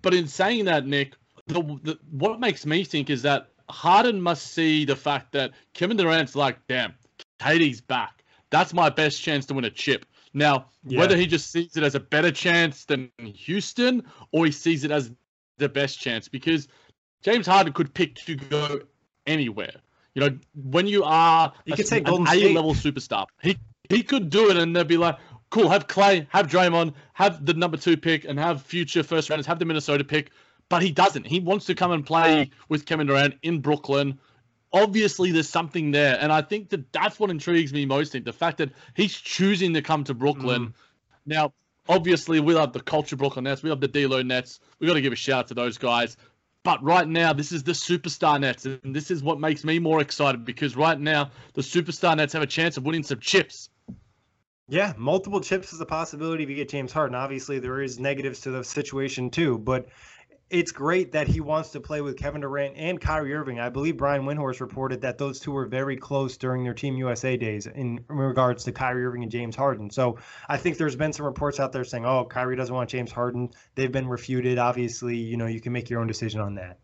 But 0.03 0.13
in 0.13 0.27
saying 0.27 0.65
that, 0.65 0.89
Nick, 0.89 1.15
the, 1.47 1.63
the, 1.85 1.97
what 2.11 2.41
makes 2.41 2.67
me 2.67 2.83
think 2.83 3.11
is 3.11 3.23
that 3.23 3.47
Harden 3.69 4.21
must 4.21 4.49
see 4.49 4.85
the 4.85 4.97
fact 4.97 5.31
that 5.35 5.53
Kevin 5.73 5.99
Durant's 5.99 6.35
like, 6.35 6.59
damn, 6.67 6.95
KD's 7.39 7.81
back. 7.81 8.25
That's 8.51 8.75
my 8.75 8.91
best 8.91 9.23
chance 9.23 9.47
to 9.47 9.55
win 9.55 9.65
a 9.67 9.71
chip. 9.71 10.05
Now, 10.33 10.67
yeah. 10.85 10.99
whether 10.99 11.17
he 11.17 11.27
just 11.27 11.51
sees 11.51 11.77
it 11.77 11.83
as 11.83 11.95
a 11.95 12.01
better 12.01 12.31
chance 12.31 12.85
than 12.85 13.11
Houston 13.19 14.05
or 14.33 14.47
he 14.47 14.53
sees 14.53 14.85
it 14.85 14.91
as 14.91 15.11
the 15.59 15.69
best 15.69 16.01
chance, 16.01 16.29
because 16.29 16.69
James 17.23 17.47
Harden 17.47 17.73
could 17.73 17.93
pick 17.93 18.15
to 18.27 18.37
go 18.37 18.81
anywhere. 19.27 19.75
You 20.15 20.23
know, 20.23 20.39
when 20.55 20.87
you 20.87 21.05
are 21.05 21.53
you 21.65 21.75
a, 21.75 21.77
could 21.77 21.87
say 21.87 21.99
an 21.99 22.27
A 22.29 22.55
level 22.55 22.75
superstar, 22.75 23.27
he 23.43 23.59
he 23.89 24.03
could 24.03 24.31
do 24.31 24.51
it, 24.51 24.57
and 24.57 24.75
they'd 24.75 24.89
be 24.89 24.97
like, 24.97 25.17
cool, 25.51 25.69
have 25.69 25.87
Klay, 25.87 26.27
have 26.31 26.47
Draymond, 26.47 26.95
have 27.13 27.45
the 27.45 27.55
number 27.55 27.77
two 27.77 27.97
pick, 27.97 28.25
and 28.25 28.39
have 28.39 28.63
future 28.63 29.03
first 29.03 29.31
rounders, 29.31 29.47
have 29.47 29.59
the 29.59 29.65
Minnesota 29.65 30.05
pick. 30.05 30.31
But 30.69 30.83
he 30.83 30.93
doesn't. 30.93 31.27
He 31.27 31.41
wants 31.41 31.67
to 31.67 31.75
come 31.75 31.91
and 31.91 32.07
play 32.07 32.51
with 32.69 32.87
Kevin 32.87 33.09
Durant 33.09 33.35
in 33.43 33.61
Brooklyn 33.61 34.21
obviously 34.73 35.31
there's 35.31 35.49
something 35.49 35.91
there, 35.91 36.19
and 36.21 36.33
I 36.33 36.43
think 36.43 36.71
that 36.71 36.93
that's 36.93 37.19
what 37.19 37.31
intrigues 37.31 37.73
me 37.73 37.87
most. 37.87 38.15
in 38.15 38.25
The 38.25 38.33
fact 38.33 38.59
that 38.59 38.71
he's 38.95 39.15
choosing 39.15 39.75
to 39.75 39.83
come 39.83 40.05
to 40.05 40.15
Brooklyn. 40.15 40.69
Mm. 40.69 40.73
Now, 41.27 41.53
obviously, 41.89 42.41
we 42.41 42.55
love 42.55 42.73
the 42.73 42.81
culture 42.81 43.17
Brooklyn 43.17 43.45
Nets. 43.45 43.63
We 43.63 43.71
love 43.71 43.81
the 43.81 43.89
D'Lo 43.89 44.23
Nets. 44.23 44.61
We've 44.79 44.89
got 44.89 44.95
to 44.95 45.01
give 45.01 45.13
a 45.13 45.17
shout 45.17 45.41
out 45.41 45.49
to 45.49 45.55
those 45.55 45.79
guys. 45.79 46.17
But 46.63 46.83
right 46.83 47.09
now, 47.09 47.33
this 47.33 47.53
is 47.53 47.63
the 47.63 47.73
superstar 47.73 48.39
Nets, 48.39 48.67
and 48.67 48.95
this 48.95 49.11
is 49.11 49.23
what 49.23 49.41
makes 49.41 49.65
me 49.65 49.79
more 49.79 50.01
excited 50.01 50.45
because 50.45 50.77
right 50.77 51.01
now 51.01 51.31
the 51.55 51.63
superstar 51.63 52.17
Nets 52.17 52.35
have 52.35 52.43
a 52.43 52.47
chance 52.47 52.77
of 52.77 52.85
winning 52.85 53.03
some 53.03 53.19
chips. 53.19 53.71
Yeah, 54.69 54.93
multiple 54.97 55.41
chips 55.41 55.73
is 55.73 55.81
a 55.81 55.87
possibility 55.87 56.45
if 56.45 56.51
you 56.51 56.55
get 56.55 56.69
James 56.69 56.93
Harden. 56.93 57.17
Obviously, 57.17 57.59
there 57.59 57.81
is 57.83 57.99
negatives 57.99 58.41
to 58.43 58.51
the 58.51 58.63
situation 58.63 59.31
too, 59.31 59.59
but 59.59 59.89
it's 60.51 60.73
great 60.73 61.13
that 61.13 61.29
he 61.29 61.41
wants 61.41 61.71
to 61.71 61.81
play 61.81 62.01
with 62.01 62.17
Kevin 62.17 62.41
Durant 62.41 62.75
and 62.77 63.01
Kyrie 63.01 63.33
Irving. 63.33 63.61
I 63.61 63.69
believe 63.69 63.97
Brian 63.97 64.23
Windhorst 64.23 64.61
reported 64.61 65.01
that 65.03 65.17
those 65.17 65.39
two 65.39 65.53
were 65.53 65.67
very 65.67 65.97
close 65.97 66.37
during 66.37 66.65
their 66.65 66.75
Team 66.75 66.97
USA 66.97 67.37
days 67.37 67.67
in 67.67 68.05
regards 68.09 68.65
to 68.65 68.73
Kyrie 68.73 69.05
Irving 69.05 69.23
and 69.23 69.31
James 69.31 69.55
Harden. 69.55 69.91
So 69.91 70.19
I 70.49 70.57
think 70.57 70.77
there's 70.77 70.97
been 70.97 71.13
some 71.13 71.25
reports 71.25 71.61
out 71.61 71.73
there 71.73 71.85
saying, 71.85 72.05
"Oh, 72.05 72.25
Kyrie 72.25 72.57
doesn't 72.57 72.75
want 72.75 72.91
James 72.91 73.13
Harden." 73.13 73.51
They've 73.77 73.93
been 73.93 74.09
refuted. 74.09 74.59
Obviously, 74.59 75.17
you 75.17 75.37
know 75.37 75.47
you 75.47 75.61
can 75.61 75.73
make 75.73 75.89
your 75.89 76.01
own 76.01 76.09
decision 76.09 76.41
on 76.41 76.57
that. 76.57 76.79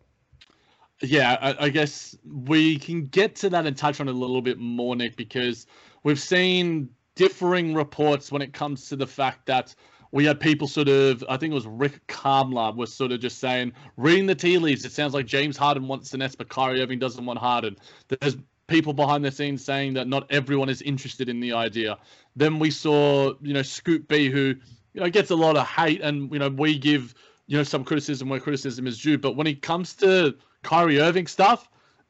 Yeah, 1.02 1.37
I, 1.40 1.66
I 1.66 1.68
guess 1.68 2.16
we 2.24 2.79
can 2.79 3.05
get 3.05 3.35
to 3.37 3.50
that 3.50 3.66
and 3.66 3.76
touch 3.76 4.00
on 4.00 4.09
it 4.09 4.14
a 4.14 4.18
little 4.18 4.40
bit 4.40 4.59
more, 4.59 4.94
Nick, 4.96 5.16
because 5.16 5.66
we've 6.05 6.20
seen 6.20 6.90
differing 7.16 7.74
reports 7.74 8.31
when 8.31 8.42
it 8.42 8.52
comes 8.52 8.88
to 8.90 8.96
the 8.96 9.07
fact 9.07 9.46
that 9.46 9.74
we 10.12 10.24
had 10.24 10.40
people 10.40 10.68
sort 10.68 10.88
of, 10.88 11.24
I 11.28 11.36
think 11.36 11.52
it 11.52 11.54
was 11.54 11.66
Rick 11.66 12.06
Kamla 12.06 12.74
was 12.76 12.92
sort 12.92 13.12
of 13.12 13.20
just 13.20 13.38
saying, 13.38 13.72
reading 13.96 14.26
the 14.26 14.34
tea 14.34 14.58
leaves, 14.58 14.84
it 14.84 14.92
sounds 14.92 15.14
like 15.14 15.26
James 15.26 15.56
Harden 15.56 15.88
wants 15.88 16.10
but 16.10 16.48
Kyrie 16.48 16.82
Irving 16.82 16.98
doesn't 16.98 17.24
want 17.24 17.38
Harden. 17.38 17.76
There's 18.08 18.36
people 18.66 18.92
behind 18.92 19.24
the 19.24 19.30
scenes 19.30 19.64
saying 19.64 19.94
that 19.94 20.08
not 20.08 20.26
everyone 20.30 20.68
is 20.68 20.82
interested 20.82 21.28
in 21.28 21.40
the 21.40 21.52
idea. 21.52 21.98
Then 22.34 22.58
we 22.58 22.70
saw, 22.70 23.34
you 23.40 23.54
know, 23.54 23.62
Scoop 23.62 24.08
B, 24.08 24.28
who, 24.30 24.54
you 24.94 25.00
know, 25.00 25.10
gets 25.10 25.30
a 25.30 25.36
lot 25.36 25.56
of 25.56 25.66
hate, 25.66 26.00
and, 26.00 26.32
you 26.32 26.38
know, 26.38 26.48
we 26.48 26.78
give, 26.78 27.14
you 27.46 27.56
know, 27.56 27.62
some 27.62 27.84
criticism 27.84 28.28
where 28.28 28.40
criticism 28.40 28.86
is 28.86 29.00
due. 29.00 29.18
But 29.18 29.36
when 29.36 29.46
it 29.46 29.62
comes 29.62 29.94
to 29.96 30.34
Kyrie 30.62 31.00
Irving 31.00 31.26
stuff, 31.26 31.68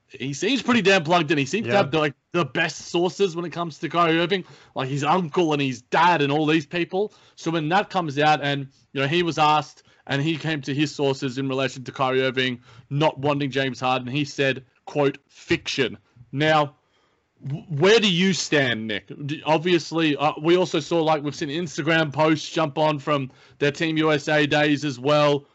he 0.08 0.32
seems 0.32 0.62
pretty 0.62 0.82
damn 0.82 1.02
plugged 1.02 1.30
in. 1.30 1.38
He 1.38 1.46
seems 1.46 1.66
yeah. 1.66 1.72
to 1.72 1.76
have 1.78 1.90
the, 1.90 1.98
like 1.98 2.14
the 2.32 2.44
best 2.44 2.88
sources 2.88 3.34
when 3.34 3.44
it 3.44 3.50
comes 3.50 3.78
to 3.78 3.88
Kyrie 3.88 4.18
Irving, 4.18 4.44
like 4.74 4.88
his 4.88 5.04
uncle 5.04 5.52
and 5.52 5.60
his 5.60 5.82
dad 5.82 6.22
and 6.22 6.30
all 6.30 6.46
these 6.46 6.66
people. 6.66 7.12
So 7.34 7.50
when 7.50 7.68
that 7.70 7.90
comes 7.90 8.18
out, 8.18 8.42
and 8.42 8.68
you 8.92 9.00
know 9.00 9.08
he 9.08 9.22
was 9.22 9.38
asked, 9.38 9.82
and 10.06 10.22
he 10.22 10.36
came 10.36 10.60
to 10.62 10.74
his 10.74 10.94
sources 10.94 11.38
in 11.38 11.48
relation 11.48 11.82
to 11.84 11.92
Kyrie 11.92 12.22
Irving 12.22 12.60
not 12.90 13.18
wanting 13.18 13.50
James 13.50 13.80
Harden, 13.80 14.08
he 14.08 14.24
said, 14.24 14.64
"quote 14.84 15.18
fiction." 15.28 15.98
Now, 16.30 16.76
where 17.68 17.98
do 17.98 18.10
you 18.10 18.32
stand, 18.32 18.86
Nick? 18.86 19.10
Obviously, 19.44 20.16
uh, 20.16 20.32
we 20.40 20.56
also 20.56 20.80
saw 20.80 21.02
like 21.02 21.22
we've 21.22 21.34
seen 21.34 21.48
Instagram 21.48 22.12
posts 22.12 22.48
jump 22.48 22.78
on 22.78 22.98
from 22.98 23.30
their 23.58 23.72
Team 23.72 23.96
USA 23.96 24.46
days 24.46 24.84
as 24.84 24.98
well. 24.98 25.46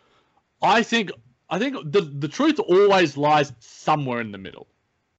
I 0.61 0.83
think 0.83 1.11
I 1.51 1.59
think 1.59 1.75
the 1.91 2.01
the 2.01 2.29
truth 2.29 2.59
always 2.59 3.17
lies 3.17 3.51
somewhere 3.59 4.21
in 4.21 4.31
the 4.31 4.37
middle. 4.37 4.67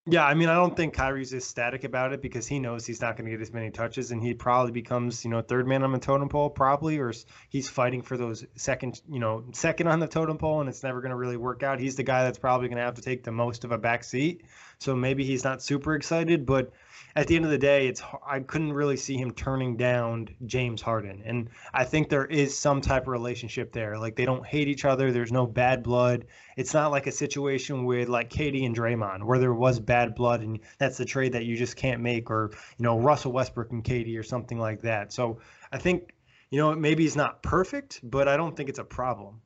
Yeah, 0.05 0.25
I 0.25 0.35
mean, 0.35 0.49
I 0.49 0.55
don't 0.55 0.77
think 0.77 0.95
Kyrie's 0.95 1.33
ecstatic 1.33 1.85
about 1.85 2.12
it 2.12 2.21
because 2.21 2.49
he 2.49 2.59
knows 2.59 2.85
he's 2.85 3.01
not 3.01 3.16
going 3.16 3.27
to 3.27 3.31
get 3.31 3.40
as 3.40 3.53
many 3.53 3.71
touches, 3.71 4.11
and 4.11 4.21
he 4.21 4.35
probably 4.35 4.73
becomes, 4.73 5.25
you 5.25 5.31
know, 5.31 5.42
third 5.42 5.68
man 5.68 5.85
on 5.85 5.92
the 5.92 6.01
totem 6.01 6.29
pole, 6.29 6.51
probably, 6.51 6.99
or 6.99 7.12
he's 7.51 7.68
fighting 7.68 8.03
for 8.03 8.16
those 8.16 8.45
second, 8.57 9.01
you 9.09 9.21
know, 9.21 9.45
second 9.53 9.87
on 9.87 10.01
the 10.01 10.09
totem 10.09 10.38
pole, 10.38 10.59
and 10.59 10.68
it's 10.68 10.83
never 10.83 11.03
going 11.03 11.11
to 11.11 11.16
really 11.16 11.37
work 11.37 11.62
out. 11.62 11.79
He's 11.79 11.95
the 11.95 12.03
guy 12.03 12.25
that's 12.25 12.38
probably 12.38 12.66
going 12.66 12.79
to 12.79 12.85
have 12.85 12.95
to 12.95 13.03
take 13.03 13.23
the 13.23 13.31
most 13.31 13.62
of 13.62 13.71
a 13.71 13.79
back 13.79 14.03
seat, 14.03 14.42
so 14.81 14.97
maybe 14.97 15.23
he's 15.23 15.45
not 15.45 15.62
super 15.62 15.95
excited, 15.95 16.47
but 16.47 16.73
at 17.15 17.27
the 17.27 17.37
end 17.37 17.45
of 17.45 17.51
the 17.51 17.59
day, 17.59 17.88
it's 17.88 18.03
I 18.27 18.41
couldn't 18.41 18.73
really 18.73 18.97
see 18.97 19.17
him 19.17 19.33
turning 19.33 19.77
down 19.77 20.29
James 20.47 20.81
Harden, 20.81 21.23
and 21.25 21.51
I 21.75 21.85
think 21.85 22.09
there 22.09 22.25
is 22.25 22.59
some 22.59 22.81
type 22.81 23.03
of 23.03 23.09
relationship 23.09 23.73
there. 23.73 23.99
Like 23.99 24.17
they 24.17 24.25
don't 24.25 24.47
hate 24.47 24.69
each 24.69 24.85
other. 24.85 25.12
There's 25.12 25.33
no 25.33 25.47
bad 25.47 25.83
blood. 25.83 26.27
It's 26.57 26.73
not 26.73 26.91
like 26.91 27.07
a 27.07 27.12
situation 27.12 27.85
with 27.85 28.09
like 28.09 28.31
KD 28.31 28.65
and 28.65 28.75
Draymond 28.75 29.25
where 29.25 29.38
there 29.38 29.53
was 29.53 29.79
bad 29.79 30.15
blood, 30.15 30.41
and 30.41 30.61
that's 30.79 30.97
the 30.97 31.05
trade 31.05 31.35
that 31.35 31.45
you 31.45 31.57
just 31.57 31.77
can't 31.77 32.01
make, 32.01 32.31
or 32.31 32.51
you 32.79 32.83
know 32.83 32.99
Russell 32.99 33.33
Westbrook 33.33 33.73
and 33.73 33.85
KD 33.85 34.19
or 34.19 34.23
something 34.23 34.59
like 34.59 34.83
that. 34.83 35.12
So 35.12 35.41
I 35.71 35.79
think 35.79 36.15
you 36.51 36.59
know 36.59 36.75
maybe 36.75 37.03
he's 37.03 37.17
not 37.17 37.43
perfect, 37.43 38.01
but 38.03 38.27
I 38.27 38.37
don't 38.37 38.57
think 38.57 38.69
it's 38.69 38.79
a 38.79 38.85
problem. 38.85 39.43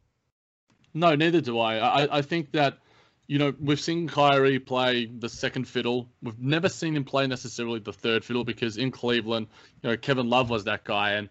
No, 0.95 1.14
neither 1.14 1.40
do 1.40 1.59
I. 1.59 1.77
I, 1.77 2.19
I 2.19 2.23
think 2.23 2.53
that 2.53 2.79
you 3.26 3.38
know, 3.38 3.54
we've 3.60 3.80
seen 3.80 4.08
Kyrie 4.08 4.58
play 4.58 5.06
the 5.06 5.28
second 5.28 5.66
fiddle. 5.66 6.08
We've 6.22 6.38
never 6.38 6.68
seen 6.68 6.94
him 6.94 7.04
play 7.04 7.26
necessarily 7.26 7.80
the 7.80 7.92
third 7.92 8.24
fiddle 8.24 8.44
because 8.44 8.76
in 8.76 8.90
Cleveland, 8.90 9.48
you 9.82 9.90
know, 9.90 9.96
Kevin 9.96 10.28
Love 10.28 10.48
was 10.48 10.64
that 10.64 10.84
guy. 10.84 11.12
And, 11.12 11.28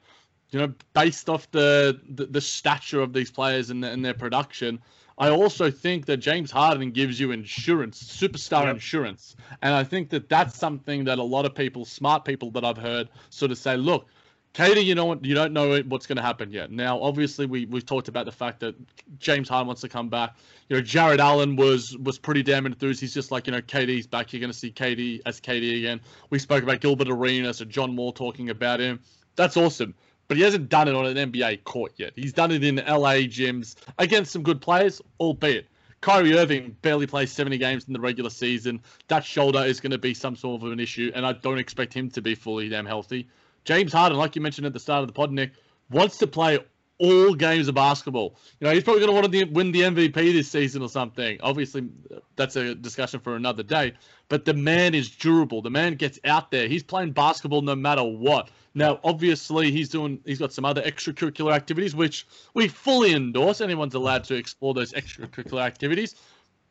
you 0.51 0.60
know, 0.60 0.73
based 0.93 1.29
off 1.29 1.49
the, 1.51 1.99
the, 2.10 2.25
the 2.25 2.41
stature 2.41 3.01
of 3.01 3.13
these 3.13 3.31
players 3.31 3.69
and, 3.69 3.84
the, 3.84 3.89
and 3.89 4.03
their 4.03 4.13
production, 4.13 4.79
I 5.17 5.29
also 5.29 5.71
think 5.71 6.05
that 6.08 6.17
James 6.17 6.51
Harden 6.51 6.91
gives 6.91 7.17
you 7.17 7.31
insurance, 7.31 8.03
superstar 8.03 8.65
yep. 8.65 8.75
insurance. 8.75 9.38
And 9.62 9.73
I 9.73 9.86
think 9.86 10.10
that 10.10 10.27
that's 10.27 10.58
something 10.58 11.05
that 11.05 11.19
a 11.19 11.23
lot 11.23 11.45
of 11.45 11.55
people, 11.55 11.86
smart 11.86 12.25
people 12.25 12.51
that 12.51 12.65
I've 12.65 12.77
heard, 12.77 13.08
sort 13.29 13.51
of 13.51 13.58
say, 13.58 13.77
look, 13.77 14.08
KD, 14.56 14.86
you 14.86 14.96
know? 14.96 15.20
You 15.22 15.36
don't 15.36 15.52
know 15.52 15.82
what's 15.82 16.08
going 16.08 16.15
to 16.15 16.22
happen 16.22 16.50
yet. 16.52 16.72
Now, 16.72 17.02
obviously, 17.02 17.46
we 17.46 17.65
we've 17.65 17.86
talked 17.86 18.08
about 18.08 18.26
the 18.26 18.32
fact 18.32 18.62
that 18.62 18.76
James 19.20 19.50
Harden 19.50 19.68
wants 19.68 19.82
to 19.82 19.89
come 19.89 20.08
back. 20.08 20.36
You 20.70 20.78
know, 20.78 20.82
Jarrett 20.82 21.20
Allen 21.20 21.58
was 21.58 21.96
was 21.98 22.18
pretty 22.18 22.41
damn 22.41 22.65
enthused. 22.65 23.02
He's 23.02 23.13
just 23.13 23.32
like, 23.32 23.48
you 23.48 23.52
know, 23.52 23.62
KD's 23.62 24.08
back. 24.08 24.32
You're 24.32 24.39
going 24.39 24.54
to 24.54 24.58
see 24.58 24.72
KD 24.72 25.22
as 25.26 25.41
KD 25.41 25.80
again. 25.80 26.00
We 26.30 26.39
spoke 26.39 26.63
about 26.63 26.80
Gilbert 26.80 27.10
Arenas 27.10 27.60
and 27.60 27.70
John 27.70 27.98
Wall 27.98 28.13
talking 28.13 28.50
about 28.50 28.80
him. 28.80 29.02
That's 29.36 29.58
awesome. 29.58 29.94
But 30.30 30.38
he 30.38 30.44
hasn't 30.44 30.70
done 30.70 30.88
it 30.88 30.96
on 30.96 31.06
an 31.06 31.32
NBA 31.32 31.65
court 31.65 31.94
yet. 31.98 32.13
He's 32.15 32.34
done 32.34 32.52
it 32.52 32.63
in 32.63 32.78
LA 32.78 33.28
gyms 33.28 33.76
against 34.00 34.32
some 34.32 34.41
good 34.41 34.62
players, 34.62 35.02
albeit. 35.20 35.68
Kyrie 36.02 36.38
Irving 36.38 36.76
barely 36.82 37.08
plays 37.08 37.32
70 37.32 37.58
games 37.58 37.86
in 37.88 37.94
the 37.94 38.00
regular 38.00 38.30
season. 38.30 38.82
That 39.08 39.26
shoulder 39.26 39.63
is 39.63 39.82
going 39.82 39.91
to 39.91 39.98
be 39.98 40.13
some 40.13 40.36
sort 40.36 40.62
of 40.62 40.72
an 40.72 40.80
issue, 40.80 41.12
and 41.13 41.26
I 41.26 41.34
don't 41.34 41.58
expect 41.58 41.94
him 41.94 42.10
to 42.12 42.22
be 42.22 42.36
fully 42.36 42.70
damn 42.70 42.86
healthy. 42.86 43.28
James 43.65 43.91
Harden, 43.91 44.17
like 44.17 44.36
you 44.36 44.41
mentioned 44.41 44.65
at 44.65 44.73
the 44.73 44.80
start 44.80 45.01
of 45.01 45.08
the 45.08 45.13
pod, 45.13 45.32
Nick, 45.32 45.51
wants 45.89 46.17
to 46.19 46.28
play 46.28 46.60
all 46.97 47.34
games 47.34 47.67
of 47.67 47.75
basketball. 47.75 48.38
You 48.60 48.67
know, 48.67 48.73
he's 48.73 48.84
probably 48.84 49.01
going 49.01 49.10
to 49.10 49.21
want 49.21 49.32
to 49.32 49.54
win 49.54 49.71
the 49.71 49.82
MVP 49.82 50.13
this 50.13 50.49
season 50.49 50.82
or 50.82 50.89
something. 50.89 51.38
Obviously, 51.41 51.89
that's 52.36 52.56
a 52.56 52.73
discussion 52.73 53.19
for 53.19 53.36
another 53.36 53.63
day. 53.63 53.93
But 54.30 54.45
the 54.45 54.54
man 54.54 54.95
is 54.95 55.10
durable. 55.10 55.62
The 55.62 55.69
man 55.69 55.95
gets 55.95 56.19
out 56.23 56.51
there. 56.51 56.67
He's 56.67 56.84
playing 56.84 57.12
basketball 57.12 57.62
no 57.62 57.75
matter 57.75 58.04
what. 58.04 58.49
Now, 58.73 58.99
obviously, 59.04 59.71
he's 59.71 59.89
doing. 59.89 60.19
He's 60.25 60.39
got 60.39 60.54
some 60.54 60.65
other 60.65 60.82
extracurricular 60.82 61.54
activities, 61.54 61.95
which 61.95 62.28
we 62.54 62.67
fully 62.67 63.13
endorse. 63.13 63.62
Anyone's 63.62 63.93
allowed 63.93 64.23
to 64.25 64.36
explore 64.36 64.73
those 64.73 64.93
extracurricular 64.93 65.62
activities. 65.62 66.15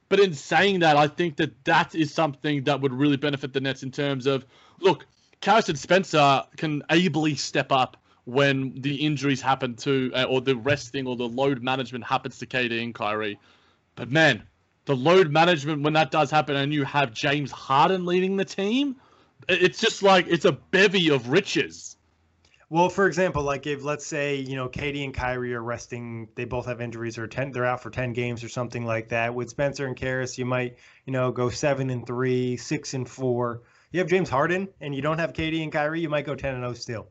But 0.08 0.20
in 0.20 0.34
saying 0.34 0.80
that, 0.80 0.96
I 0.96 1.08
think 1.08 1.36
that 1.36 1.64
that 1.64 1.94
is 1.94 2.12
something 2.12 2.64
that 2.64 2.80
would 2.80 2.92
really 2.92 3.16
benefit 3.16 3.52
the 3.52 3.60
Nets 3.60 3.82
in 3.82 3.90
terms 3.90 4.26
of 4.26 4.44
look. 4.80 5.06
Carson 5.44 5.76
Spencer 5.76 6.42
can 6.56 6.82
ably 6.88 7.34
step 7.34 7.70
up 7.70 7.98
when 8.24 8.80
the 8.80 8.94
injuries 8.94 9.42
happen 9.42 9.76
to, 9.76 10.10
uh, 10.14 10.24
or 10.24 10.40
the 10.40 10.56
resting 10.56 11.06
or 11.06 11.16
the 11.16 11.28
load 11.28 11.62
management 11.62 12.02
happens 12.02 12.38
to 12.38 12.46
KD 12.46 12.82
and 12.82 12.94
Kyrie. 12.94 13.38
But 13.94 14.10
man, 14.10 14.42
the 14.86 14.96
load 14.96 15.30
management 15.30 15.82
when 15.82 15.92
that 15.92 16.10
does 16.10 16.30
happen, 16.30 16.56
and 16.56 16.72
you 16.72 16.84
have 16.84 17.12
James 17.12 17.50
Harden 17.50 18.06
leading 18.06 18.38
the 18.38 18.46
team, 18.46 18.96
it's 19.46 19.78
just 19.78 20.02
like 20.02 20.26
it's 20.28 20.46
a 20.46 20.52
bevy 20.52 21.10
of 21.10 21.28
riches. 21.28 21.98
Well, 22.70 22.88
for 22.88 23.06
example, 23.06 23.42
like 23.42 23.66
if 23.66 23.84
let's 23.84 24.06
say 24.06 24.36
you 24.36 24.56
know 24.56 24.70
KD 24.70 25.04
and 25.04 25.12
Kyrie 25.12 25.52
are 25.52 25.62
resting, 25.62 26.26
they 26.36 26.46
both 26.46 26.64
have 26.64 26.80
injuries 26.80 27.18
or 27.18 27.26
ten, 27.26 27.52
they're 27.52 27.66
out 27.66 27.82
for 27.82 27.90
ten 27.90 28.14
games 28.14 28.42
or 28.42 28.48
something 28.48 28.86
like 28.86 29.10
that. 29.10 29.34
With 29.34 29.50
Spencer 29.50 29.86
and 29.86 29.94
Caris, 29.94 30.38
you 30.38 30.46
might 30.46 30.78
you 31.04 31.12
know 31.12 31.30
go 31.32 31.50
seven 31.50 31.90
and 31.90 32.06
three, 32.06 32.56
six 32.56 32.94
and 32.94 33.06
four 33.06 33.60
you 33.94 34.00
have 34.00 34.08
James 34.08 34.28
Harden 34.28 34.68
and 34.80 34.92
you 34.92 35.02
don't 35.02 35.18
have 35.20 35.32
KD 35.32 35.62
and 35.62 35.70
Kyrie, 35.70 36.00
you 36.00 36.08
might 36.08 36.26
go 36.26 36.34
10 36.34 36.56
and 36.56 36.64
0 36.64 36.74
still. 36.74 37.06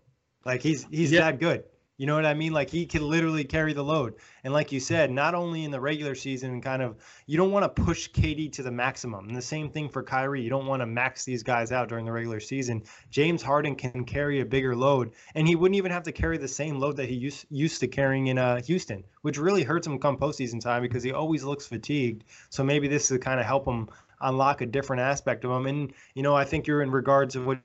Like 0.45 0.61
he's 0.61 0.85
he's 0.91 1.13
yeah. 1.13 1.21
that 1.21 1.39
good. 1.39 1.63
You 1.97 2.07
know 2.07 2.15
what 2.15 2.25
I 2.25 2.33
mean? 2.33 2.51
Like 2.51 2.69
he 2.69 2.85
can 2.85 3.07
literally 3.07 3.45
carry 3.45 3.71
the 3.71 3.83
load. 3.83 4.15
And 4.43 4.51
like 4.51 4.73
you 4.73 4.81
said, 4.81 5.09
not 5.09 5.33
only 5.33 5.63
in 5.63 5.71
the 5.71 5.79
regular 5.79 6.15
season, 6.15 6.59
kind 6.59 6.81
of, 6.81 6.97
you 7.27 7.37
don't 7.37 7.51
want 7.51 7.63
to 7.63 7.83
push 7.83 8.09
KD 8.09 8.51
to 8.53 8.63
the 8.63 8.71
maximum. 8.71 9.29
And 9.29 9.37
the 9.37 9.41
same 9.41 9.69
thing 9.69 9.87
for 9.87 10.03
Kyrie. 10.03 10.41
You 10.41 10.49
don't 10.49 10.65
want 10.65 10.81
to 10.81 10.85
max 10.85 11.23
these 11.23 11.43
guys 11.43 11.71
out 11.71 11.87
during 11.87 12.03
the 12.03 12.11
regular 12.11 12.41
season. 12.41 12.83
James 13.11 13.41
Harden 13.43 13.75
can 13.75 14.03
carry 14.03 14.41
a 14.41 14.45
bigger 14.45 14.75
load, 14.75 15.11
and 15.35 15.47
he 15.47 15.55
wouldn't 15.55 15.77
even 15.77 15.91
have 15.91 16.03
to 16.03 16.11
carry 16.11 16.37
the 16.37 16.47
same 16.47 16.79
load 16.79 16.97
that 16.97 17.07
he 17.07 17.15
used 17.15 17.45
used 17.49 17.79
to 17.79 17.87
carrying 17.87 18.27
in 18.27 18.37
uh, 18.37 18.59
Houston, 18.63 19.03
which 19.21 19.37
really 19.37 19.63
hurts 19.63 19.87
him 19.87 19.99
come 19.99 20.17
postseason 20.17 20.59
time 20.59 20.81
because 20.81 21.03
he 21.03 21.13
always 21.13 21.43
looks 21.43 21.67
fatigued. 21.67 22.25
So 22.49 22.63
maybe 22.63 22.89
this 22.89 23.07
to 23.09 23.19
kind 23.19 23.39
of 23.39 23.45
help 23.45 23.65
him 23.65 23.87
unlock 24.23 24.61
a 24.61 24.65
different 24.65 25.01
aspect 25.01 25.43
of 25.45 25.51
them. 25.51 25.67
And 25.67 25.93
you 26.15 26.23
know, 26.23 26.35
I 26.35 26.45
think 26.45 26.65
you're 26.67 26.81
in 26.81 26.91
regards 26.91 27.35
of 27.35 27.45
what 27.45 27.59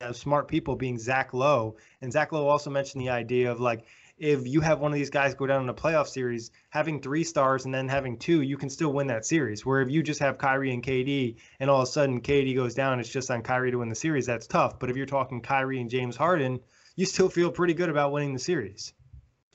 you 0.00 0.14
smart 0.14 0.48
people 0.48 0.76
being 0.76 0.98
Zach 0.98 1.34
Lowe, 1.34 1.76
and 2.00 2.12
Zach 2.12 2.32
Lowe 2.32 2.48
also 2.48 2.70
mentioned 2.70 3.02
the 3.02 3.10
idea 3.10 3.50
of 3.50 3.60
like 3.60 3.84
if 4.18 4.46
you 4.48 4.60
have 4.60 4.80
one 4.80 4.92
of 4.92 4.98
these 4.98 5.10
guys 5.10 5.34
go 5.34 5.46
down 5.46 5.62
in 5.62 5.68
a 5.68 5.74
playoff 5.74 6.08
series, 6.08 6.50
having 6.70 7.00
three 7.00 7.22
stars 7.22 7.64
and 7.64 7.74
then 7.74 7.88
having 7.88 8.18
two, 8.18 8.42
you 8.42 8.56
can 8.56 8.68
still 8.68 8.92
win 8.92 9.06
that 9.06 9.24
series. 9.24 9.64
Where 9.64 9.80
if 9.80 9.90
you 9.90 10.02
just 10.02 10.20
have 10.20 10.38
Kyrie 10.38 10.72
and 10.72 10.82
KD 10.82 11.36
and 11.60 11.70
all 11.70 11.82
of 11.82 11.88
a 11.88 11.90
sudden 11.90 12.20
KD 12.20 12.54
goes 12.56 12.74
down, 12.74 12.98
it's 12.98 13.08
just 13.08 13.30
on 13.30 13.42
Kyrie 13.42 13.70
to 13.70 13.78
win 13.78 13.88
the 13.88 13.94
series, 13.94 14.26
that's 14.26 14.46
tough. 14.46 14.78
But 14.78 14.90
if 14.90 14.96
you're 14.96 15.06
talking 15.06 15.40
Kyrie 15.40 15.80
and 15.80 15.90
James 15.90 16.16
Harden, 16.16 16.60
you 16.96 17.06
still 17.06 17.28
feel 17.28 17.52
pretty 17.52 17.74
good 17.74 17.90
about 17.90 18.12
winning 18.12 18.32
the 18.32 18.40
series. 18.40 18.92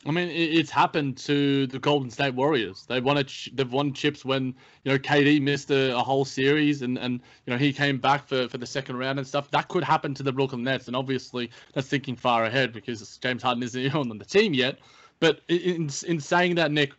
I 0.06 0.12
mean, 0.12 0.30
it's 0.30 0.70
happened 0.70 1.18
to 1.20 1.66
the 1.68 1.80
Golden 1.80 2.10
State 2.10 2.34
Warriors. 2.34 2.86
They 2.88 3.00
won 3.00 3.18
a 3.18 3.26
they've 3.54 3.72
won 3.72 3.94
chips 3.94 4.26
when 4.26 4.54
you 4.84 4.92
know 4.92 4.98
KD 4.98 5.42
missed 5.42 5.72
a, 5.72 5.96
a, 5.98 6.00
whole 6.00 6.26
series, 6.26 6.82
and, 6.82 6.98
and 6.98 7.22
you 7.46 7.52
know 7.52 7.58
he 7.58 7.72
came 7.72 8.00
back 8.00 8.28
for, 8.28 8.50
for 8.50 8.58
the 8.58 8.66
second 8.66 8.98
round 8.98 9.18
and 9.18 9.28
stuff. 9.28 9.50
That 9.52 9.70
could 9.70 9.84
happen 9.84 10.14
to 10.16 10.24
the 10.24 10.34
Brooklyn 10.34 10.64
Nets, 10.64 10.88
and 10.88 10.96
obviously 10.96 11.52
that's 11.74 11.88
thinking 11.88 12.18
far 12.18 12.44
ahead 12.44 12.74
because 12.74 13.18
James 13.18 13.42
Harden 13.42 13.64
isn't 13.64 13.82
even 13.82 14.12
on 14.12 14.18
the 14.18 14.26
team 14.26 14.54
yet. 14.54 14.80
But 15.22 15.40
in 15.48 15.90
in 16.06 16.20
saying 16.20 16.56
that, 16.56 16.72
Nick, 16.72 16.92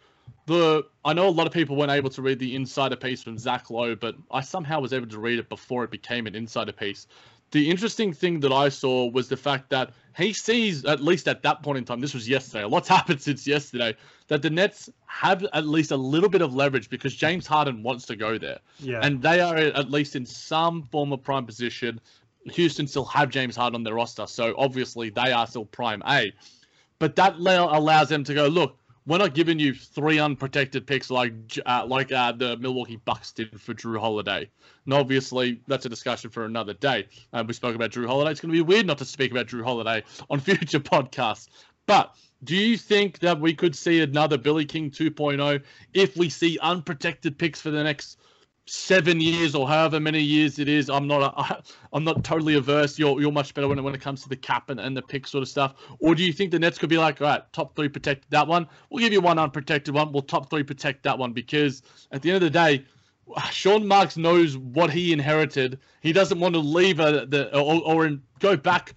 the 0.47 0.87
I 1.05 1.12
know 1.12 1.29
a 1.29 1.31
lot 1.31 1.47
of 1.47 1.53
people 1.53 1.77
weren't 1.77 1.90
able 1.90 2.11
to 2.11 2.23
read 2.23 2.38
the 2.38 2.55
insider 2.55 2.97
piece 2.97 3.23
from 3.23 3.37
Zach 3.37 3.69
Lowe, 3.69 3.95
but 3.95 4.14
I 4.31 4.40
somehow 4.40 4.81
was 4.81 4.95
able 4.95 5.09
to 5.09 5.19
read 5.19 5.38
it 5.38 5.51
before 5.51 5.85
it 5.85 5.90
became 5.90 6.27
an 6.27 6.35
insider 6.35 6.73
piece. 6.73 7.07
The 7.55 7.71
interesting 7.71 8.12
thing 8.12 8.40
that 8.40 8.51
I 8.51 8.69
saw 8.69 9.09
was 9.09 9.29
the 9.29 9.37
fact 9.37 9.71
that 9.71 9.93
he 10.17 10.33
sees, 10.33 10.85
at 10.85 11.01
least 11.01 11.29
at 11.29 11.45
that 11.45 11.62
point 11.62 11.79
in 11.79 11.85
time, 11.85 12.01
this 12.01 12.12
was 12.12 12.29
yesterday, 12.29 12.64
a 12.64 12.69
lot's 12.69 12.88
happened 12.99 13.23
since 13.23 13.47
yesterday, 13.47 13.95
that 14.27 14.43
the 14.43 14.51
Nets 14.51 14.90
have 15.07 15.45
at 15.53 15.64
least 15.64 15.93
a 15.93 15.97
little 15.97 16.29
bit 16.29 16.43
of 16.43 16.53
leverage 16.53 16.90
because 16.90 17.14
James 17.14 17.47
Harden 17.47 17.85
wants 17.85 18.07
to 18.07 18.17
go 18.17 18.38
there. 18.38 18.59
Yeah. 18.81 18.99
And 19.05 19.23
they 19.23 19.38
are 19.38 19.57
at 19.57 19.88
least 19.88 20.17
in 20.17 20.27
some 20.27 20.83
form 20.83 21.12
of 21.12 21.23
prime 21.23 21.47
position. 21.47 22.01
Houston 22.51 22.88
still 22.88 23.05
have 23.05 23.31
James 23.31 23.55
Harden 23.55 23.77
on 23.77 23.85
their 23.85 23.95
roster, 23.95 24.27
so 24.27 24.57
obviously 24.59 25.11
they 25.11 25.31
are 25.31 25.47
still 25.47 25.67
prime 25.67 26.03
A. 26.09 26.33
But 26.99 27.14
that 27.14 27.37
allows 27.37 28.09
them 28.09 28.25
to 28.25 28.35
go, 28.35 28.49
look, 28.49 28.79
we're 29.07 29.19
not 29.19 29.35
giving 29.35 29.59
you 29.59 29.75
three 29.75 30.19
unprotected 30.19 30.87
picks 30.87 31.11
like 31.11 31.35
uh, 31.67 31.85
like 31.87 32.11
uh, 32.11 32.33
the 32.33 32.57
Milwaukee 32.57 32.97
Bucks 32.97 33.33
did 33.33 33.61
for 33.61 33.75
Jrue 33.75 33.99
Holiday. 33.99 34.49
And 34.85 34.95
obviously, 34.95 35.61
that's 35.67 35.85
a 35.85 35.88
discussion 35.88 36.31
for 36.31 36.45
another 36.45 36.75
day. 36.75 37.07
Uh, 37.33 37.45
we 37.47 37.53
spoke 37.53 37.75
about 37.75 37.90
Jrue 37.90 38.07
Holiday. 38.07 38.31
It's 38.31 38.40
going 38.40 38.53
to 38.53 38.57
be 38.57 38.62
weird 38.62 38.87
not 38.87 38.99
to 38.99 39.05
speak 39.05 39.31
about 39.31 39.47
Jrue 39.47 39.64
Holiday 39.64 40.05
on 40.31 40.40
future 40.40 40.81
podcasts. 40.81 41.49
But 41.87 42.14
do 42.45 42.57
you 42.57 42.79
think 42.79 43.19
that 43.21 43.40
we 43.40 43.55
could 43.55 43.77
see 43.77 44.01
another 44.01 44.38
Billy 44.38 44.64
King 44.64 44.90
2.0 44.90 45.62
if 45.93 46.17
we 46.17 46.31
see 46.31 46.59
unprotected 46.61 47.38
picks 47.38 47.61
for 47.61 47.71
the 47.71 47.83
next 47.85 48.19
seven 48.66 49.20
years 49.20 49.55
or 49.55 49.68
however 49.68 50.00
many 50.00 50.20
years 50.20 50.59
it 50.59 50.68
is. 50.68 50.88
I'm 50.88 51.07
not 51.07 51.66
I'm 51.92 52.05
not 52.05 52.24
totally 52.24 52.55
averse. 52.55 52.98
You're 52.98 53.20
you're 53.20 53.33
much 53.33 53.55
better 53.55 53.68
when 53.68 53.79
it, 53.79 53.83
when 53.83 53.94
it 53.94 54.00
comes 54.00 54.22
to 54.22 54.29
the 54.29 54.37
cap 54.37 54.70
and, 54.70 54.81
and 54.81 54.96
the 54.96 55.03
pick 55.03 55.27
sort 55.27 55.42
of 55.42 55.48
stuff. 55.48 55.74
Or 55.98 56.14
do 56.14 56.22
you 56.22 56.33
think 56.33 56.50
the 56.50 56.59
Nets 56.59 56.79
could 56.79 56.90
be 56.90 56.98
like, 56.98 57.20
all 57.20 57.29
right, 57.29 57.53
top 57.53 57.77
three 57.77 57.88
protected 57.88 58.31
that 58.31 58.46
one. 58.46 58.66
We'll 58.90 59.00
give 59.00 59.12
you 59.12 59.20
one 59.20 59.38
unprotected 59.38 59.94
one. 59.94 60.12
We'll 60.12 60.22
top 60.22 60.50
three 60.50 60.62
protect 60.62 61.03
that 61.05 61.18
one 61.18 61.33
because 61.33 61.83
at 62.12 62.22
the 62.22 62.31
end 62.31 62.37
of 62.37 62.42
the 62.42 62.50
day. 62.50 62.85
Sean 63.50 63.87
Marks 63.87 64.18
knows 64.18 64.59
what 64.59 64.90
he 64.90 65.11
inherited. 65.11 65.79
He 66.03 66.12
doesn't 66.12 66.38
want 66.38 66.55
to 66.55 66.61
leave 66.61 67.00
a, 67.00 67.24
the 67.24 67.57
or, 67.59 67.81
or 67.83 68.07
in, 68.07 68.20
go 68.38 68.55
back 68.55 68.94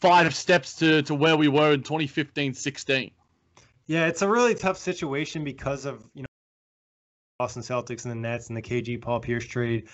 five 0.00 0.34
steps 0.34 0.74
to, 0.76 1.02
to 1.02 1.14
where 1.14 1.36
we 1.36 1.48
were 1.48 1.72
in 1.72 1.82
2015-16. 1.82 3.12
Yeah, 3.86 4.06
it's 4.06 4.22
a 4.22 4.28
really 4.28 4.54
tough 4.54 4.78
situation 4.78 5.44
because 5.44 5.84
of 5.84 6.08
you 6.14 6.22
know 6.22 6.26
Boston 7.42 7.62
Celtics 7.62 8.04
and 8.04 8.12
the 8.12 8.14
Nets 8.14 8.46
and 8.46 8.56
the 8.56 8.62
KG 8.62 9.02
Paul 9.02 9.18
Pierce 9.18 9.44
trade, 9.44 9.88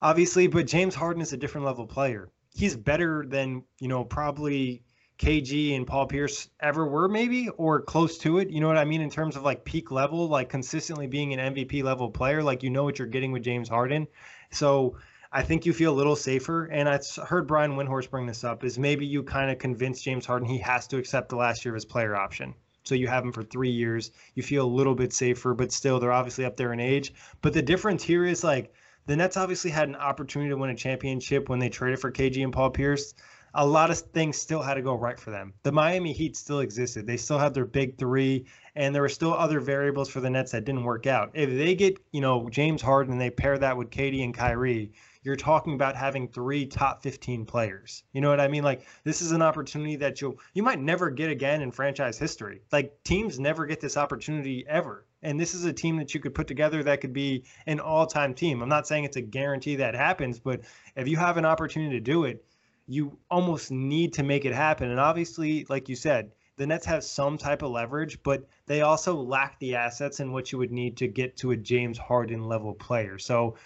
obviously. 0.00 0.46
But 0.46 0.68
James 0.68 0.94
Harden 0.94 1.20
is 1.20 1.32
a 1.32 1.36
different 1.36 1.66
level 1.66 1.88
player. 1.88 2.30
He's 2.54 2.76
better 2.76 3.26
than 3.26 3.64
you 3.80 3.88
know 3.88 4.04
probably 4.04 4.84
KG 5.18 5.74
and 5.74 5.88
Paul 5.88 6.06
Pierce 6.06 6.48
ever 6.60 6.86
were, 6.86 7.08
maybe 7.08 7.48
or 7.48 7.80
close 7.80 8.16
to 8.18 8.38
it. 8.38 8.48
You 8.48 8.60
know 8.60 8.68
what 8.68 8.76
I 8.76 8.84
mean 8.84 9.00
in 9.00 9.10
terms 9.10 9.34
of 9.34 9.42
like 9.42 9.64
peak 9.64 9.90
level, 9.90 10.28
like 10.28 10.48
consistently 10.48 11.08
being 11.08 11.32
an 11.34 11.52
MVP 11.52 11.82
level 11.82 12.10
player. 12.10 12.44
Like 12.44 12.62
you 12.62 12.70
know 12.70 12.84
what 12.84 13.00
you're 13.00 13.08
getting 13.08 13.32
with 13.32 13.42
James 13.42 13.68
Harden. 13.68 14.06
So 14.52 14.96
I 15.32 15.42
think 15.42 15.66
you 15.66 15.72
feel 15.72 15.92
a 15.92 15.98
little 15.98 16.14
safer. 16.14 16.66
And 16.66 16.88
I 16.88 17.00
heard 17.26 17.48
Brian 17.48 17.72
Windhorst 17.72 18.08
bring 18.08 18.26
this 18.26 18.44
up 18.44 18.62
is 18.62 18.78
maybe 18.78 19.04
you 19.04 19.24
kind 19.24 19.50
of 19.50 19.58
convince 19.58 20.00
James 20.00 20.26
Harden 20.26 20.48
he 20.48 20.58
has 20.58 20.86
to 20.86 20.98
accept 20.98 21.30
the 21.30 21.36
last 21.36 21.64
year 21.64 21.74
of 21.74 21.76
his 21.76 21.84
player 21.84 22.14
option. 22.14 22.54
So 22.84 22.94
you 22.94 23.08
have 23.08 23.24
them 23.24 23.32
for 23.32 23.42
three 23.42 23.70
years. 23.70 24.10
You 24.34 24.42
feel 24.42 24.66
a 24.66 24.68
little 24.68 24.94
bit 24.94 25.12
safer, 25.12 25.54
but 25.54 25.72
still 25.72 25.98
they're 25.98 26.12
obviously 26.12 26.44
up 26.44 26.56
there 26.56 26.72
in 26.72 26.80
age. 26.80 27.14
But 27.40 27.54
the 27.54 27.62
difference 27.62 28.02
here 28.02 28.24
is 28.24 28.44
like 28.44 28.72
the 29.06 29.16
Nets 29.16 29.36
obviously 29.36 29.70
had 29.70 29.88
an 29.88 29.96
opportunity 29.96 30.50
to 30.50 30.56
win 30.56 30.70
a 30.70 30.74
championship 30.74 31.48
when 31.48 31.58
they 31.58 31.68
traded 31.68 32.00
for 32.00 32.12
KG 32.12 32.42
and 32.42 32.52
Paul 32.52 32.70
Pierce. 32.70 33.14
A 33.54 33.64
lot 33.64 33.90
of 33.90 33.98
things 33.98 34.36
still 34.36 34.62
had 34.62 34.74
to 34.74 34.82
go 34.82 34.94
right 34.94 35.18
for 35.18 35.30
them. 35.30 35.54
The 35.62 35.72
Miami 35.72 36.12
Heat 36.12 36.36
still 36.36 36.60
existed. 36.60 37.06
They 37.06 37.16
still 37.16 37.38
had 37.38 37.54
their 37.54 37.64
big 37.64 37.98
three, 37.98 38.46
and 38.74 38.92
there 38.92 39.02
were 39.02 39.08
still 39.08 39.32
other 39.32 39.60
variables 39.60 40.08
for 40.08 40.20
the 40.20 40.30
Nets 40.30 40.52
that 40.52 40.64
didn't 40.64 40.82
work 40.82 41.06
out. 41.06 41.30
If 41.34 41.50
they 41.50 41.74
get, 41.76 41.98
you 42.10 42.20
know, 42.20 42.48
James 42.50 42.82
Harden 42.82 43.12
and 43.12 43.20
they 43.20 43.30
pair 43.30 43.56
that 43.56 43.76
with 43.76 43.90
KD 43.90 44.24
and 44.24 44.34
Kyrie, 44.34 44.92
you're 45.24 45.36
talking 45.36 45.72
about 45.72 45.96
having 45.96 46.28
three 46.28 46.66
top 46.66 47.02
15 47.02 47.46
players. 47.46 48.04
You 48.12 48.20
know 48.20 48.28
what 48.28 48.40
I 48.40 48.48
mean? 48.48 48.62
Like 48.62 48.86
this 49.02 49.22
is 49.22 49.32
an 49.32 49.42
opportunity 49.42 49.96
that 49.96 50.20
you 50.20 50.36
you 50.52 50.62
might 50.62 50.80
never 50.80 51.10
get 51.10 51.30
again 51.30 51.62
in 51.62 51.72
franchise 51.72 52.18
history. 52.18 52.60
Like 52.70 53.02
teams 53.02 53.40
never 53.40 53.66
get 53.66 53.80
this 53.80 53.96
opportunity 53.96 54.64
ever. 54.68 55.06
And 55.22 55.40
this 55.40 55.54
is 55.54 55.64
a 55.64 55.72
team 55.72 55.96
that 55.96 56.12
you 56.12 56.20
could 56.20 56.34
put 56.34 56.46
together 56.46 56.82
that 56.82 57.00
could 57.00 57.14
be 57.14 57.44
an 57.66 57.80
all-time 57.80 58.34
team. 58.34 58.62
I'm 58.62 58.68
not 58.68 58.86
saying 58.86 59.04
it's 59.04 59.16
a 59.16 59.22
guarantee 59.22 59.76
that 59.76 59.94
happens, 59.94 60.38
but 60.38 60.60
if 60.94 61.08
you 61.08 61.16
have 61.16 61.38
an 61.38 61.46
opportunity 61.46 61.96
to 61.96 62.00
do 62.00 62.24
it, 62.24 62.44
you 62.86 63.18
almost 63.30 63.70
need 63.70 64.12
to 64.12 64.22
make 64.22 64.44
it 64.44 64.52
happen. 64.52 64.90
And 64.90 65.00
obviously, 65.00 65.64
like 65.70 65.88
you 65.88 65.96
said, 65.96 66.32
the 66.56 66.66
Nets 66.66 66.84
have 66.84 67.02
some 67.02 67.38
type 67.38 67.62
of 67.62 67.70
leverage, 67.70 68.22
but 68.22 68.46
they 68.66 68.82
also 68.82 69.14
lack 69.14 69.58
the 69.58 69.76
assets 69.76 70.20
and 70.20 70.34
what 70.34 70.52
you 70.52 70.58
would 70.58 70.70
need 70.70 70.98
to 70.98 71.08
get 71.08 71.38
to 71.38 71.52
a 71.52 71.56
James 71.56 71.96
Harden 71.96 72.44
level 72.44 72.74
player. 72.74 73.18
So 73.18 73.56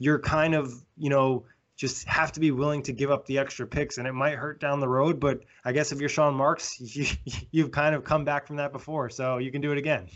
you're 0.00 0.18
kind 0.18 0.54
of, 0.54 0.72
you 0.96 1.10
know, 1.10 1.44
just 1.76 2.08
have 2.08 2.32
to 2.32 2.40
be 2.40 2.50
willing 2.50 2.82
to 2.82 2.92
give 2.92 3.10
up 3.10 3.26
the 3.26 3.38
extra 3.38 3.66
picks 3.66 3.98
and 3.98 4.08
it 4.08 4.12
might 4.12 4.34
hurt 4.34 4.60
down 4.60 4.80
the 4.80 4.88
road. 4.88 5.20
But 5.20 5.42
I 5.64 5.72
guess 5.72 5.92
if 5.92 6.00
you're 6.00 6.08
Sean 6.08 6.34
Marks, 6.34 6.80
you, 6.96 7.06
you've 7.52 7.70
kind 7.70 7.94
of 7.94 8.02
come 8.02 8.24
back 8.24 8.48
from 8.48 8.56
that 8.56 8.72
before. 8.72 9.10
So 9.10 9.38
you 9.38 9.52
can 9.52 9.60
do 9.60 9.70
it 9.70 9.78
again. 9.78 10.08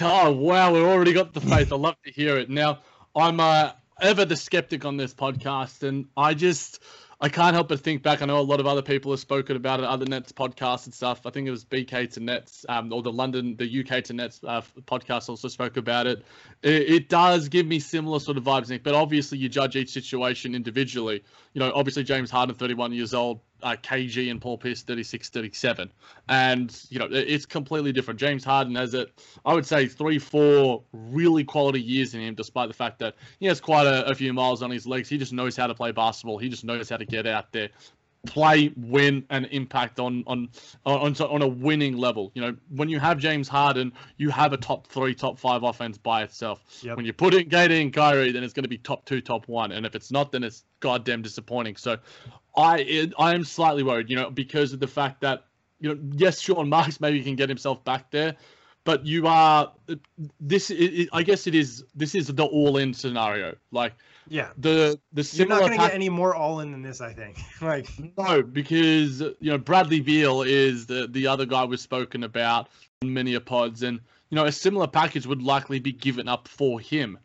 Oh, 0.00 0.30
wow. 0.30 0.72
We've 0.72 0.84
already 0.84 1.12
got 1.12 1.32
the 1.32 1.40
faith. 1.40 1.72
I 1.72 1.76
love 1.76 1.96
to 2.04 2.12
hear 2.12 2.36
it. 2.36 2.50
Now, 2.50 2.80
I'm 3.16 3.40
uh, 3.40 3.72
ever 4.00 4.24
the 4.24 4.36
skeptic 4.36 4.84
on 4.84 4.96
this 4.96 5.14
podcast, 5.14 5.86
and 5.86 6.06
I 6.16 6.34
just 6.34 6.82
I 7.20 7.28
can't 7.28 7.54
help 7.54 7.68
but 7.68 7.80
think 7.80 8.02
back. 8.02 8.22
I 8.22 8.26
know 8.26 8.38
a 8.38 8.40
lot 8.40 8.60
of 8.60 8.66
other 8.66 8.82
people 8.82 9.12
have 9.12 9.20
spoken 9.20 9.56
about 9.56 9.80
it, 9.80 9.86
other 9.86 10.04
Nets 10.04 10.32
podcasts 10.32 10.86
and 10.86 10.94
stuff. 10.94 11.26
I 11.26 11.30
think 11.30 11.46
it 11.46 11.50
was 11.50 11.64
BK 11.64 12.12
to 12.14 12.20
Nets, 12.20 12.66
um, 12.68 12.92
or 12.92 13.02
the 13.02 13.12
London, 13.12 13.56
the 13.56 13.80
UK 13.80 14.04
to 14.04 14.12
Nets 14.12 14.40
uh, 14.44 14.62
podcast 14.82 15.28
also 15.28 15.48
spoke 15.48 15.76
about 15.76 16.06
it. 16.06 16.24
it. 16.62 16.82
it. 16.88 17.08
does 17.08 17.48
give 17.48 17.66
me 17.66 17.78
similar 17.78 18.18
sort 18.18 18.36
of 18.36 18.44
vibes, 18.44 18.68
Nick. 18.68 18.82
But 18.82 18.94
obviously, 18.94 19.38
you 19.38 19.48
judge 19.48 19.76
each 19.76 19.90
situation 19.90 20.54
individually. 20.54 21.22
You 21.52 21.60
know, 21.60 21.72
obviously 21.74 22.02
James 22.02 22.30
Harden, 22.30 22.54
31 22.54 22.92
years 22.92 23.14
old, 23.14 23.40
uh, 23.64 23.74
KG 23.82 24.30
and 24.30 24.40
Paul 24.40 24.58
Pierce 24.58 24.82
36, 24.82 25.30
37. 25.30 25.90
And, 26.28 26.86
you 26.90 26.98
know, 26.98 27.08
it's 27.10 27.46
completely 27.46 27.92
different. 27.92 28.20
James 28.20 28.44
Harden 28.44 28.74
has 28.76 28.94
it, 28.94 29.10
I 29.44 29.54
would 29.54 29.66
say, 29.66 29.88
three, 29.88 30.18
four 30.18 30.82
really 30.92 31.42
quality 31.42 31.80
years 31.80 32.14
in 32.14 32.20
him, 32.20 32.34
despite 32.34 32.68
the 32.68 32.74
fact 32.74 32.98
that 33.00 33.16
he 33.40 33.46
has 33.46 33.60
quite 33.60 33.86
a, 33.86 34.06
a 34.06 34.14
few 34.14 34.32
miles 34.32 34.62
on 34.62 34.70
his 34.70 34.86
legs. 34.86 35.08
He 35.08 35.16
just 35.16 35.32
knows 35.32 35.56
how 35.56 35.66
to 35.66 35.74
play 35.74 35.90
basketball. 35.92 36.38
He 36.38 36.50
just 36.50 36.64
knows 36.64 36.90
how 36.90 36.98
to 36.98 37.06
get 37.06 37.26
out 37.26 37.50
there 37.52 37.70
play, 38.26 38.72
win, 38.76 39.24
and 39.30 39.46
impact 39.46 40.00
on 40.00 40.24
on 40.26 40.48
on 40.84 41.14
on 41.16 41.42
a 41.42 41.48
winning 41.48 41.96
level. 41.96 42.32
You 42.34 42.42
know, 42.42 42.56
when 42.68 42.88
you 42.88 42.98
have 43.00 43.18
James 43.18 43.48
Harden, 43.48 43.92
you 44.16 44.30
have 44.30 44.52
a 44.52 44.56
top 44.56 44.86
three, 44.86 45.14
top 45.14 45.38
five 45.38 45.62
offense 45.62 45.98
by 45.98 46.22
itself. 46.22 46.60
Yep. 46.82 46.96
When 46.96 47.06
you 47.06 47.12
put 47.12 47.34
in 47.34 47.48
KD 47.48 47.80
and 47.80 47.92
Kyrie, 47.92 48.32
then 48.32 48.42
it's 48.42 48.54
going 48.54 48.64
to 48.64 48.68
be 48.68 48.78
top 48.78 49.04
two, 49.04 49.20
top 49.20 49.48
one, 49.48 49.72
and 49.72 49.86
if 49.86 49.94
it's 49.94 50.10
not, 50.10 50.32
then 50.32 50.44
it's 50.44 50.64
goddamn 50.80 51.22
disappointing. 51.22 51.76
So, 51.76 51.98
I 52.56 52.78
it, 52.78 53.14
I 53.18 53.34
am 53.34 53.44
slightly 53.44 53.82
worried, 53.82 54.10
you 54.10 54.16
know, 54.16 54.30
because 54.30 54.72
of 54.72 54.80
the 54.80 54.88
fact 54.88 55.20
that 55.22 55.44
you 55.80 55.94
know, 55.94 56.00
yes, 56.16 56.40
Sean 56.40 56.68
Marks 56.68 57.00
maybe 57.00 57.22
can 57.22 57.36
get 57.36 57.48
himself 57.48 57.84
back 57.84 58.10
there, 58.10 58.36
but 58.84 59.06
you 59.06 59.26
are 59.26 59.72
this. 60.40 60.70
It, 60.70 61.08
I 61.12 61.22
guess 61.22 61.46
it 61.46 61.54
is. 61.54 61.84
This 61.94 62.14
is 62.14 62.28
the 62.28 62.44
all-in 62.44 62.94
scenario. 62.94 63.56
Like, 63.70 63.94
yeah, 64.28 64.50
the 64.56 64.98
the 65.12 65.22
similar 65.22 65.60
you're 65.60 65.60
not 65.60 65.66
going 65.68 65.78
to 65.80 65.86
get 65.86 65.94
any 65.94 66.08
more 66.08 66.34
all-in 66.34 66.72
than 66.72 66.82
this. 66.82 67.00
I 67.00 67.12
think. 67.12 67.38
like, 67.60 67.88
no, 68.16 68.42
because 68.42 69.20
you 69.20 69.50
know 69.50 69.58
Bradley 69.58 70.00
Beal 70.00 70.42
is 70.42 70.86
the 70.86 71.06
the 71.08 71.26
other 71.26 71.46
guy 71.46 71.64
we've 71.64 71.80
spoken 71.80 72.24
about 72.24 72.68
in 73.02 73.12
many 73.12 73.38
pods, 73.38 73.82
and 73.82 74.00
you 74.30 74.36
know 74.36 74.44
a 74.44 74.52
similar 74.52 74.86
package 74.86 75.26
would 75.26 75.42
likely 75.42 75.78
be 75.78 75.92
given 75.92 76.28
up 76.28 76.48
for 76.48 76.80
him. 76.80 77.18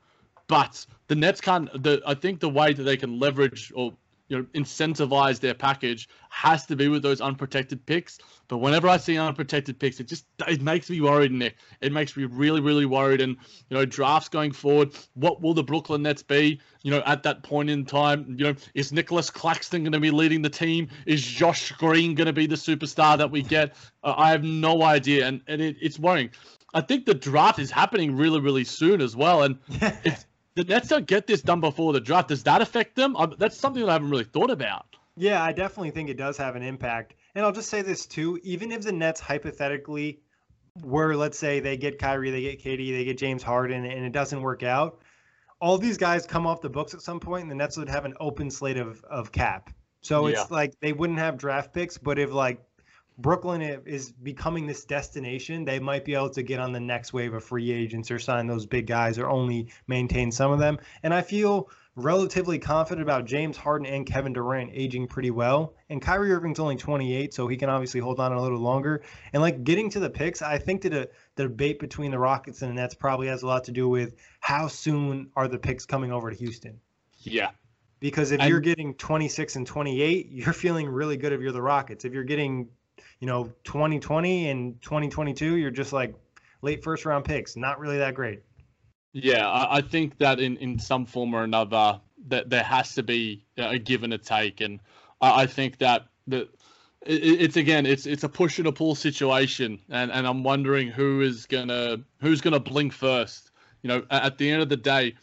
But 0.48 0.86
the 1.08 1.16
Nets 1.16 1.42
can't. 1.42 1.72
The 1.82 2.02
I 2.06 2.16
think 2.16 2.40
the 2.40 2.50
way 2.50 2.74
that 2.74 2.84
they 2.84 2.98
can 2.98 3.20
leverage 3.20 3.72
or 3.76 3.94
you 4.30 4.38
know 4.38 4.46
incentivize 4.54 5.40
their 5.40 5.54
package 5.54 6.08
has 6.30 6.66
to 6.68 6.76
be 6.76 6.88
with 6.88 7.02
those 7.02 7.20
unprotected 7.20 7.86
picks. 7.86 8.20
But 8.48 8.60
whenever 8.60 8.88
I 8.88 8.98
see 8.98 9.18
unprotected 9.18 9.80
picks, 9.80 10.00
it 10.00 10.08
just 10.08 10.26
it 10.48 10.62
makes 10.62 10.90
me 10.90 11.02
worried, 11.02 11.32
Nick. 11.32 11.56
It 11.82 11.92
makes 11.92 12.16
me 12.16 12.26
really, 12.26 12.62
really 12.62 12.86
worried. 12.86 13.22
And 13.22 13.36
you 13.70 13.78
know, 13.78 13.86
drafts 13.86 14.30
going 14.30 14.52
forward, 14.52 14.94
what 15.16 15.42
will 15.42 15.54
the 15.54 15.64
Brooklyn 15.64 16.04
Nets 16.04 16.24
be? 16.24 16.62
You 16.84 16.92
know, 16.92 17.04
at 17.06 17.24
that 17.24 17.44
point 17.44 17.70
in 17.70 17.86
time, 17.86 18.36
you 18.38 18.46
know, 18.46 18.56
is 18.76 18.94
Nicolas 18.94 19.30
Claxton 19.30 19.84
going 19.84 19.92
to 19.92 20.00
be 20.00 20.12
leading 20.12 20.42
the 20.42 20.50
team? 20.50 20.88
Is 21.06 21.22
Josh 21.22 21.72
Green 21.74 22.16
going 22.16 22.28
to 22.28 22.34
be 22.34 22.48
the 22.48 22.56
superstar 22.56 23.18
that 23.18 23.30
we 23.30 23.42
get? 23.42 23.76
Uh, 24.04 24.14
I 24.16 24.32
have 24.32 24.44
no 24.44 24.84
idea, 24.84 25.28
and 25.28 25.42
and 25.48 25.62
it, 25.62 25.76
it's 25.82 26.00
worrying. 26.00 26.30
I 26.74 26.82
think 26.82 27.06
the 27.06 27.16
draft 27.16 27.58
is 27.58 27.72
happening 27.72 28.16
really, 28.16 28.40
really 28.40 28.64
soon 28.64 29.02
as 29.02 29.16
well, 29.16 29.44
and 29.44 29.58
it's 30.04 30.26
the 30.56 30.64
Nets 30.64 30.90
don't 30.90 31.08
get 31.08 31.28
this 31.28 31.42
done 31.42 31.62
before 31.62 31.94
the 31.94 32.02
draft. 32.02 32.30
Does 32.30 32.44
that 32.44 32.62
affect 32.62 32.96
them? 32.96 33.16
Um, 33.16 33.36
that's 33.38 33.58
something 33.58 33.82
that 33.82 33.90
I 33.90 33.94
haven't 33.94 34.10
really 34.10 34.24
thought 34.24 34.52
about. 34.52 34.96
Yeah, 35.16 35.44
I 35.44 35.52
definitely 35.52 35.92
think 35.92 36.10
it 36.10 36.18
does 36.18 36.38
have 36.38 36.56
an 36.56 36.64
impact. 36.64 37.16
And 37.36 37.46
I'll 37.46 37.52
just 37.52 37.70
say 37.70 37.82
this 37.82 38.06
too: 38.06 38.40
even 38.44 38.72
if 38.72 38.82
the 38.82 38.92
Nets 38.92 39.20
hypothetically 39.20 40.22
were, 40.84 41.16
let's 41.16 41.38
say, 41.38 41.60
they 41.60 41.78
get 41.78 42.00
Kyrie, 42.00 42.32
they 42.32 42.42
get 42.42 42.64
KD, 42.64 42.92
they 42.92 43.06
get 43.06 43.18
James 43.18 43.44
Harden, 43.44 43.86
and 43.86 44.06
it 44.06 44.12
doesn't 44.12 44.42
work 44.42 44.64
out, 44.64 45.00
all 45.60 45.78
these 45.78 45.98
guys 45.98 46.26
come 46.26 46.48
off 46.48 46.62
the 46.62 46.70
books 46.70 46.94
at 46.94 47.02
some 47.02 47.20
point, 47.20 47.44
and 47.44 47.52
the 47.52 47.56
Nets 47.56 47.78
would 47.78 47.90
have 47.90 48.06
an 48.06 48.14
open 48.20 48.50
slate 48.50 48.78
of 48.78 49.04
of 49.04 49.32
cap. 49.32 49.70
So 50.02 50.28
yeah. 50.28 50.42
it's 50.42 50.52
like 50.52 50.80
they 50.80 50.94
wouldn't 50.94 51.20
have 51.20 51.38
draft 51.38 51.74
picks, 51.74 51.98
but 51.98 52.18
if 52.18 52.32
like 52.32 52.64
Brooklyn 53.22 53.62
is 53.62 54.12
becoming 54.12 54.66
this 54.66 54.86
destination, 54.86 55.66
they 55.66 55.80
might 55.80 56.06
be 56.06 56.16
able 56.16 56.30
to 56.32 56.42
get 56.42 56.60
on 56.60 56.72
the 56.72 56.80
next 56.80 57.12
wave 57.12 57.34
of 57.34 57.44
free 57.44 57.70
agents 57.72 58.10
or 58.12 58.18
sign 58.18 58.48
those 58.48 58.66
big 58.66 58.88
guys 58.88 59.20
or 59.20 59.30
only 59.30 59.70
maintain 59.88 60.32
some 60.32 60.52
of 60.52 60.60
them. 60.60 60.80
And 61.04 61.14
I 61.14 61.22
feel 61.22 61.70
relatively 61.98 62.60
confident 62.60 63.02
about 63.02 63.26
James 63.26 63.58
Harden 63.58 63.86
and 63.86 64.06
Kevin 64.06 64.32
Durant 64.32 64.72
aging 64.74 65.08
pretty 65.08 65.32
well. 65.32 65.74
And 65.90 66.02
Kyrie 66.02 66.32
Irving's 66.32 66.60
only 66.60 66.78
28, 66.78 67.34
so 67.34 67.48
he 67.48 67.58
can 67.58 67.70
obviously 67.70 68.00
hold 68.00 68.22
on 68.22 68.32
a 68.32 68.42
little 68.42 68.60
longer. 68.60 69.04
And 69.34 69.42
like 69.42 69.66
getting 69.66 69.90
to 69.92 70.00
the 70.00 70.10
picks, 70.10 70.42
I 70.42 70.58
think 70.58 70.84
that 70.84 70.94
a, 70.94 71.10
the 71.36 71.44
debate 71.44 71.80
between 71.80 72.12
the 72.12 72.20
Rockets 72.20 72.62
and 72.62 72.72
the 72.72 72.76
Nets 72.76 72.96
probably 72.96 73.28
has 73.28 73.44
a 73.44 73.48
lot 73.48 73.66
to 73.66 73.74
do 73.74 73.90
with 73.90 74.16
how 74.40 74.70
soon 74.70 75.30
are 75.36 75.50
the 75.50 75.60
picks 75.60 75.86
coming 75.86 76.14
over 76.14 76.30
to 76.30 76.38
Houston. 76.38 76.80
Yeah. 77.18 77.52
Because 78.00 78.32
if 78.32 78.42
you're 78.46 78.62
getting 78.62 78.94
26 78.94 79.58
and 79.58 79.68
28, 79.68 80.30
you're 80.32 80.54
feeling 80.54 80.88
really 80.88 81.18
good 81.18 81.34
if 81.34 81.42
you're 81.42 81.52
the 81.52 81.62
Rockets. 81.62 82.06
If 82.06 82.14
you're 82.14 82.24
getting 82.24 82.70
you 83.20 83.28
know 83.28 83.46
2020 83.64 84.50
and 84.50 84.82
2022 84.82 85.56
you're 85.56 85.72
just 85.72 85.94
like 85.94 86.16
late 86.62 86.84
first 86.84 87.06
round 87.06 87.26
picks 87.26 87.56
not 87.56 87.80
really 87.80 87.98
that 87.98 88.16
great. 88.16 88.42
Yeah 89.14 89.48
i, 89.48 89.78
I 89.78 89.82
think 89.82 90.18
that 90.20 90.40
in, 90.40 90.58
in 90.58 90.80
some 90.80 91.06
form 91.06 91.34
or 91.34 91.44
another 91.44 92.00
that 92.28 92.50
there 92.50 92.64
has 92.64 92.96
to 92.96 93.04
be 93.04 93.46
a 93.58 93.80
give 93.80 94.04
and 94.04 94.14
a 94.14 94.18
take. 94.18 94.62
And 94.62 94.80
i, 95.22 95.44
I 95.44 95.46
think 95.46 95.78
that 95.80 96.08
the 96.28 96.50
it's 97.06 97.56
again 97.56 97.86
it's 97.86 98.06
it's 98.06 98.24
a 98.24 98.30
push 98.30 98.60
and 98.60 98.68
a 98.68 98.72
pull 98.72 98.96
situation. 98.96 99.80
And 99.90 100.12
and 100.12 100.28
i'm 100.28 100.44
wondering 100.44 100.90
who 100.90 101.22
is 101.22 101.46
gonna 101.46 101.98
who's 102.22 102.42
gonna 102.42 102.60
blink 102.60 102.94
first. 102.94 103.52
You 103.82 103.88
know 103.88 104.04
at 104.12 104.38
the 104.38 104.50
end 104.50 104.62
of 104.62 104.70
the 104.70 104.78
day 104.78 105.16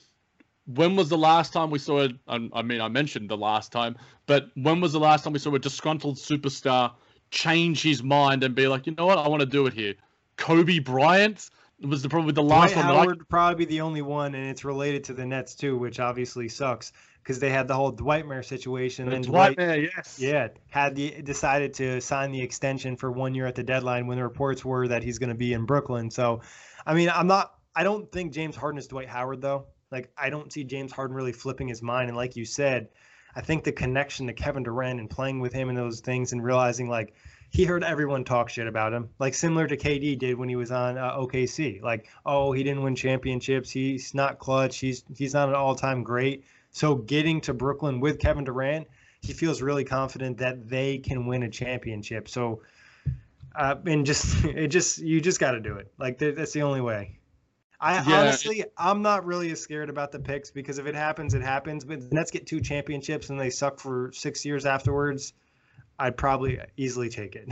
when 0.66 0.96
was 0.96 1.08
the 1.08 1.18
last 1.18 1.52
time 1.52 1.70
we 1.70 1.78
saw 1.78 2.00
it 2.00 2.12
i 2.26 2.62
mean 2.62 2.80
i 2.80 2.88
mentioned 2.88 3.28
the 3.28 3.36
last 3.36 3.70
time 3.70 3.96
but 4.26 4.48
when 4.54 4.80
was 4.80 4.92
the 4.92 4.98
last 4.98 5.22
time 5.22 5.32
we 5.32 5.38
saw 5.38 5.54
a 5.54 5.58
disgruntled 5.58 6.16
superstar 6.16 6.92
change 7.30 7.82
his 7.82 8.02
mind 8.02 8.44
and 8.44 8.54
be 8.54 8.66
like, 8.68 8.86
you 8.86 8.94
know 8.96 9.06
what, 9.06 9.18
I 9.18 9.28
want 9.28 9.40
to 9.40 9.46
do 9.46 9.66
it 9.66 9.74
here. 9.74 9.94
Kobe 10.36 10.78
Bryant 10.78 11.50
was 11.80 12.02
the 12.02 12.08
probably 12.08 12.32
the 12.32 12.42
last 12.42 12.72
Dwight 12.72 12.86
one. 12.86 12.94
Howard 12.94 13.18
would 13.18 13.28
probably 13.28 13.66
be 13.66 13.70
the 13.70 13.80
only 13.82 14.02
one, 14.02 14.34
and 14.34 14.48
it's 14.48 14.64
related 14.64 15.04
to 15.04 15.14
the 15.14 15.26
Nets 15.26 15.54
too, 15.54 15.76
which 15.76 16.00
obviously 16.00 16.48
sucks 16.48 16.92
because 17.22 17.40
they 17.40 17.50
had 17.50 17.66
the 17.66 17.74
whole 17.74 17.90
Dwight 17.90 18.24
Dwightmare 18.24 18.44
situation. 18.44 19.12
And 19.12 19.24
Dwight, 19.24 19.56
Dwight 19.56 19.90
yes, 19.96 20.18
yeah, 20.18 20.48
had 20.68 20.94
the 20.94 21.22
decided 21.22 21.74
to 21.74 22.00
sign 22.00 22.32
the 22.32 22.40
extension 22.40 22.96
for 22.96 23.10
one 23.10 23.34
year 23.34 23.46
at 23.46 23.54
the 23.54 23.64
deadline 23.64 24.06
when 24.06 24.18
the 24.18 24.24
reports 24.24 24.64
were 24.64 24.88
that 24.88 25.02
he's 25.02 25.18
going 25.18 25.30
to 25.30 25.34
be 25.34 25.52
in 25.52 25.64
Brooklyn. 25.64 26.10
So, 26.10 26.42
I 26.86 26.94
mean, 26.94 27.10
I'm 27.10 27.26
not. 27.26 27.52
I 27.74 27.82
don't 27.82 28.10
think 28.10 28.32
James 28.32 28.56
Harden 28.56 28.78
is 28.78 28.86
Dwight 28.86 29.08
Howard 29.08 29.42
though. 29.42 29.66
Like, 29.90 30.10
I 30.16 30.30
don't 30.30 30.52
see 30.52 30.64
James 30.64 30.92
Harden 30.92 31.16
really 31.16 31.32
flipping 31.32 31.68
his 31.68 31.82
mind. 31.82 32.08
And 32.08 32.16
like 32.16 32.36
you 32.36 32.44
said, 32.44 32.88
I 33.36 33.42
think 33.42 33.64
the 33.64 33.72
connection 33.72 34.26
to 34.26 34.32
Kevin 34.32 34.62
Durant 34.62 34.98
and 34.98 35.10
playing 35.10 35.40
with 35.40 35.52
him 35.52 35.68
and 35.68 35.76
those 35.76 36.00
things 36.00 36.32
and 36.32 36.42
realizing 36.42 36.88
like 36.88 37.12
he 37.50 37.64
heard 37.64 37.84
everyone 37.84 38.24
talk 38.24 38.48
shit 38.48 38.66
about 38.66 38.94
him, 38.94 39.10
like 39.18 39.34
similar 39.34 39.66
to 39.66 39.76
KD 39.76 40.18
did 40.18 40.38
when 40.38 40.48
he 40.48 40.56
was 40.56 40.72
on 40.72 40.96
uh, 40.96 41.16
OKC. 41.16 41.82
Like, 41.82 42.08
oh, 42.24 42.52
he 42.52 42.62
didn't 42.64 42.82
win 42.82 42.96
championships. 42.96 43.70
He's 43.70 44.14
not 44.14 44.38
clutch. 44.38 44.78
He's 44.78 45.04
he's 45.16 45.34
not 45.34 45.50
an 45.50 45.54
all-time 45.54 46.02
great. 46.02 46.44
So 46.70 46.94
getting 46.94 47.40
to 47.42 47.54
Brooklyn 47.54 48.00
with 48.00 48.18
Kevin 48.18 48.44
Durant, 48.44 48.88
he 49.20 49.32
feels 49.32 49.62
really 49.62 49.84
confident 49.84 50.38
that 50.38 50.68
they 50.68 50.98
can 50.98 51.26
win 51.26 51.42
a 51.42 51.50
championship. 51.50 52.28
So, 52.28 52.62
uh, 53.54 53.76
and 53.84 54.04
just 54.04 54.44
it 54.44 54.68
just 54.68 54.98
you 54.98 55.20
just 55.20 55.40
got 55.40 55.52
to 55.52 55.60
do 55.60 55.76
it. 55.76 55.92
Like 55.98 56.18
that's 56.18 56.52
the 56.52 56.62
only 56.62 56.80
way. 56.80 57.15
I 57.80 57.94
yeah. 57.94 58.20
honestly, 58.20 58.64
I'm 58.78 59.02
not 59.02 59.24
really 59.26 59.50
as 59.50 59.60
scared 59.60 59.90
about 59.90 60.12
the 60.12 60.18
picks 60.18 60.50
because 60.50 60.78
if 60.78 60.86
it 60.86 60.94
happens, 60.94 61.34
it 61.34 61.42
happens. 61.42 61.84
But 61.84 62.08
the 62.08 62.14
Nets 62.14 62.30
get 62.30 62.46
two 62.46 62.60
championships 62.60 63.30
and 63.30 63.38
they 63.38 63.50
suck 63.50 63.78
for 63.78 64.10
six 64.12 64.44
years 64.44 64.64
afterwards. 64.66 65.34
I'd 65.98 66.16
probably 66.16 66.58
easily 66.76 67.08
take 67.08 67.36
it. 67.36 67.48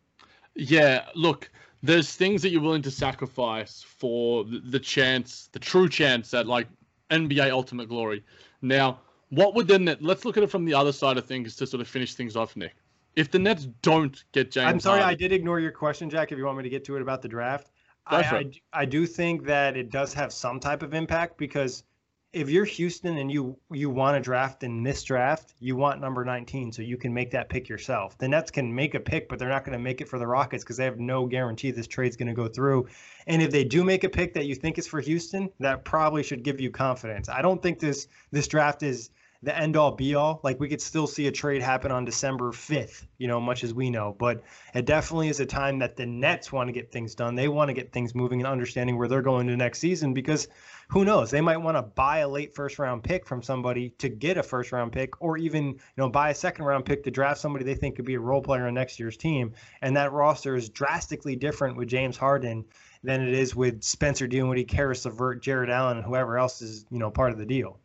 yeah, 0.54 1.06
look, 1.14 1.50
there's 1.82 2.14
things 2.14 2.42
that 2.42 2.50
you're 2.50 2.62
willing 2.62 2.82
to 2.82 2.90
sacrifice 2.90 3.82
for 3.82 4.44
the 4.44 4.80
chance, 4.80 5.48
the 5.52 5.58
true 5.58 5.88
chance 5.88 6.34
at 6.34 6.46
like 6.46 6.66
NBA 7.10 7.50
Ultimate 7.50 7.88
Glory. 7.88 8.24
Now, 8.62 9.00
what 9.30 9.54
would 9.54 9.68
the 9.68 9.78
then? 9.78 9.96
Let's 10.00 10.24
look 10.24 10.36
at 10.36 10.42
it 10.42 10.50
from 10.50 10.64
the 10.64 10.74
other 10.74 10.92
side 10.92 11.18
of 11.18 11.26
things 11.26 11.56
to 11.56 11.66
sort 11.66 11.80
of 11.80 11.88
finish 11.88 12.14
things 12.14 12.36
off, 12.36 12.56
Nick. 12.56 12.74
If 13.16 13.30
the 13.30 13.38
Nets 13.38 13.66
don't 13.82 14.22
get 14.32 14.50
James, 14.50 14.66
I'm 14.66 14.80
sorry, 14.80 15.00
Harden, 15.00 15.14
I 15.14 15.18
did 15.18 15.32
ignore 15.32 15.60
your 15.60 15.72
question, 15.72 16.08
Jack. 16.08 16.32
If 16.32 16.38
you 16.38 16.44
want 16.44 16.56
me 16.56 16.62
to 16.62 16.68
get 16.68 16.84
to 16.84 16.96
it 16.96 17.02
about 17.02 17.20
the 17.20 17.28
draft, 17.28 17.70
I, 18.08 18.20
I, 18.20 18.50
I 18.72 18.84
do 18.84 19.06
think 19.06 19.44
that 19.44 19.76
it 19.76 19.90
does 19.90 20.14
have 20.14 20.32
some 20.32 20.60
type 20.60 20.82
of 20.82 20.94
impact 20.94 21.38
because 21.38 21.84
if 22.32 22.50
you're 22.50 22.64
Houston 22.64 23.16
and 23.18 23.32
you 23.32 23.56
you 23.70 23.88
want 23.88 24.16
to 24.16 24.20
draft 24.20 24.62
in 24.62 24.82
this 24.82 25.02
draft, 25.02 25.54
you 25.60 25.76
want 25.76 26.00
number 26.00 26.24
19 26.24 26.72
so 26.72 26.82
you 26.82 26.98
can 26.98 27.12
make 27.14 27.30
that 27.30 27.48
pick 27.48 27.68
yourself. 27.68 28.18
The 28.18 28.28
Nets 28.28 28.50
can 28.50 28.74
make 28.74 28.94
a 28.94 29.00
pick, 29.00 29.28
but 29.28 29.38
they're 29.38 29.48
not 29.48 29.64
going 29.64 29.76
to 29.76 29.82
make 29.82 30.00
it 30.00 30.08
for 30.08 30.18
the 30.18 30.26
Rockets 30.26 30.62
because 30.62 30.76
they 30.76 30.84
have 30.84 30.98
no 30.98 31.26
guarantee 31.26 31.70
this 31.70 31.86
trade's 31.86 32.16
going 32.16 32.28
to 32.28 32.34
go 32.34 32.46
through. 32.46 32.86
And 33.26 33.40
if 33.40 33.50
they 33.50 33.64
do 33.64 33.82
make 33.82 34.04
a 34.04 34.08
pick 34.10 34.34
that 34.34 34.44
you 34.44 34.54
think 34.54 34.78
is 34.78 34.86
for 34.86 35.00
Houston, 35.00 35.48
that 35.60 35.84
probably 35.84 36.22
should 36.22 36.42
give 36.42 36.60
you 36.60 36.70
confidence. 36.70 37.28
I 37.30 37.40
don't 37.40 37.62
think 37.62 37.78
this 37.78 38.08
this 38.30 38.46
draft 38.46 38.82
is 38.82 39.10
the 39.42 39.56
end 39.56 39.76
all 39.76 39.92
be 39.92 40.16
all. 40.16 40.40
Like 40.42 40.58
we 40.58 40.68
could 40.68 40.80
still 40.80 41.06
see 41.06 41.28
a 41.28 41.32
trade 41.32 41.62
happen 41.62 41.92
on 41.92 42.04
December 42.04 42.50
5th, 42.50 43.06
you 43.18 43.28
know, 43.28 43.40
much 43.40 43.62
as 43.62 43.72
we 43.72 43.88
know. 43.88 44.16
But 44.18 44.42
it 44.74 44.84
definitely 44.84 45.28
is 45.28 45.38
a 45.38 45.46
time 45.46 45.78
that 45.78 45.96
the 45.96 46.06
Nets 46.06 46.50
want 46.50 46.68
to 46.68 46.72
get 46.72 46.90
things 46.90 47.14
done. 47.14 47.36
They 47.36 47.46
want 47.46 47.68
to 47.68 47.74
get 47.74 47.92
things 47.92 48.16
moving 48.16 48.40
and 48.40 48.48
understanding 48.48 48.98
where 48.98 49.06
they're 49.06 49.22
going 49.22 49.46
to 49.46 49.56
next 49.56 49.78
season 49.78 50.12
because 50.12 50.48
who 50.88 51.04
knows? 51.04 51.30
They 51.30 51.40
might 51.40 51.58
want 51.58 51.76
to 51.76 51.82
buy 51.82 52.18
a 52.18 52.28
late 52.28 52.52
first 52.52 52.80
round 52.80 53.04
pick 53.04 53.26
from 53.26 53.42
somebody 53.42 53.90
to 53.98 54.08
get 54.08 54.38
a 54.38 54.42
first 54.42 54.72
round 54.72 54.90
pick 54.90 55.22
or 55.22 55.38
even, 55.38 55.66
you 55.66 55.78
know, 55.96 56.08
buy 56.08 56.30
a 56.30 56.34
second 56.34 56.64
round 56.64 56.84
pick 56.84 57.04
to 57.04 57.10
draft 57.10 57.40
somebody 57.40 57.64
they 57.64 57.74
think 57.74 57.94
could 57.94 58.06
be 58.06 58.14
a 58.14 58.20
role 58.20 58.42
player 58.42 58.66
on 58.66 58.74
next 58.74 58.98
year's 58.98 59.16
team. 59.16 59.52
And 59.82 59.96
that 59.96 60.12
roster 60.12 60.56
is 60.56 60.68
drastically 60.68 61.36
different 61.36 61.76
with 61.76 61.88
James 61.88 62.16
Harden 62.16 62.64
than 63.04 63.20
it 63.20 63.34
is 63.34 63.54
with 63.54 63.84
Spencer 63.84 64.26
Dinwiddie, 64.26 64.64
Caris 64.64 65.04
LeVert, 65.04 65.42
Jarrett 65.42 65.70
Allen, 65.70 65.98
and 65.98 66.06
whoever 66.06 66.38
else 66.38 66.60
is, 66.60 66.86
you 66.90 66.98
know, 66.98 67.10
part 67.10 67.30
of 67.30 67.38
the 67.38 67.46
deal. 67.46 67.78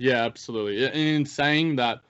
Yeah, 0.00 0.24
absolutely. 0.24 1.16
In 1.16 1.26
saying 1.26 1.76
that, 1.76 2.00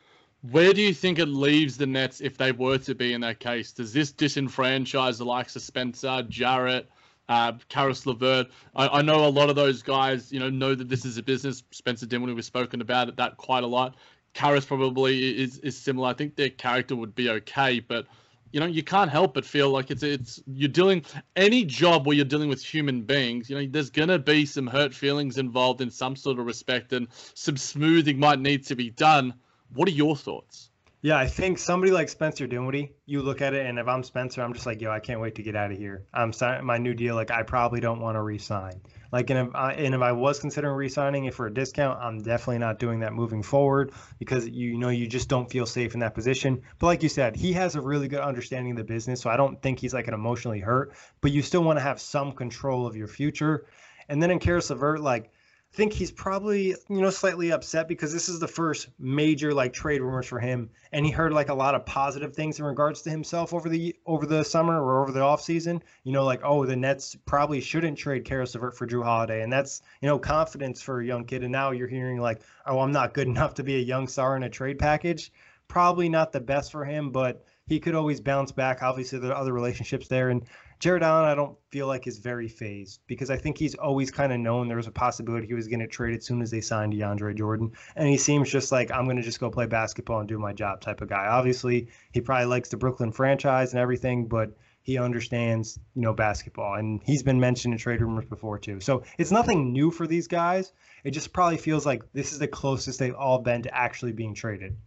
where 0.52 0.72
do 0.72 0.80
you 0.80 0.94
think 0.94 1.18
it 1.18 1.26
leaves 1.26 1.76
the 1.76 1.88
Nets 1.88 2.20
if 2.20 2.38
they 2.38 2.52
were 2.52 2.78
to 2.78 2.94
be 2.94 3.14
in 3.14 3.20
that 3.22 3.40
case? 3.40 3.72
Does 3.72 3.92
this 3.92 4.12
disenfranchise 4.12 5.18
the 5.18 5.24
likes 5.24 5.56
of 5.56 5.62
Spencer, 5.62 6.24
Jarrett, 6.28 6.88
uh, 7.28 7.54
Caris 7.68 8.06
LeVert? 8.06 8.46
I, 8.76 8.86
I, 8.86 9.02
know 9.02 9.26
a 9.26 9.28
lot 9.28 9.50
of 9.50 9.56
those 9.56 9.82
guys, 9.82 10.30
you 10.30 10.38
know, 10.38 10.48
know 10.48 10.76
that 10.76 10.88
this 10.88 11.04
is 11.04 11.18
a 11.18 11.22
business. 11.22 11.64
Spencer 11.72 12.06
Dinwiddie, 12.06 12.32
we've 12.32 12.44
spoken 12.44 12.80
about 12.80 13.08
it, 13.08 13.16
that 13.16 13.36
quite 13.38 13.64
a 13.64 13.66
lot. 13.66 13.96
Caris 14.34 14.64
probably 14.64 15.42
is, 15.42 15.58
is 15.58 15.76
similar. 15.76 16.10
I 16.10 16.14
think 16.14 16.36
their 16.36 16.50
character 16.50 16.94
would 16.94 17.16
be 17.16 17.28
okay, 17.28 17.80
but 17.80 18.06
you 18.52 18.60
know 18.60 18.66
you 18.66 18.82
can't 18.82 19.10
help 19.10 19.34
but 19.34 19.44
feel 19.44 19.70
like 19.70 19.90
it's 19.90 20.02
it's 20.02 20.42
you're 20.46 20.68
dealing 20.68 21.04
any 21.36 21.64
job 21.64 22.06
where 22.06 22.16
you're 22.16 22.24
dealing 22.24 22.48
with 22.48 22.62
human 22.62 23.02
beings 23.02 23.48
you 23.48 23.56
know 23.56 23.66
there's 23.70 23.90
to 23.90 24.18
be 24.18 24.44
some 24.46 24.66
hurt 24.66 24.92
feelings 24.94 25.38
involved 25.38 25.80
in 25.80 25.90
some 25.90 26.16
sort 26.16 26.38
of 26.38 26.46
respect 26.46 26.92
and 26.92 27.08
some 27.34 27.56
smoothing 27.56 28.18
might 28.18 28.40
need 28.40 28.66
to 28.66 28.74
be 28.74 28.90
done. 28.90 29.34
What 29.74 29.88
are 29.88 29.92
your 29.92 30.16
thoughts 30.16 30.69
yeah, 31.02 31.16
I 31.16 31.26
think 31.26 31.58
somebody 31.58 31.92
like 31.92 32.10
Spencer 32.10 32.46
Dinwiddie, 32.46 32.92
you 33.06 33.22
look 33.22 33.40
at 33.40 33.54
it, 33.54 33.64
and 33.64 33.78
if 33.78 33.88
I'm 33.88 34.02
Spencer, 34.02 34.42
I'm 34.42 34.52
just 34.52 34.66
like, 34.66 34.82
yo, 34.82 34.90
I 34.90 35.00
can't 35.00 35.18
wait 35.18 35.36
to 35.36 35.42
get 35.42 35.56
out 35.56 35.72
of 35.72 35.78
here. 35.78 36.04
I'm 36.12 36.30
signing 36.30 36.66
my 36.66 36.76
new 36.76 36.92
deal. 36.92 37.14
Like, 37.14 37.30
I 37.30 37.42
probably 37.42 37.80
don't 37.80 38.00
want 38.00 38.16
to 38.16 38.22
resign. 38.22 38.82
Like, 39.10 39.30
and 39.30 39.48
if 39.48 39.54
I, 39.54 39.72
and 39.72 39.94
if 39.94 40.02
I 40.02 40.12
was 40.12 40.38
considering 40.40 40.74
resigning 40.74 41.24
it 41.24 41.32
for 41.32 41.46
a 41.46 41.54
discount, 41.54 41.98
I'm 42.00 42.22
definitely 42.22 42.58
not 42.58 42.78
doing 42.78 43.00
that 43.00 43.14
moving 43.14 43.42
forward 43.42 43.92
because 44.18 44.46
you 44.46 44.76
know 44.76 44.90
you 44.90 45.06
just 45.06 45.30
don't 45.30 45.50
feel 45.50 45.64
safe 45.64 45.94
in 45.94 46.00
that 46.00 46.14
position. 46.14 46.60
But 46.78 46.86
like 46.88 47.02
you 47.02 47.08
said, 47.08 47.34
he 47.34 47.54
has 47.54 47.76
a 47.76 47.80
really 47.80 48.06
good 48.06 48.20
understanding 48.20 48.72
of 48.72 48.76
the 48.76 48.84
business, 48.84 49.22
so 49.22 49.30
I 49.30 49.38
don't 49.38 49.60
think 49.62 49.78
he's 49.78 49.94
like 49.94 50.06
an 50.06 50.14
emotionally 50.14 50.60
hurt. 50.60 50.92
But 51.22 51.32
you 51.32 51.40
still 51.40 51.62
want 51.62 51.78
to 51.78 51.82
have 51.82 51.98
some 51.98 52.32
control 52.32 52.86
of 52.86 52.94
your 52.94 53.08
future. 53.08 53.66
And 54.10 54.22
then 54.22 54.30
in 54.30 54.38
Caris 54.38 54.68
LeVert, 54.68 55.00
like 55.00 55.32
think 55.72 55.92
he's 55.92 56.10
probably 56.10 56.74
you 56.88 57.00
know 57.00 57.10
slightly 57.10 57.52
upset 57.52 57.86
because 57.86 58.12
this 58.12 58.28
is 58.28 58.40
the 58.40 58.48
first 58.48 58.88
major 58.98 59.54
like 59.54 59.72
trade 59.72 60.00
rumors 60.00 60.26
for 60.26 60.40
him 60.40 60.68
and 60.90 61.06
he 61.06 61.12
heard 61.12 61.32
like 61.32 61.48
a 61.48 61.54
lot 61.54 61.76
of 61.76 61.86
positive 61.86 62.34
things 62.34 62.58
in 62.58 62.64
regards 62.64 63.02
to 63.02 63.10
himself 63.10 63.54
over 63.54 63.68
the 63.68 63.94
over 64.04 64.26
the 64.26 64.42
summer 64.42 64.82
or 64.82 65.02
over 65.02 65.12
the 65.12 65.20
off 65.20 65.40
season. 65.40 65.80
You 66.02 66.12
know 66.12 66.24
like 66.24 66.40
oh 66.42 66.66
the 66.66 66.74
nets 66.74 67.16
probably 67.24 67.60
shouldn't 67.60 67.98
trade 67.98 68.24
Caris 68.24 68.54
LeVert 68.54 68.76
for 68.76 68.86
Jrue 68.86 69.04
Holiday 69.04 69.42
and 69.42 69.52
that's 69.52 69.82
you 70.00 70.08
know 70.08 70.18
confidence 70.18 70.82
for 70.82 71.00
a 71.00 71.06
young 71.06 71.24
kid. 71.24 71.44
And 71.44 71.52
now 71.52 71.70
you're 71.70 71.86
hearing 71.86 72.20
like 72.20 72.42
oh 72.66 72.80
I'm 72.80 72.92
not 72.92 73.14
good 73.14 73.28
enough 73.28 73.54
to 73.54 73.62
be 73.62 73.76
a 73.76 73.80
young 73.80 74.08
star 74.08 74.36
in 74.36 74.42
a 74.42 74.50
trade 74.50 74.78
package. 74.78 75.32
Probably 75.68 76.08
not 76.08 76.32
the 76.32 76.40
best 76.40 76.72
for 76.72 76.84
him 76.84 77.12
but 77.12 77.44
he 77.66 77.78
could 77.78 77.94
always 77.94 78.20
bounce 78.20 78.50
back. 78.50 78.82
Obviously 78.82 79.20
there 79.20 79.30
are 79.30 79.40
other 79.40 79.52
relationships 79.52 80.08
there 80.08 80.30
and 80.30 80.44
Jarrett 80.80 81.02
Allen, 81.02 81.26
I 81.26 81.34
don't 81.34 81.58
feel 81.70 81.86
like 81.86 82.06
is 82.06 82.18
very 82.18 82.48
phased 82.48 83.00
because 83.06 83.28
I 83.28 83.36
think 83.36 83.58
he's 83.58 83.74
always 83.74 84.10
kind 84.10 84.32
of 84.32 84.40
known 84.40 84.66
there 84.66 84.78
was 84.78 84.86
a 84.86 84.90
possibility 84.90 85.46
he 85.46 85.52
was 85.52 85.68
going 85.68 85.80
to 85.80 85.86
trade 85.86 86.16
as 86.16 86.24
soon 86.24 86.40
as 86.40 86.50
they 86.50 86.62
signed 86.62 86.94
DeAndre 86.94 87.36
Jordan. 87.36 87.72
And 87.96 88.08
he 88.08 88.16
seems 88.16 88.50
just 88.50 88.72
like, 88.72 88.90
I'm 88.90 89.04
going 89.04 89.18
to 89.18 89.22
just 89.22 89.40
go 89.40 89.50
play 89.50 89.66
basketball 89.66 90.20
and 90.20 90.28
do 90.28 90.38
my 90.38 90.54
job 90.54 90.80
type 90.80 91.02
of 91.02 91.10
guy. 91.10 91.26
Obviously, 91.26 91.88
he 92.12 92.22
probably 92.22 92.46
likes 92.46 92.70
the 92.70 92.78
Brooklyn 92.78 93.12
franchise 93.12 93.72
and 93.72 93.80
everything, 93.80 94.26
but 94.26 94.56
he 94.80 94.96
understands, 94.96 95.78
you 95.94 96.00
know, 96.00 96.14
basketball. 96.14 96.74
And 96.76 97.02
he's 97.04 97.22
been 97.22 97.40
mentioned 97.40 97.74
in 97.74 97.78
trade 97.78 98.00
rumors 98.00 98.24
before, 98.24 98.58
too. 98.58 98.80
So 98.80 99.02
it's 99.18 99.30
nothing 99.30 99.74
new 99.74 99.90
for 99.90 100.06
these 100.06 100.28
guys. 100.28 100.72
It 101.04 101.10
just 101.10 101.34
probably 101.34 101.58
feels 101.58 101.84
like 101.84 102.10
this 102.14 102.32
is 102.32 102.38
the 102.38 102.48
closest 102.48 102.98
they've 102.98 103.14
all 103.14 103.40
been 103.40 103.62
to 103.64 103.74
actually 103.76 104.12
being 104.12 104.34
traded. 104.34 104.78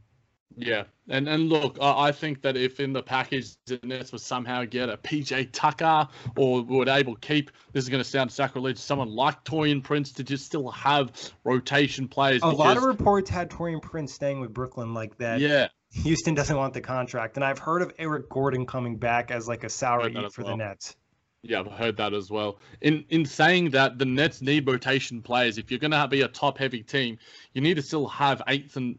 Yeah, 0.55 0.83
and 1.09 1.27
and 1.27 1.49
look, 1.49 1.77
I, 1.81 2.07
I 2.07 2.11
think 2.11 2.41
that 2.43 2.55
if 2.55 2.79
in 2.79 2.93
the 2.93 3.01
package 3.01 3.55
the 3.65 3.79
Nets 3.83 4.11
would 4.11 4.21
somehow 4.21 4.65
get 4.65 4.89
a 4.89 4.97
PJ 4.97 5.49
Tucker 5.51 6.07
or 6.37 6.61
would 6.63 6.89
able 6.89 7.15
keep 7.15 7.51
this 7.71 7.83
is 7.83 7.89
going 7.89 8.03
to 8.03 8.09
sound 8.09 8.31
sacrilege, 8.31 8.77
someone 8.77 9.09
like 9.09 9.43
Taurean 9.43 9.83
Prince 9.83 10.11
to 10.13 10.23
just 10.23 10.45
still 10.45 10.69
have 10.69 11.11
rotation 11.43 12.07
players. 12.07 12.41
A 12.43 12.47
because, 12.47 12.59
lot 12.59 12.77
of 12.77 12.83
reports 12.83 13.29
had 13.29 13.49
Taurean 13.49 13.81
Prince 13.81 14.13
staying 14.13 14.39
with 14.39 14.53
Brooklyn 14.53 14.93
like 14.93 15.17
that. 15.17 15.39
Yeah, 15.39 15.69
Houston 15.91 16.35
doesn't 16.35 16.55
want 16.55 16.73
the 16.73 16.81
contract, 16.81 17.37
and 17.37 17.43
I've 17.43 17.59
heard 17.59 17.81
of 17.81 17.91
Eric 17.97 18.29
Gordon 18.29 18.65
coming 18.65 18.97
back 18.97 19.31
as 19.31 19.47
like 19.47 19.63
a 19.63 19.69
salary 19.69 20.13
for 20.31 20.43
well. 20.43 20.51
the 20.51 20.57
Nets. 20.57 20.95
Yeah, 21.41 21.59
I've 21.59 21.71
heard 21.71 21.97
that 21.97 22.13
as 22.13 22.29
well. 22.29 22.59
In 22.81 23.05
in 23.09 23.25
saying 23.25 23.71
that, 23.71 23.97
the 23.97 24.05
Nets 24.05 24.41
need 24.41 24.67
rotation 24.67 25.21
players. 25.21 25.57
If 25.57 25.71
you're 25.71 25.79
going 25.79 25.91
to 25.91 26.07
be 26.07 26.21
a 26.21 26.27
top 26.27 26.57
heavy 26.57 26.83
team, 26.83 27.17
you 27.53 27.61
need 27.61 27.73
to 27.73 27.81
still 27.81 28.07
have 28.07 28.41
eighth 28.47 28.77
and 28.77 28.97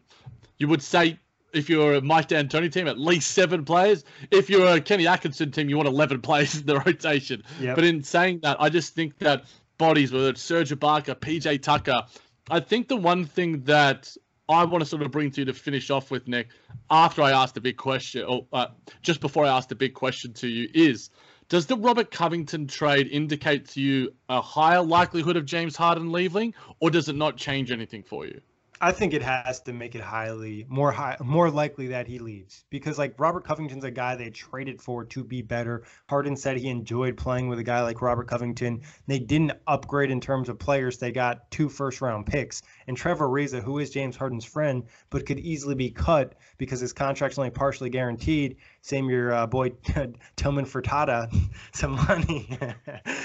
you 0.58 0.68
would 0.68 0.82
say 0.82 1.18
if 1.54 1.68
you're 1.68 1.94
a 1.94 2.00
Mike 2.00 2.28
D'Antoni 2.28 2.70
team, 2.70 2.88
at 2.88 2.98
least 2.98 3.30
seven 3.32 3.64
players. 3.64 4.04
If 4.30 4.50
you're 4.50 4.66
a 4.66 4.80
Kenny 4.80 5.06
Atkinson 5.06 5.50
team, 5.50 5.68
you 5.68 5.76
want 5.76 5.88
11 5.88 6.20
players 6.22 6.56
in 6.56 6.66
the 6.66 6.80
rotation. 6.80 7.42
Yep. 7.60 7.76
But 7.76 7.84
in 7.84 8.02
saying 8.02 8.40
that, 8.42 8.56
I 8.60 8.68
just 8.68 8.94
think 8.94 9.18
that 9.18 9.44
bodies, 9.78 10.12
whether 10.12 10.30
it's 10.30 10.42
Serge 10.42 10.70
Ibaka, 10.70 11.14
PJ 11.16 11.62
Tucker, 11.62 12.02
I 12.50 12.60
think 12.60 12.88
the 12.88 12.96
one 12.96 13.24
thing 13.24 13.62
that 13.62 14.14
I 14.48 14.64
want 14.64 14.82
to 14.82 14.88
sort 14.88 15.02
of 15.02 15.10
bring 15.10 15.30
to 15.32 15.40
you 15.40 15.44
to 15.46 15.54
finish 15.54 15.90
off 15.90 16.10
with, 16.10 16.28
Nick, 16.28 16.48
after 16.90 17.22
I 17.22 17.30
asked 17.30 17.54
the 17.54 17.60
big 17.60 17.76
question, 17.76 18.24
or 18.24 18.46
uh, 18.52 18.66
just 19.02 19.20
before 19.20 19.46
I 19.46 19.56
asked 19.56 19.70
the 19.70 19.74
big 19.74 19.94
question 19.94 20.34
to 20.34 20.48
you, 20.48 20.68
is 20.74 21.10
does 21.48 21.66
the 21.66 21.76
Robert 21.76 22.10
Covington 22.10 22.66
trade 22.66 23.08
indicate 23.10 23.68
to 23.70 23.80
you 23.80 24.12
a 24.28 24.40
higher 24.40 24.82
likelihood 24.82 25.36
of 25.36 25.46
James 25.46 25.76
Harden 25.76 26.12
leaving, 26.12 26.54
or 26.80 26.90
does 26.90 27.08
it 27.08 27.16
not 27.16 27.36
change 27.36 27.70
anything 27.70 28.02
for 28.02 28.26
you? 28.26 28.40
I 28.80 28.92
think 28.92 29.14
it 29.14 29.22
has 29.22 29.60
to 29.62 29.72
make 29.72 29.94
it 29.94 30.00
highly 30.00 30.66
more 30.68 30.90
high 30.90 31.16
more 31.20 31.50
likely 31.50 31.88
that 31.88 32.08
he 32.08 32.18
leaves 32.18 32.64
because 32.70 32.98
like 32.98 33.14
Robert 33.18 33.44
Covington's 33.44 33.84
a 33.84 33.90
guy 33.90 34.16
they 34.16 34.30
traded 34.30 34.82
for 34.82 35.04
to 35.06 35.22
be 35.22 35.42
better. 35.42 35.84
Harden 36.08 36.36
said 36.36 36.56
he 36.56 36.68
enjoyed 36.68 37.16
playing 37.16 37.48
with 37.48 37.58
a 37.58 37.62
guy 37.62 37.82
like 37.82 38.02
Robert 38.02 38.26
Covington. 38.26 38.82
They 39.06 39.20
didn't 39.20 39.52
upgrade 39.66 40.10
in 40.10 40.20
terms 40.20 40.48
of 40.48 40.58
players. 40.58 40.98
They 40.98 41.12
got 41.12 41.50
two 41.50 41.68
first 41.68 42.00
round 42.00 42.26
picks 42.26 42.62
and 42.88 42.96
Trevor 42.96 43.28
Ariza, 43.28 43.62
who 43.62 43.78
is 43.78 43.90
James 43.90 44.16
Harden's 44.16 44.44
friend, 44.44 44.84
but 45.08 45.24
could 45.24 45.38
easily 45.38 45.74
be 45.74 45.90
cut 45.90 46.34
because 46.58 46.80
his 46.80 46.92
contract's 46.92 47.38
only 47.38 47.50
partially 47.50 47.90
guaranteed. 47.90 48.56
Same 48.82 49.08
your 49.08 49.32
uh, 49.32 49.46
boy 49.46 49.70
Tillman 50.36 50.66
Fertitta 50.66 51.32
some 51.72 51.92
money, 51.92 52.58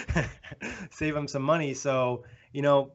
save 0.91 1.15
him 1.15 1.27
some 1.27 1.43
money. 1.43 1.73
So 1.73 2.23
you 2.53 2.61
know, 2.61 2.91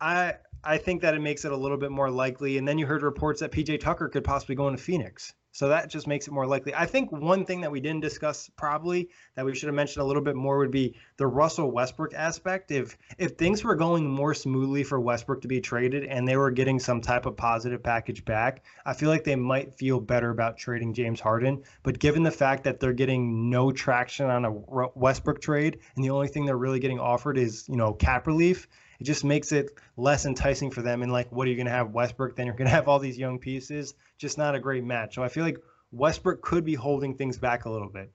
I 0.00 0.34
I 0.64 0.78
think 0.78 1.02
that 1.02 1.14
it 1.14 1.20
makes 1.20 1.44
it 1.44 1.52
a 1.52 1.56
little 1.56 1.78
bit 1.78 1.90
more 1.90 2.10
likely. 2.10 2.58
And 2.58 2.66
then 2.66 2.78
you 2.78 2.86
heard 2.86 3.02
reports 3.02 3.40
that 3.40 3.52
PJ 3.52 3.80
Tucker 3.80 4.08
could 4.08 4.24
possibly 4.24 4.54
go 4.54 4.68
into 4.68 4.82
Phoenix. 4.82 5.34
So 5.58 5.68
that 5.70 5.90
just 5.90 6.06
makes 6.06 6.28
it 6.28 6.30
more 6.32 6.46
likely. 6.46 6.72
I 6.74 6.86
think 6.86 7.10
one 7.10 7.44
thing 7.44 7.62
that 7.62 7.72
we 7.72 7.80
didn't 7.80 8.02
discuss 8.02 8.48
probably 8.56 9.08
that 9.34 9.44
we 9.44 9.56
should 9.56 9.66
have 9.66 9.74
mentioned 9.74 10.02
a 10.02 10.06
little 10.06 10.22
bit 10.22 10.36
more 10.36 10.58
would 10.58 10.70
be 10.70 10.94
the 11.16 11.26
Russell 11.26 11.70
Westbrook 11.70 12.14
aspect. 12.14 12.70
If 12.70 12.96
if 13.18 13.32
things 13.32 13.64
were 13.64 13.74
going 13.74 14.08
more 14.08 14.34
smoothly 14.34 14.84
for 14.84 15.00
Westbrook 15.00 15.40
to 15.42 15.48
be 15.48 15.60
traded 15.60 16.04
and 16.04 16.28
they 16.28 16.36
were 16.36 16.52
getting 16.52 16.78
some 16.78 17.00
type 17.00 17.26
of 17.26 17.36
positive 17.36 17.82
package 17.82 18.24
back, 18.24 18.62
I 18.86 18.92
feel 18.92 19.08
like 19.08 19.24
they 19.24 19.36
might 19.36 19.74
feel 19.74 20.00
better 20.00 20.30
about 20.30 20.58
trading 20.58 20.94
James 20.94 21.18
Harden. 21.18 21.64
But 21.82 21.98
given 21.98 22.22
the 22.22 22.30
fact 22.30 22.62
that 22.64 22.78
they're 22.78 22.92
getting 22.92 23.50
no 23.50 23.72
traction 23.72 24.26
on 24.26 24.44
a 24.44 24.52
Westbrook 24.94 25.40
trade 25.40 25.80
and 25.96 26.04
the 26.04 26.10
only 26.10 26.28
thing 26.28 26.44
they're 26.44 26.56
really 26.56 26.78
getting 26.78 27.00
offered 27.00 27.36
is, 27.36 27.68
you 27.68 27.76
know, 27.76 27.94
cap 27.94 28.28
relief, 28.28 28.68
it 28.98 29.04
just 29.04 29.24
makes 29.24 29.52
it 29.52 29.70
less 29.96 30.26
enticing 30.26 30.70
for 30.70 30.82
them. 30.82 31.02
And 31.02 31.12
like, 31.12 31.30
what 31.30 31.46
are 31.46 31.50
you 31.50 31.56
going 31.56 31.66
to 31.66 31.72
have 31.72 31.90
Westbrook? 31.90 32.36
Then 32.36 32.46
you're 32.46 32.56
going 32.56 32.68
to 32.68 32.74
have 32.74 32.88
all 32.88 32.98
these 32.98 33.18
young 33.18 33.38
pieces. 33.38 33.94
Just 34.18 34.38
not 34.38 34.54
a 34.54 34.60
great 34.60 34.84
match. 34.84 35.14
So 35.14 35.22
I 35.22 35.28
feel 35.28 35.44
like 35.44 35.58
Westbrook 35.92 36.42
could 36.42 36.64
be 36.64 36.74
holding 36.74 37.14
things 37.14 37.38
back 37.38 37.64
a 37.64 37.70
little 37.70 37.88
bit. 37.88 38.10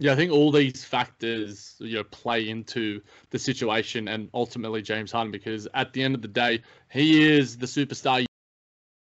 Yeah, 0.00 0.12
I 0.12 0.16
think 0.16 0.32
all 0.32 0.50
these 0.50 0.84
factors 0.84 1.76
you 1.78 1.94
know 1.94 2.04
play 2.04 2.48
into 2.48 3.00
the 3.30 3.38
situation 3.38 4.08
and 4.08 4.28
ultimately 4.34 4.82
James 4.82 5.12
Harden 5.12 5.30
because 5.30 5.68
at 5.72 5.92
the 5.92 6.02
end 6.02 6.14
of 6.14 6.22
the 6.22 6.28
day, 6.28 6.62
he 6.90 7.22
is 7.22 7.56
the 7.56 7.66
superstar 7.66 8.24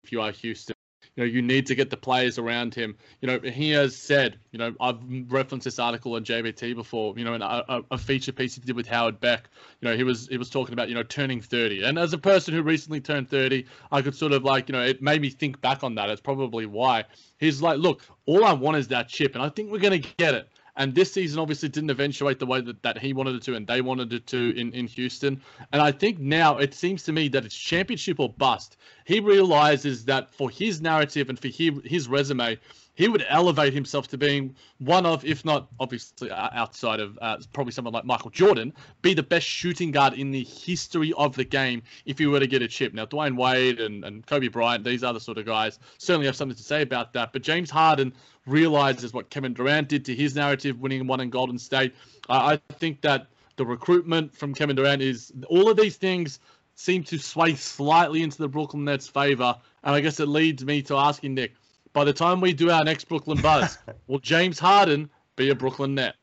if 0.04 0.12
you 0.12 0.20
are 0.20 0.30
Houston. 0.30 0.76
You 1.16 1.24
know, 1.24 1.30
you 1.30 1.40
need 1.40 1.66
to 1.66 1.74
get 1.74 1.88
the 1.88 1.96
players 1.96 2.38
around 2.38 2.74
him. 2.74 2.94
You 3.22 3.28
know, 3.28 3.40
he 3.40 3.70
has 3.70 3.96
said, 3.96 4.38
you 4.52 4.58
know, 4.58 4.74
I've 4.80 4.98
referenced 5.28 5.64
this 5.64 5.78
article 5.78 6.14
on 6.14 6.24
JBT 6.24 6.74
before. 6.74 7.18
You 7.18 7.24
know, 7.24 7.32
and 7.32 7.42
a, 7.42 7.82
a 7.90 7.96
feature 7.96 8.32
piece 8.32 8.54
he 8.54 8.60
did 8.60 8.76
with 8.76 8.86
Howard 8.86 9.18
Beck. 9.18 9.48
You 9.80 9.88
know, 9.88 9.96
he 9.96 10.04
was 10.04 10.28
he 10.28 10.36
was 10.36 10.50
talking 10.50 10.74
about 10.74 10.90
you 10.90 10.94
know 10.94 11.02
turning 11.02 11.40
30. 11.40 11.84
And 11.84 11.98
as 11.98 12.12
a 12.12 12.18
person 12.18 12.52
who 12.52 12.62
recently 12.62 13.00
turned 13.00 13.30
30, 13.30 13.64
I 13.90 14.02
could 14.02 14.14
sort 14.14 14.32
of 14.32 14.44
like 14.44 14.68
you 14.68 14.74
know 14.74 14.82
it 14.82 15.00
made 15.00 15.22
me 15.22 15.30
think 15.30 15.60
back 15.62 15.82
on 15.82 15.94
that. 15.94 16.10
It's 16.10 16.20
probably 16.20 16.66
why 16.66 17.04
he's 17.38 17.62
like, 17.62 17.78
look, 17.78 18.02
all 18.26 18.44
I 18.44 18.52
want 18.52 18.76
is 18.76 18.88
that 18.88 19.08
chip, 19.08 19.34
and 19.34 19.42
I 19.42 19.48
think 19.48 19.70
we're 19.70 19.78
gonna 19.78 19.98
get 19.98 20.34
it. 20.34 20.48
And 20.76 20.94
this 20.94 21.12
season 21.12 21.38
obviously 21.38 21.68
didn't 21.68 21.90
eventuate 21.90 22.38
the 22.38 22.46
way 22.46 22.60
that, 22.60 22.82
that 22.82 22.98
he 22.98 23.12
wanted 23.12 23.36
it 23.36 23.42
to 23.42 23.54
and 23.54 23.66
they 23.66 23.80
wanted 23.80 24.12
it 24.12 24.26
to 24.28 24.58
in, 24.58 24.72
in 24.72 24.86
Houston. 24.88 25.40
And 25.72 25.80
I 25.80 25.90
think 25.90 26.18
now 26.18 26.58
it 26.58 26.74
seems 26.74 27.02
to 27.04 27.12
me 27.12 27.28
that 27.28 27.44
it's 27.44 27.56
championship 27.56 28.20
or 28.20 28.28
bust. 28.28 28.76
He 29.04 29.20
realizes 29.20 30.04
that 30.04 30.30
for 30.30 30.50
his 30.50 30.80
narrative 30.80 31.28
and 31.30 31.38
for 31.38 31.48
his, 31.48 31.70
his 31.84 32.08
resume, 32.08 32.58
he 32.96 33.08
would 33.08 33.24
elevate 33.28 33.72
himself 33.72 34.08
to 34.08 34.18
being 34.18 34.56
one 34.78 35.06
of, 35.06 35.24
if 35.24 35.44
not 35.44 35.68
obviously 35.78 36.30
outside 36.32 36.98
of 36.98 37.18
uh, 37.22 37.36
probably 37.52 37.72
someone 37.72 37.94
like 37.94 38.04
Michael 38.04 38.30
Jordan, 38.30 38.72
be 39.02 39.14
the 39.14 39.22
best 39.22 39.46
shooting 39.46 39.90
guard 39.92 40.14
in 40.14 40.30
the 40.30 40.42
history 40.42 41.12
of 41.12 41.36
the 41.36 41.44
game 41.44 41.82
if 42.06 42.18
he 42.18 42.26
were 42.26 42.40
to 42.40 42.46
get 42.46 42.62
a 42.62 42.68
chip. 42.68 42.94
Now, 42.94 43.04
Dwyane 43.06 43.36
Wade 43.36 43.80
and, 43.80 44.02
and 44.04 44.26
Kobe 44.26 44.48
Bryant, 44.48 44.82
these 44.82 45.04
other 45.04 45.20
sort 45.20 45.36
of 45.38 45.44
guys 45.44 45.78
certainly 45.98 46.26
have 46.26 46.36
something 46.36 46.56
to 46.56 46.62
say 46.62 46.82
about 46.82 47.12
that. 47.12 47.32
But 47.34 47.42
James 47.42 47.70
Harden 47.70 48.14
realizes 48.46 49.12
what 49.12 49.28
Kevin 49.28 49.52
Durant 49.52 49.88
did 49.88 50.04
to 50.06 50.14
his 50.14 50.34
narrative, 50.34 50.80
winning 50.80 51.06
one 51.06 51.20
in 51.20 51.28
Golden 51.30 51.58
State. 51.58 51.94
I 52.30 52.58
think 52.78 53.02
that 53.02 53.26
the 53.56 53.66
recruitment 53.66 54.34
from 54.34 54.54
Kevin 54.54 54.74
Durant 54.74 55.02
is 55.02 55.32
all 55.48 55.68
of 55.70 55.76
these 55.76 55.96
things 55.96 56.40
seem 56.76 57.02
to 57.04 57.18
sway 57.18 57.54
slightly 57.54 58.22
into 58.22 58.38
the 58.38 58.48
Brooklyn 58.48 58.84
Nets' 58.84 59.08
favor. 59.08 59.54
And 59.84 59.94
I 59.94 60.00
guess 60.00 60.20
it 60.20 60.28
leads 60.28 60.64
me 60.64 60.82
to 60.82 60.96
asking 60.96 61.34
Nick, 61.34 61.54
by 61.96 62.04
the 62.04 62.12
time 62.12 62.42
we 62.42 62.52
do 62.52 62.70
our 62.70 62.84
next 62.84 63.08
Brooklyn 63.08 63.40
Buzz, 63.40 63.78
will 64.06 64.18
James 64.18 64.58
Harden 64.58 65.08
be 65.34 65.48
a 65.48 65.54
Brooklyn 65.54 65.94
Net? 65.94 66.14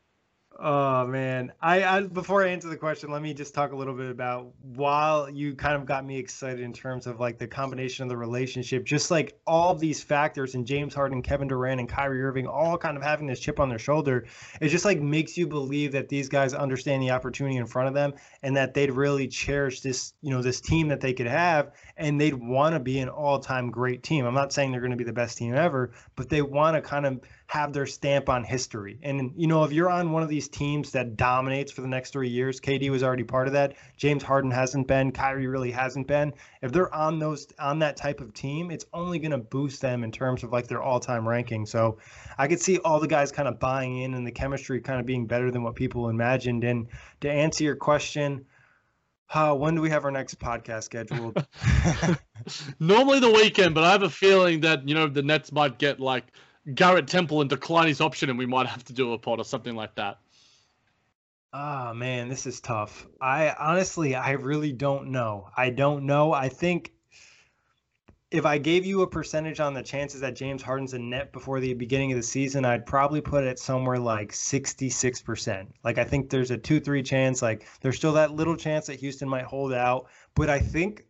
Oh 0.56 1.04
man, 1.08 1.52
I, 1.60 1.82
I 1.82 2.02
before 2.02 2.44
I 2.44 2.48
answer 2.50 2.68
the 2.68 2.76
question, 2.76 3.10
let 3.10 3.22
me 3.22 3.34
just 3.34 3.54
talk 3.54 3.72
a 3.72 3.76
little 3.76 3.94
bit 3.94 4.08
about 4.08 4.52
while 4.62 5.28
you 5.28 5.56
kind 5.56 5.74
of 5.74 5.84
got 5.84 6.06
me 6.06 6.16
excited 6.16 6.60
in 6.60 6.72
terms 6.72 7.08
of 7.08 7.18
like 7.18 7.38
the 7.38 7.48
combination 7.48 8.04
of 8.04 8.08
the 8.08 8.16
relationship, 8.16 8.84
just 8.84 9.10
like 9.10 9.36
all 9.48 9.74
these 9.74 10.00
factors 10.00 10.54
and 10.54 10.64
James 10.64 10.94
Harden, 10.94 11.22
Kevin 11.22 11.48
Durant, 11.48 11.80
and 11.80 11.88
Kyrie 11.88 12.22
Irving 12.22 12.46
all 12.46 12.78
kind 12.78 12.96
of 12.96 13.02
having 13.02 13.26
this 13.26 13.40
chip 13.40 13.58
on 13.58 13.68
their 13.68 13.80
shoulder, 13.80 14.26
it 14.60 14.68
just 14.68 14.84
like 14.84 15.00
makes 15.00 15.36
you 15.36 15.48
believe 15.48 15.90
that 15.90 16.08
these 16.08 16.28
guys 16.28 16.54
understand 16.54 17.02
the 17.02 17.10
opportunity 17.10 17.56
in 17.56 17.66
front 17.66 17.88
of 17.88 17.94
them 17.94 18.14
and 18.44 18.56
that 18.56 18.74
they'd 18.74 18.92
really 18.92 19.26
cherish 19.26 19.80
this, 19.80 20.14
you 20.22 20.30
know, 20.30 20.40
this 20.40 20.60
team 20.60 20.86
that 20.86 21.00
they 21.00 21.12
could 21.12 21.26
have 21.26 21.72
and 21.96 22.20
they'd 22.20 22.34
want 22.34 22.74
to 22.74 22.80
be 22.80 23.00
an 23.00 23.08
all-time 23.08 23.72
great 23.72 24.04
team. 24.04 24.24
I'm 24.24 24.34
not 24.34 24.52
saying 24.52 24.70
they're 24.70 24.80
going 24.80 24.92
to 24.92 24.96
be 24.96 25.02
the 25.02 25.12
best 25.12 25.36
team 25.36 25.52
ever, 25.52 25.90
but 26.14 26.28
they 26.28 26.42
want 26.42 26.76
to 26.76 26.80
kind 26.80 27.06
of 27.06 27.20
have 27.46 27.72
their 27.72 27.86
stamp 27.86 28.28
on 28.28 28.42
history. 28.42 28.98
And 29.02 29.32
you 29.36 29.46
know, 29.46 29.64
if 29.64 29.72
you're 29.72 29.90
on 29.90 30.12
one 30.12 30.22
of 30.22 30.28
these 30.28 30.48
teams 30.48 30.92
that 30.92 31.16
dominates 31.16 31.70
for 31.70 31.82
the 31.82 31.88
next 31.88 32.12
three 32.12 32.28
years, 32.28 32.60
KD 32.60 32.90
was 32.90 33.02
already 33.02 33.24
part 33.24 33.46
of 33.46 33.52
that. 33.52 33.74
James 33.96 34.22
Harden 34.22 34.50
hasn't 34.50 34.88
been. 34.88 35.12
Kyrie 35.12 35.46
really 35.46 35.70
hasn't 35.70 36.06
been. 36.06 36.32
If 36.62 36.72
they're 36.72 36.92
on 36.94 37.18
those 37.18 37.46
on 37.58 37.80
that 37.80 37.96
type 37.96 38.20
of 38.20 38.32
team, 38.32 38.70
it's 38.70 38.86
only 38.92 39.18
going 39.18 39.32
to 39.32 39.38
boost 39.38 39.82
them 39.82 40.04
in 40.04 40.10
terms 40.10 40.42
of 40.42 40.52
like 40.52 40.68
their 40.68 40.82
all-time 40.82 41.28
ranking. 41.28 41.66
So 41.66 41.98
I 42.38 42.48
could 42.48 42.60
see 42.60 42.78
all 42.78 42.98
the 42.98 43.08
guys 43.08 43.30
kind 43.30 43.48
of 43.48 43.60
buying 43.60 43.98
in 43.98 44.14
and 44.14 44.26
the 44.26 44.32
chemistry 44.32 44.80
kind 44.80 44.98
of 44.98 45.06
being 45.06 45.26
better 45.26 45.50
than 45.50 45.62
what 45.62 45.74
people 45.74 46.08
imagined. 46.08 46.64
And 46.64 46.88
to 47.20 47.30
answer 47.30 47.64
your 47.64 47.76
question. 47.76 48.46
Uh, 49.32 49.54
when 49.54 49.74
do 49.74 49.80
we 49.80 49.90
have 49.90 50.04
our 50.04 50.10
next 50.10 50.38
podcast 50.38 50.84
scheduled? 50.84 51.44
Normally 52.78 53.20
the 53.20 53.30
weekend, 53.30 53.74
but 53.74 53.82
I 53.82 53.90
have 53.90 54.02
a 54.02 54.10
feeling 54.10 54.60
that 54.60 54.86
you 54.86 54.94
know 54.94 55.08
the 55.08 55.22
Nets 55.22 55.50
might 55.50 55.78
get 55.78 55.98
like 55.98 56.30
Garrett 56.72 57.08
Temple 57.08 57.40
and 57.40 57.50
decline 57.50 57.88
his 57.88 58.00
option, 58.00 58.30
and 58.30 58.38
we 58.38 58.46
might 58.46 58.66
have 58.66 58.84
to 58.84 58.92
do 58.92 59.12
a 59.12 59.18
pod 59.18 59.38
or 59.38 59.44
something 59.44 59.74
like 59.74 59.94
that. 59.96 60.18
Ah, 61.52 61.90
oh, 61.90 61.94
man, 61.94 62.28
this 62.28 62.46
is 62.46 62.60
tough. 62.60 63.06
I 63.20 63.54
honestly, 63.58 64.14
I 64.14 64.32
really 64.32 64.72
don't 64.72 65.08
know. 65.08 65.50
I 65.56 65.70
don't 65.70 66.06
know. 66.06 66.32
I 66.32 66.48
think 66.48 66.92
if 68.30 68.46
I 68.46 68.58
gave 68.58 68.84
you 68.84 69.02
a 69.02 69.06
percentage 69.06 69.60
on 69.60 69.74
the 69.74 69.82
chances 69.82 70.22
that 70.22 70.34
James 70.34 70.62
Harden's 70.62 70.94
a 70.94 70.98
net 70.98 71.32
before 71.32 71.60
the 71.60 71.74
beginning 71.74 72.10
of 72.10 72.16
the 72.16 72.24
season, 72.24 72.64
I'd 72.64 72.86
probably 72.86 73.20
put 73.20 73.44
it 73.44 73.58
somewhere 73.58 73.98
like 73.98 74.32
66%. 74.32 75.68
Like, 75.84 75.98
I 75.98 76.04
think 76.04 76.30
there's 76.30 76.50
a 76.50 76.58
2 76.58 76.80
3 76.80 77.02
chance. 77.02 77.42
Like, 77.42 77.68
there's 77.82 77.96
still 77.96 78.14
that 78.14 78.32
little 78.32 78.56
chance 78.56 78.86
that 78.86 78.98
Houston 78.98 79.28
might 79.28 79.44
hold 79.44 79.72
out. 79.72 80.06
But 80.34 80.50
I 80.50 80.58
think 80.58 81.06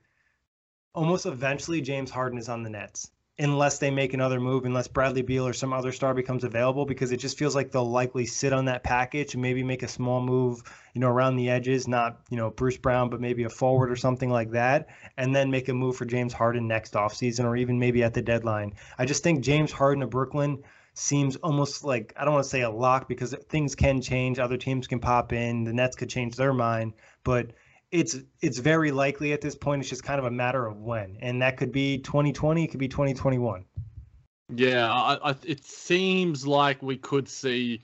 almost 0.94 1.24
eventually 1.24 1.80
James 1.80 2.11
Harden 2.11 2.38
is 2.38 2.48
on 2.50 2.64
the 2.64 2.70
Nets 2.70 3.11
unless 3.39 3.78
they 3.78 3.91
make 3.91 4.14
another 4.14 4.39
move, 4.39 4.64
unless 4.64 4.87
Bradley 4.87 5.22
Beal 5.22 5.47
or 5.47 5.53
some 5.53 5.72
other 5.72 5.91
star 5.91 6.14
becomes 6.14 6.45
available, 6.45 6.87
because 6.87 7.11
it 7.11 7.16
just 7.16 7.37
feels 7.37 7.55
like 7.55 7.72
they'll 7.72 7.91
likely 7.91 8.26
sit 8.26 8.53
on 8.53 8.66
that 8.66 8.85
package 8.85 9.35
and 9.35 9.43
maybe 9.43 9.64
make 9.64 9.82
a 9.82 9.89
small 9.89 10.20
move, 10.20 10.62
you 10.95 11.01
know, 11.01 11.09
around 11.09 11.37
the 11.37 11.51
edges, 11.51 11.89
not, 11.89 12.20
you 12.30 12.37
know, 12.37 12.51
Bruce 12.51 12.76
Brown, 12.76 13.11
but 13.11 13.20
maybe 13.20 13.43
a 13.43 13.51
forward 13.51 13.91
or 13.91 13.97
something 13.97 14.30
like 14.30 14.53
that, 14.53 14.89
and 15.16 15.35
then 15.35 15.51
make 15.51 15.68
a 15.68 15.74
move 15.74 15.97
for 15.97 16.05
James 16.05 16.32
Harden 16.32 16.68
next 16.68 16.95
offseason 16.95 17.45
or 17.45 17.57
even 17.57 17.78
maybe 17.78 18.05
at 18.05 18.14
the 18.14 18.22
deadline. 18.22 18.72
I 18.99 19.05
just 19.05 19.24
think 19.24 19.43
James 19.43 19.72
Harden 19.72 20.05
of 20.05 20.11
Brooklyn 20.11 20.62
seems 20.95 21.35
almost 21.37 21.82
like 21.82 22.14
I 22.16 22.24
don't 22.24 22.35
want 22.35 22.45
to 22.45 22.51
say 22.51 22.62
a 22.62 22.70
lock 22.70 23.09
because 23.09 23.35
things 23.49 23.74
can 23.74 24.01
change, 24.01 24.39
other 24.39 24.57
teams 24.57 24.87
can 24.87 25.01
pop 25.01 25.32
in, 25.32 25.64
the 25.64 25.72
Nets 25.72 25.97
could 25.97 26.09
change 26.09 26.37
their 26.37 26.53
mind, 26.53 26.93
but 27.24 27.51
it's 27.95 28.18
it's 28.42 28.59
very 28.59 28.90
likely 28.90 29.32
at 29.32 29.40
this 29.40 29.55
point. 29.55 29.80
It's 29.80 29.88
just 29.88 30.03
kind 30.03 30.18
of 30.18 30.24
a 30.24 30.30
matter 30.30 30.66
of 30.66 30.80
when, 30.80 31.16
and 31.20 31.40
that 31.40 31.57
could 31.57 31.70
be 31.70 31.99
2020, 31.99 32.64
it 32.64 32.66
could 32.68 32.80
be 32.80 32.88
2021. 32.88 33.64
Yeah, 34.55 34.92
I, 34.92 35.30
I, 35.30 35.36
it 35.45 35.64
seems 35.64 36.45
like 36.45 36.82
we 36.82 36.97
could 36.97 37.28
see 37.28 37.82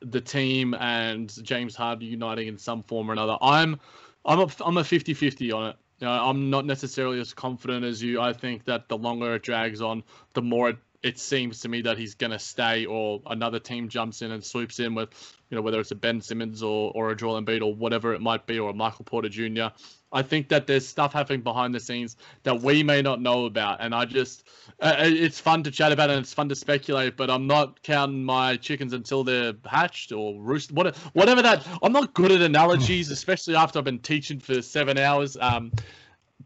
the 0.00 0.20
team 0.20 0.74
and 0.74 1.32
James 1.44 1.74
Harden 1.74 2.06
uniting 2.06 2.46
in 2.46 2.56
some 2.56 2.84
form 2.84 3.10
or 3.10 3.12
another. 3.12 3.36
I'm 3.42 3.80
I'm 4.24 4.40
a, 4.40 4.48
I'm 4.64 4.76
a 4.76 4.82
50-50 4.82 5.52
on 5.54 5.70
it. 5.70 5.76
You 6.00 6.06
know, 6.06 6.12
I'm 6.12 6.50
not 6.50 6.64
necessarily 6.64 7.18
as 7.18 7.34
confident 7.34 7.84
as 7.84 8.00
you. 8.00 8.20
I 8.20 8.32
think 8.32 8.64
that 8.64 8.88
the 8.88 8.96
longer 8.96 9.34
it 9.34 9.42
drags 9.42 9.80
on, 9.80 10.04
the 10.34 10.42
more 10.42 10.70
it 10.70 10.76
it 11.02 11.18
seems 11.18 11.60
to 11.60 11.68
me 11.68 11.82
that 11.82 11.96
he's 11.96 12.14
going 12.14 12.32
to 12.32 12.38
stay 12.38 12.84
or 12.84 13.22
another 13.26 13.60
team 13.60 13.88
jumps 13.88 14.20
in 14.22 14.32
and 14.32 14.44
swoops 14.44 14.80
in 14.80 14.94
with, 14.96 15.10
you 15.48 15.56
know, 15.56 15.62
whether 15.62 15.78
it's 15.78 15.92
a 15.92 15.94
Ben 15.94 16.20
Simmons 16.20 16.62
or, 16.62 16.90
or 16.94 17.10
a 17.10 17.16
Joel 17.16 17.40
Embiid 17.40 17.62
or 17.62 17.72
whatever 17.72 18.14
it 18.14 18.20
might 18.20 18.46
be 18.46 18.58
or 18.58 18.70
a 18.70 18.74
Michael 18.74 19.04
Porter 19.04 19.28
Jr. 19.28 19.66
I 20.10 20.22
think 20.22 20.48
that 20.48 20.66
there's 20.66 20.88
stuff 20.88 21.12
happening 21.12 21.42
behind 21.42 21.72
the 21.72 21.78
scenes 21.78 22.16
that 22.42 22.62
we 22.62 22.82
may 22.82 23.00
not 23.00 23.20
know 23.20 23.44
about. 23.44 23.80
And 23.80 23.94
I 23.94 24.06
just, 24.06 24.42
uh, 24.80 24.96
it's 24.98 25.38
fun 25.38 25.62
to 25.64 25.70
chat 25.70 25.92
about 25.92 26.10
and 26.10 26.18
it's 26.18 26.34
fun 26.34 26.48
to 26.48 26.56
speculate, 26.56 27.16
but 27.16 27.30
I'm 27.30 27.46
not 27.46 27.80
counting 27.82 28.24
my 28.24 28.56
chickens 28.56 28.92
until 28.92 29.22
they're 29.22 29.52
hatched 29.66 30.10
or 30.10 30.40
roosted, 30.40 30.76
whatever 30.76 31.42
that. 31.42 31.64
I'm 31.80 31.92
not 31.92 32.12
good 32.14 32.32
at 32.32 32.40
analogies, 32.40 33.10
especially 33.12 33.54
after 33.54 33.78
I've 33.78 33.84
been 33.84 34.00
teaching 34.00 34.40
for 34.40 34.62
seven 34.62 34.98
hours. 34.98 35.36
Um, 35.40 35.70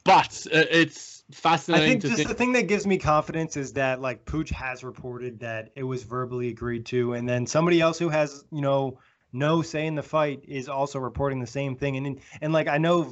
but 0.04 0.46
uh, 0.52 0.64
it's, 0.70 1.21
fascinating. 1.32 1.84
I 1.84 1.90
think 1.90 2.02
just 2.02 2.16
think. 2.16 2.28
the 2.28 2.34
thing 2.34 2.52
that 2.52 2.68
gives 2.68 2.86
me 2.86 2.98
confidence 2.98 3.56
is 3.56 3.72
that 3.74 4.00
like 4.00 4.24
Pooch 4.24 4.50
has 4.50 4.84
reported 4.84 5.40
that 5.40 5.70
it 5.74 5.82
was 5.82 6.02
verbally 6.02 6.48
agreed 6.48 6.86
to, 6.86 7.14
and 7.14 7.28
then 7.28 7.46
somebody 7.46 7.80
else 7.80 7.98
who 7.98 8.08
has 8.08 8.44
you 8.50 8.60
know 8.60 8.98
no 9.32 9.62
say 9.62 9.86
in 9.86 9.94
the 9.94 10.02
fight 10.02 10.44
is 10.46 10.68
also 10.68 10.98
reporting 10.98 11.40
the 11.40 11.46
same 11.46 11.76
thing. 11.76 11.96
And 11.96 12.20
and 12.40 12.52
like 12.52 12.68
I 12.68 12.78
know 12.78 13.02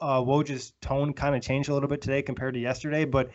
uh, 0.00 0.22
Woj's 0.22 0.72
tone 0.80 1.12
kind 1.12 1.36
of 1.36 1.42
changed 1.42 1.68
a 1.68 1.74
little 1.74 1.88
bit 1.88 2.00
today 2.00 2.22
compared 2.22 2.54
to 2.54 2.60
yesterday, 2.60 3.04
but 3.04 3.30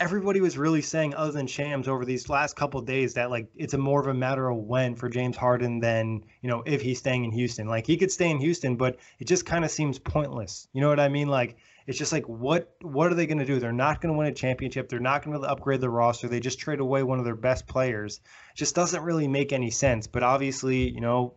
everybody 0.00 0.40
was 0.40 0.58
really 0.58 0.82
saying 0.82 1.14
other 1.14 1.30
than 1.30 1.46
Shams 1.46 1.86
over 1.86 2.04
these 2.04 2.28
last 2.28 2.56
couple 2.56 2.80
days 2.82 3.14
that 3.14 3.30
like 3.30 3.48
it's 3.54 3.74
a 3.74 3.78
more 3.78 4.00
of 4.00 4.08
a 4.08 4.14
matter 4.14 4.48
of 4.48 4.58
when 4.58 4.96
for 4.96 5.08
James 5.08 5.36
Harden 5.36 5.80
than 5.80 6.24
you 6.42 6.48
know 6.48 6.62
if 6.66 6.82
he's 6.82 6.98
staying 6.98 7.24
in 7.24 7.30
Houston. 7.30 7.68
Like 7.68 7.86
he 7.86 7.96
could 7.96 8.10
stay 8.10 8.30
in 8.30 8.38
Houston, 8.38 8.76
but 8.76 8.98
it 9.18 9.26
just 9.26 9.46
kind 9.46 9.64
of 9.64 9.70
seems 9.70 9.98
pointless. 9.98 10.68
You 10.72 10.80
know 10.80 10.88
what 10.88 11.00
I 11.00 11.08
mean? 11.08 11.28
Like 11.28 11.56
It's 11.86 11.98
just 11.98 12.12
like 12.12 12.28
what 12.28 12.74
what 12.80 13.10
are 13.10 13.14
they 13.14 13.26
going 13.26 13.38
to 13.38 13.44
do? 13.44 13.60
They're 13.60 13.72
not 13.72 14.00
going 14.00 14.12
to 14.12 14.18
win 14.18 14.26
a 14.26 14.32
championship. 14.32 14.88
They're 14.88 15.00
not 15.00 15.24
going 15.24 15.38
to 15.38 15.46
upgrade 15.46 15.80
the 15.80 15.90
roster. 15.90 16.28
They 16.28 16.40
just 16.40 16.58
trade 16.58 16.80
away 16.80 17.02
one 17.02 17.18
of 17.18 17.24
their 17.24 17.36
best 17.36 17.66
players. 17.66 18.20
It 18.54 18.58
just 18.58 18.74
doesn't 18.74 19.02
really 19.02 19.28
make 19.28 19.52
any 19.52 19.70
sense. 19.70 20.06
But 20.06 20.22
obviously, 20.22 20.88
you 20.88 21.00
know, 21.00 21.34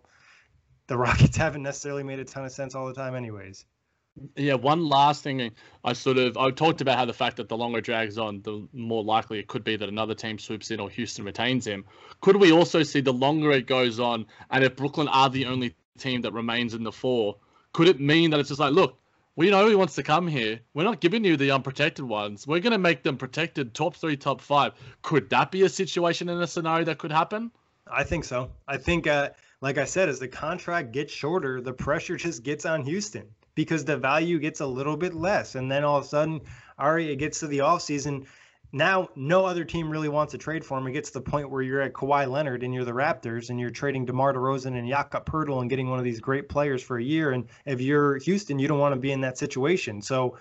the 0.88 0.98
Rockets 0.98 1.38
haven't 1.38 1.64
necessarily 1.64 2.04
made 2.04 2.20
a 2.20 2.26
ton 2.26 2.46
of 2.46 2.52
sense 2.52 2.76
all 2.76 2.88
the 2.88 2.94
time, 2.94 3.16
anyways. 3.16 3.66
Yeah, 4.36 4.56
one 4.56 4.88
last 4.88 5.22
thing 5.22 5.52
I 5.84 5.94
sort 5.94 6.18
of 6.18 6.38
I 6.38 6.50
talked 6.50 6.82
about 6.82 6.98
how 6.98 7.06
the 7.06 7.14
fact 7.14 7.38
that 7.38 7.50
the 7.50 7.58
longer 7.58 7.82
drags 7.82 8.18
on, 8.18 8.42
the 8.42 8.68
more 8.74 9.04
likely 9.04 9.38
it 9.38 9.48
could 9.48 9.64
be 9.64 9.76
that 9.76 9.90
another 9.90 10.16
team 10.16 10.40
swoops 10.40 10.72
in 10.72 10.80
or 10.80 10.90
Houston 10.90 11.24
retains 11.24 11.68
him. 11.68 11.86
Could 12.22 12.38
we 12.38 12.52
also 12.52 12.82
see 12.84 13.02
the 13.02 13.14
longer 13.14 13.52
it 13.52 13.68
goes 13.68 14.00
on, 14.00 14.26
and 14.50 14.64
if 14.64 14.76
Brooklyn 14.76 15.08
are 15.10 15.30
the 15.30 15.46
only 15.46 15.76
team 16.00 16.22
that 16.22 16.34
remains 16.34 16.74
in 16.74 16.84
the 16.84 16.92
four, 16.92 17.36
could 17.74 17.88
it 17.88 18.00
mean 18.00 18.32
that 18.32 18.40
it's 18.40 18.50
just 18.50 18.60
like, 18.60 18.74
look, 18.74 18.98
we 19.38 19.52
know 19.52 19.70
he 19.70 19.76
wants 19.76 19.94
to 19.96 20.04
come 20.04 20.28
here. 20.28 20.60
We're 20.74 20.84
not 20.84 21.00
giving 21.00 21.24
you 21.24 21.38
the 21.38 21.52
unprotected 21.52 22.04
ones. 22.04 22.48
We're 22.48 22.60
going 22.60 22.72
to 22.72 22.80
make 22.80 23.04
them 23.04 23.18
protected 23.18 23.74
top 23.74 23.96
three, 23.96 24.18
top 24.18 24.42
five. 24.42 24.74
Could 25.04 25.30
that 25.30 25.52
be 25.52 25.62
a 25.62 25.70
situation 25.70 26.28
in 26.28 26.42
a 26.42 26.48
scenario 26.48 26.84
that 26.86 26.98
could 26.98 27.12
happen? 27.12 27.52
I 27.90 28.04
think 28.04 28.26
so. 28.26 28.50
I 28.68 28.78
think, 28.78 29.06
uh, 29.06 29.30
like 29.62 29.78
I 29.78 29.86
said, 29.86 30.10
as 30.10 30.20
the 30.20 30.28
contract 30.28 30.92
gets 30.92 31.14
shorter, 31.14 31.62
the 31.62 31.72
pressure 31.72 32.18
just 32.18 32.42
gets 32.42 32.66
on 32.66 32.84
Houston 32.84 33.28
because 33.54 33.86
the 33.86 33.96
value 33.96 34.40
gets 34.40 34.60
a 34.60 34.66
little 34.66 34.98
bit 34.98 35.14
less. 35.14 35.54
And 35.54 35.72
then 35.72 35.84
all 35.84 35.98
of 35.98 36.06
a 36.06 36.08
sudden, 36.08 36.42
Ari, 36.80 37.12
it 37.12 37.18
gets 37.18 37.40
to 37.42 37.48
the 37.48 37.60
offseason. 37.60 38.26
Now, 38.72 39.10
no 39.16 39.46
other 39.46 39.64
team 39.64 39.90
really 39.90 40.10
wants 40.10 40.32
to 40.32 40.38
trade 40.38 40.66
for 40.66 40.78
him. 40.78 40.88
It 40.88 40.92
gets 40.92 41.12
to 41.12 41.20
the 41.20 41.30
point 41.30 41.50
where 41.50 41.62
you're 41.62 41.82
at 41.82 41.94
Kawhi 41.94 42.30
Leonard 42.30 42.64
and 42.64 42.74
you're 42.74 42.84
the 42.84 42.92
Raptors 42.92 43.50
and 43.50 43.60
you're 43.60 43.70
trading 43.70 44.06
DeMar 44.06 44.34
DeRozan 44.34 44.78
and 44.78 44.88
Jakob 44.88 45.26
Poeltl 45.26 45.62
and 45.62 45.70
getting 45.70 45.90
one 45.90 46.00
of 46.00 46.06
these 46.06 46.20
great 46.20 46.50
players 46.50 46.84
for 46.84 46.98
a 46.98 47.04
year. 47.04 47.32
And 47.32 47.46
if 47.66 47.80
you're 47.80 48.18
Houston, 48.18 48.60
you 48.60 48.68
don't 48.68 48.80
want 48.80 48.94
to 48.94 49.00
be 49.00 49.12
in 49.12 49.22
that 49.22 49.38
situation. 49.38 50.02
So 50.02 50.38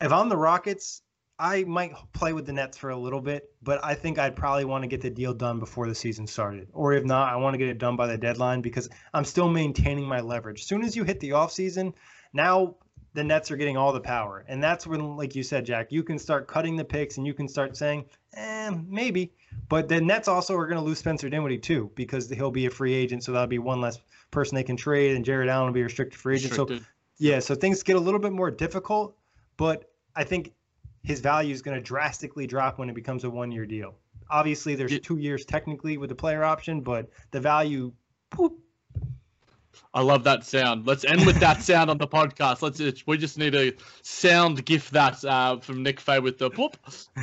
if 0.00 0.12
I'm 0.12 0.28
the 0.28 0.36
Rockets, 0.36 1.02
I 1.38 1.64
might 1.64 1.92
play 2.12 2.32
with 2.32 2.46
the 2.46 2.52
Nets 2.52 2.78
for 2.78 2.90
a 2.90 2.96
little 2.96 3.20
bit, 3.20 3.50
but 3.62 3.84
I 3.84 3.94
think 3.94 4.18
I'd 4.18 4.36
probably 4.36 4.64
want 4.64 4.82
to 4.82 4.88
get 4.88 5.02
the 5.02 5.10
deal 5.10 5.34
done 5.34 5.58
before 5.60 5.86
the 5.86 5.94
season 5.94 6.26
started. 6.26 6.68
Or 6.72 6.94
if 6.94 7.04
not, 7.04 7.32
I 7.32 7.36
want 7.36 7.54
to 7.54 7.58
get 7.58 7.68
it 7.68 7.78
done 7.78 7.94
by 7.94 8.06
the 8.06 8.16
deadline 8.16 8.62
because 8.62 8.88
I'm 9.12 9.24
still 9.24 9.48
maintaining 9.48 10.06
my 10.06 10.20
leverage. 10.20 10.60
As 10.60 10.66
soon 10.66 10.82
as 10.82 10.96
you 10.96 11.04
hit 11.04 11.20
the 11.20 11.30
offseason, 11.30 11.92
now 12.32 12.76
the 13.16 13.24
Nets 13.24 13.50
are 13.50 13.56
getting 13.56 13.78
all 13.78 13.94
the 13.94 14.00
power. 14.00 14.44
And 14.46 14.62
that's 14.62 14.86
when, 14.86 15.16
like 15.16 15.34
you 15.34 15.42
said, 15.42 15.64
Jack, 15.64 15.90
you 15.90 16.02
can 16.02 16.18
start 16.18 16.46
cutting 16.46 16.76
the 16.76 16.84
picks 16.84 17.16
and 17.16 17.26
you 17.26 17.32
can 17.32 17.48
start 17.48 17.74
saying, 17.74 18.04
eh, 18.34 18.70
maybe. 18.86 19.32
But 19.70 19.88
the 19.88 20.02
Nets 20.02 20.28
also 20.28 20.54
are 20.54 20.66
going 20.66 20.78
to 20.78 20.84
lose 20.84 20.98
Spencer 20.98 21.30
Dinwiddie 21.30 21.58
too 21.58 21.90
because 21.94 22.28
he'll 22.28 22.50
be 22.50 22.66
a 22.66 22.70
free 22.70 22.92
agent. 22.92 23.24
So 23.24 23.32
that'll 23.32 23.46
be 23.46 23.58
one 23.58 23.80
less 23.80 23.98
person 24.30 24.54
they 24.54 24.62
can 24.62 24.76
trade. 24.76 25.16
And 25.16 25.24
Jarrett 25.24 25.48
Allen 25.48 25.68
will 25.68 25.72
be 25.72 25.80
a 25.80 25.84
restricted 25.84 26.20
free 26.20 26.36
agent. 26.36 26.50
Restricted. 26.52 26.80
So, 26.80 26.86
yeah, 27.16 27.38
so 27.38 27.54
things 27.54 27.82
get 27.82 27.96
a 27.96 28.00
little 28.00 28.20
bit 28.20 28.32
more 28.32 28.50
difficult. 28.50 29.16
But 29.56 29.90
I 30.14 30.22
think 30.22 30.52
his 31.02 31.20
value 31.20 31.54
is 31.54 31.62
going 31.62 31.76
to 31.78 31.82
drastically 31.82 32.46
drop 32.46 32.78
when 32.78 32.90
it 32.90 32.94
becomes 32.94 33.24
a 33.24 33.30
one 33.30 33.50
year 33.50 33.64
deal. 33.64 33.94
Obviously, 34.28 34.74
there's 34.74 35.00
two 35.00 35.16
years 35.16 35.46
technically 35.46 35.96
with 35.96 36.10
the 36.10 36.14
player 36.14 36.44
option, 36.44 36.82
but 36.82 37.08
the 37.30 37.40
value, 37.40 37.92
poop, 38.28 38.58
I 39.94 40.02
love 40.02 40.24
that 40.24 40.44
sound. 40.44 40.86
Let's 40.86 41.04
end 41.04 41.26
with 41.26 41.38
that 41.40 41.62
sound 41.62 41.90
on 41.90 41.98
the 41.98 42.08
podcast. 42.08 42.62
Let's. 42.62 43.06
We 43.06 43.16
just 43.16 43.38
need 43.38 43.54
a 43.54 43.72
sound 44.02 44.64
gift 44.64 44.92
that 44.92 45.24
uh, 45.24 45.58
from 45.58 45.82
Nick 45.82 46.00
Fay 46.00 46.18
with 46.20 46.38
the 46.38 46.50
poop. 46.50 46.76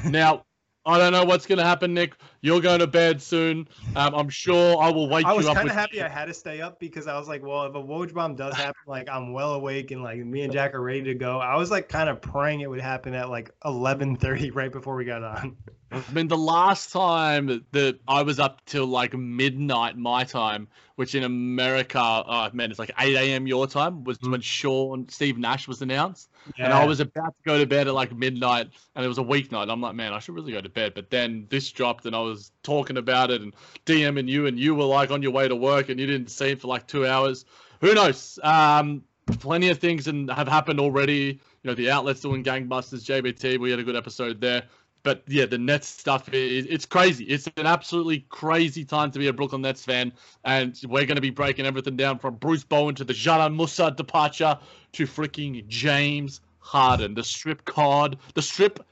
Now, 0.06 0.43
I 0.86 0.97
don't 0.97 1.14
know 1.14 1.24
what's 1.24 1.45
going 1.45 1.60
to 1.60 1.64
happen, 1.64 1.93
Nick. 1.93 2.16
You're 2.41 2.60
going 2.60 2.80
to 2.80 2.88
bed 2.88 3.22
soon. 3.22 3.70
Um, 3.95 4.14
I'm 4.14 4.28
sure 4.28 4.82
I 4.82 4.91
will 4.91 5.08
wake 5.08 5.24
you 5.24 5.30
up. 5.30 5.34
I 5.34 5.38
was 5.38 5.47
kind 5.47 5.70
of 5.70 5.76
happy 5.76 6.01
I 6.01 6.10
had 6.10 6.26
to 6.26 6.34
stay 6.34 6.60
up 6.60 6.78
because 6.78 7.08
I 7.08 7.18
was 7.18 7.30
like, 7.30 7.41
well, 7.41 7.64
if 7.64 7.76
a 7.76 7.82
Woj 7.82 8.14
bomb 8.14 8.36
does 8.36 8.54
happen, 8.54 8.82
like 8.86 9.08
I'm 9.10 9.32
well 9.32 9.54
awake 9.54 9.91
and 9.91 10.04
like 10.04 10.18
me 10.18 10.41
and 10.41 10.51
Jack 10.51 10.74
are 10.74 10.82
ready 10.82 11.01
to 11.04 11.16
go. 11.16 11.39
I 11.39 11.56
was 11.56 11.72
like 11.72 11.88
kind 11.88 12.10
of 12.10 12.22
praying 12.22 12.60
it 12.62 12.70
would 12.70 12.82
happen 12.82 13.14
at 13.14 13.30
like 13.30 13.51
11:30 13.64 14.54
right 14.54 14.72
before 14.72 14.95
we 14.95 15.06
got 15.06 15.24
on. 15.24 15.56
I 15.94 16.12
mean, 16.12 16.28
the 16.28 16.38
last 16.38 16.91
time 16.91 17.64
that 17.72 18.00
I 18.08 18.24
was 18.24 18.39
up 18.39 18.66
till 18.66 18.88
like 18.88 19.14
midnight 19.14 19.96
my 19.96 20.24
time, 20.24 20.68
which 20.96 21.14
in 21.14 21.24
America, 21.24 22.00
oh 22.00 22.50
man, 22.54 22.72
it's 22.72 22.80
like 22.80 22.91
8 22.98 23.16
a.m. 23.16 23.46
your 23.46 23.68
time, 23.68 24.04
was 24.04 24.18
mm. 24.20 24.32
when 24.32 24.41
Sean 24.41 25.08
Steve 25.10 25.38
Nash 25.38 25.68
was 25.68 25.82
announced. 25.82 26.32
Yeah. 26.58 26.66
And 26.66 26.74
I 26.74 26.86
was 26.86 27.00
about 27.00 27.36
to 27.38 27.44
go 27.46 27.60
to 27.60 27.66
bed 27.68 27.88
at 27.88 27.94
like 27.94 28.12
midnight, 28.16 28.70
and 28.96 29.06
it 29.06 29.08
was 29.08 29.20
a 29.20 29.24
weeknight. 29.24 29.72
I'm 29.72 29.82
like, 29.82 29.96
man, 29.96 30.14
I 30.14 30.20
should 30.20 30.36
really 30.36 30.52
go 30.52 30.62
to 30.62 30.70
bed. 30.70 30.94
But 30.96 31.12
then 31.12 31.46
this 31.50 31.72
dropped, 31.72 32.06
and 32.06 32.16
I 32.16 32.20
was 32.20 32.52
talking 32.64 32.98
about 32.98 33.30
it 33.30 33.41
and 33.41 33.54
DMing 33.86 34.28
you, 34.28 34.48
and 34.48 34.60
you 34.60 34.74
were 34.74 34.86
like 34.86 35.12
on 35.12 35.22
your 35.22 35.32
way 35.32 35.48
to 35.48 35.56
work, 35.56 35.89
and 35.89 36.00
you 36.00 36.08
didn't 36.08 36.30
see 36.30 36.52
it 36.52 36.62
for 36.62 36.68
like 36.68 36.88
two 36.88 37.06
hours. 37.06 37.46
Who 37.82 37.94
knows? 37.94 38.39
Um, 38.41 39.04
plenty 39.39 39.70
of 39.70 39.78
things 39.78 40.08
and 40.08 40.30
have 40.32 40.48
happened 40.48 40.80
already. 40.80 41.39
You 41.62 41.70
know, 41.70 41.76
the 41.76 41.91
outlets 41.91 42.22
doing 42.22 42.44
gangbusters, 42.44 43.06
JBT. 43.06 43.60
We 43.60 43.72
had 43.72 43.80
a 43.80 43.84
good 43.84 43.96
episode 43.96 44.41
there 44.41 44.64
but 45.04 45.24
yeah, 45.28 45.45
the 45.45 45.58
Nets 45.58 45.88
stuff 45.88 46.30
it's 46.32 46.86
crazy. 46.86 47.26
It's 47.26 47.47
an 47.58 47.66
absolutely 47.66 48.26
crazy 48.30 48.86
time 48.86 49.12
to 49.12 49.20
be 49.20 49.28
a 49.28 49.34
Brooklyn 49.34 49.62
Nets 49.62 49.84
fan, 49.84 50.14
and 50.45 50.80
we're 50.88 51.06
going 51.06 51.16
to 51.16 51.22
be 51.22 51.30
breaking 51.30 51.66
everything 51.66 51.97
down 51.97 52.20
from 52.20 52.36
Bruce 52.36 52.64
Brown 52.64 52.95
to 52.95 53.04
the 53.04 53.14
Dzanan 53.14 53.56
Musa 53.56 53.91
departure 53.91 54.58
to 54.93 55.06
freaking 55.06 55.68
James 55.68 56.41
Harden, 56.60 57.14
the 57.14 57.24
strip 57.24 57.66
card, 57.66 58.18
the 58.34 58.41
strip 58.41 58.86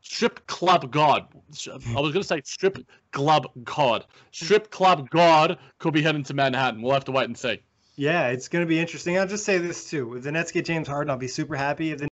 strip 0.00 0.46
club 0.46 0.90
god. 0.92 1.26
I 1.68 2.00
was 2.00 2.12
going 2.12 2.22
to 2.22 2.24
say 2.24 2.40
strip 2.44 2.78
club 3.10 3.48
god. 3.64 4.06
Strip 4.30 4.70
club 4.70 5.10
god 5.10 5.58
could 5.78 5.92
be 5.92 6.02
heading 6.02 6.22
to 6.24 6.34
Manhattan. 6.34 6.80
We'll 6.80 6.94
have 6.94 7.06
to 7.06 7.12
wait 7.12 7.24
and 7.24 7.36
see. 7.36 7.60
Yeah, 7.96 8.28
it's 8.28 8.46
going 8.48 8.64
to 8.64 8.68
be 8.68 8.78
interesting. 8.78 9.18
I'll 9.18 9.26
just 9.26 9.44
say 9.44 9.58
this 9.58 9.90
too: 9.90 10.14
if 10.14 10.22
the 10.22 10.30
Nets 10.30 10.52
get 10.52 10.64
James 10.64 10.86
Harden, 10.86 11.10
I'll 11.10 11.16
be 11.16 11.28
super 11.28 11.56
happy. 11.56 11.90
If 11.90 11.98
the 11.98 12.04
Nets 12.04 12.12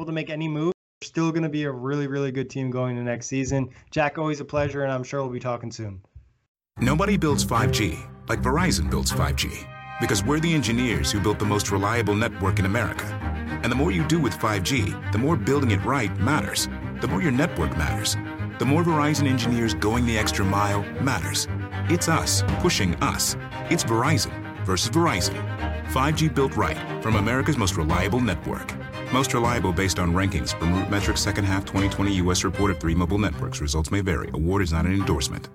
able 0.00 0.06
to 0.06 0.12
make 0.12 0.30
any 0.30 0.48
move 0.48 0.73
still 1.04 1.30
going 1.30 1.44
to 1.44 1.48
be 1.48 1.64
a 1.64 1.70
really, 1.70 2.06
really 2.06 2.32
good 2.32 2.50
team 2.50 2.70
going 2.70 2.96
to 2.96 3.02
next 3.02 3.28
season. 3.28 3.70
Jack, 3.90 4.18
always 4.18 4.40
a 4.40 4.44
pleasure, 4.44 4.82
and 4.82 4.92
I'm 4.92 5.04
sure 5.04 5.22
we'll 5.22 5.30
be 5.30 5.40
talking 5.40 5.70
soon. 5.70 6.00
Nobody 6.80 7.16
builds 7.16 7.44
5G 7.44 8.10
like 8.28 8.42
Verizon 8.42 8.90
builds 8.90 9.12
5G 9.12 9.66
because 10.00 10.24
we're 10.24 10.40
the 10.40 10.52
engineers 10.52 11.12
who 11.12 11.20
built 11.20 11.38
the 11.38 11.44
most 11.44 11.70
reliable 11.70 12.14
network 12.14 12.58
in 12.58 12.66
America. 12.66 13.04
And 13.62 13.70
the 13.70 13.76
more 13.76 13.92
you 13.92 14.06
do 14.06 14.18
with 14.18 14.34
5G, 14.34 15.12
the 15.12 15.18
more 15.18 15.36
building 15.36 15.70
it 15.70 15.84
right 15.84 16.14
matters. 16.18 16.68
The 17.00 17.08
more 17.08 17.22
your 17.22 17.32
network 17.32 17.76
matters. 17.76 18.16
The 18.58 18.64
more 18.64 18.82
Verizon 18.82 19.26
engineers 19.26 19.74
going 19.74 20.06
the 20.06 20.18
extra 20.18 20.44
mile 20.44 20.82
matters. 21.02 21.48
It's 21.90 22.08
us 22.08 22.42
pushing 22.60 22.94
us. 22.96 23.36
It's 23.70 23.84
Verizon 23.84 24.64
versus 24.64 24.90
Verizon. 24.90 25.34
5G 25.88 26.34
built 26.34 26.56
right 26.56 27.02
from 27.02 27.16
America's 27.16 27.58
most 27.58 27.76
reliable 27.76 28.20
network. 28.20 28.72
Most 29.14 29.32
reliable 29.32 29.72
based 29.72 30.00
on 30.00 30.12
rankings 30.12 30.58
from 30.58 30.74
RootMetrics 30.74 31.18
second 31.18 31.44
half 31.44 31.64
2020 31.64 32.16
U.S. 32.16 32.42
report 32.42 32.72
of 32.72 32.80
three 32.80 32.96
mobile 32.96 33.18
networks. 33.18 33.60
Results 33.60 33.92
may 33.92 34.00
vary. 34.00 34.28
Award 34.34 34.62
is 34.62 34.72
not 34.72 34.86
an 34.86 34.92
endorsement. 34.92 35.48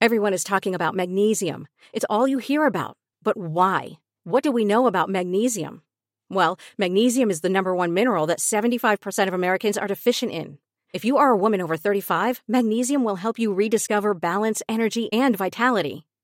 Everyone 0.00 0.34
is 0.34 0.42
talking 0.42 0.74
about 0.74 0.96
magnesium. 0.96 1.68
It's 1.92 2.04
all 2.10 2.26
you 2.26 2.38
hear 2.38 2.66
about. 2.66 2.96
But 3.22 3.36
why? 3.36 4.00
What 4.24 4.42
do 4.42 4.50
we 4.50 4.64
know 4.64 4.88
about 4.88 5.10
magnesium? 5.10 5.82
Well, 6.28 6.58
magnesium 6.76 7.30
is 7.30 7.40
the 7.40 7.48
number 7.48 7.72
one 7.72 7.94
mineral 7.94 8.26
that 8.26 8.40
75% 8.40 9.28
of 9.28 9.32
Americans 9.32 9.78
are 9.78 9.86
deficient 9.86 10.32
in. 10.32 10.58
If 10.92 11.04
you 11.04 11.18
are 11.18 11.30
a 11.30 11.36
woman 11.36 11.60
over 11.60 11.76
35, 11.76 12.42
magnesium 12.48 13.04
will 13.04 13.16
help 13.16 13.38
you 13.38 13.52
rediscover 13.52 14.12
balance, 14.12 14.60
energy, 14.68 15.08
and 15.12 15.36
vitality. 15.36 16.04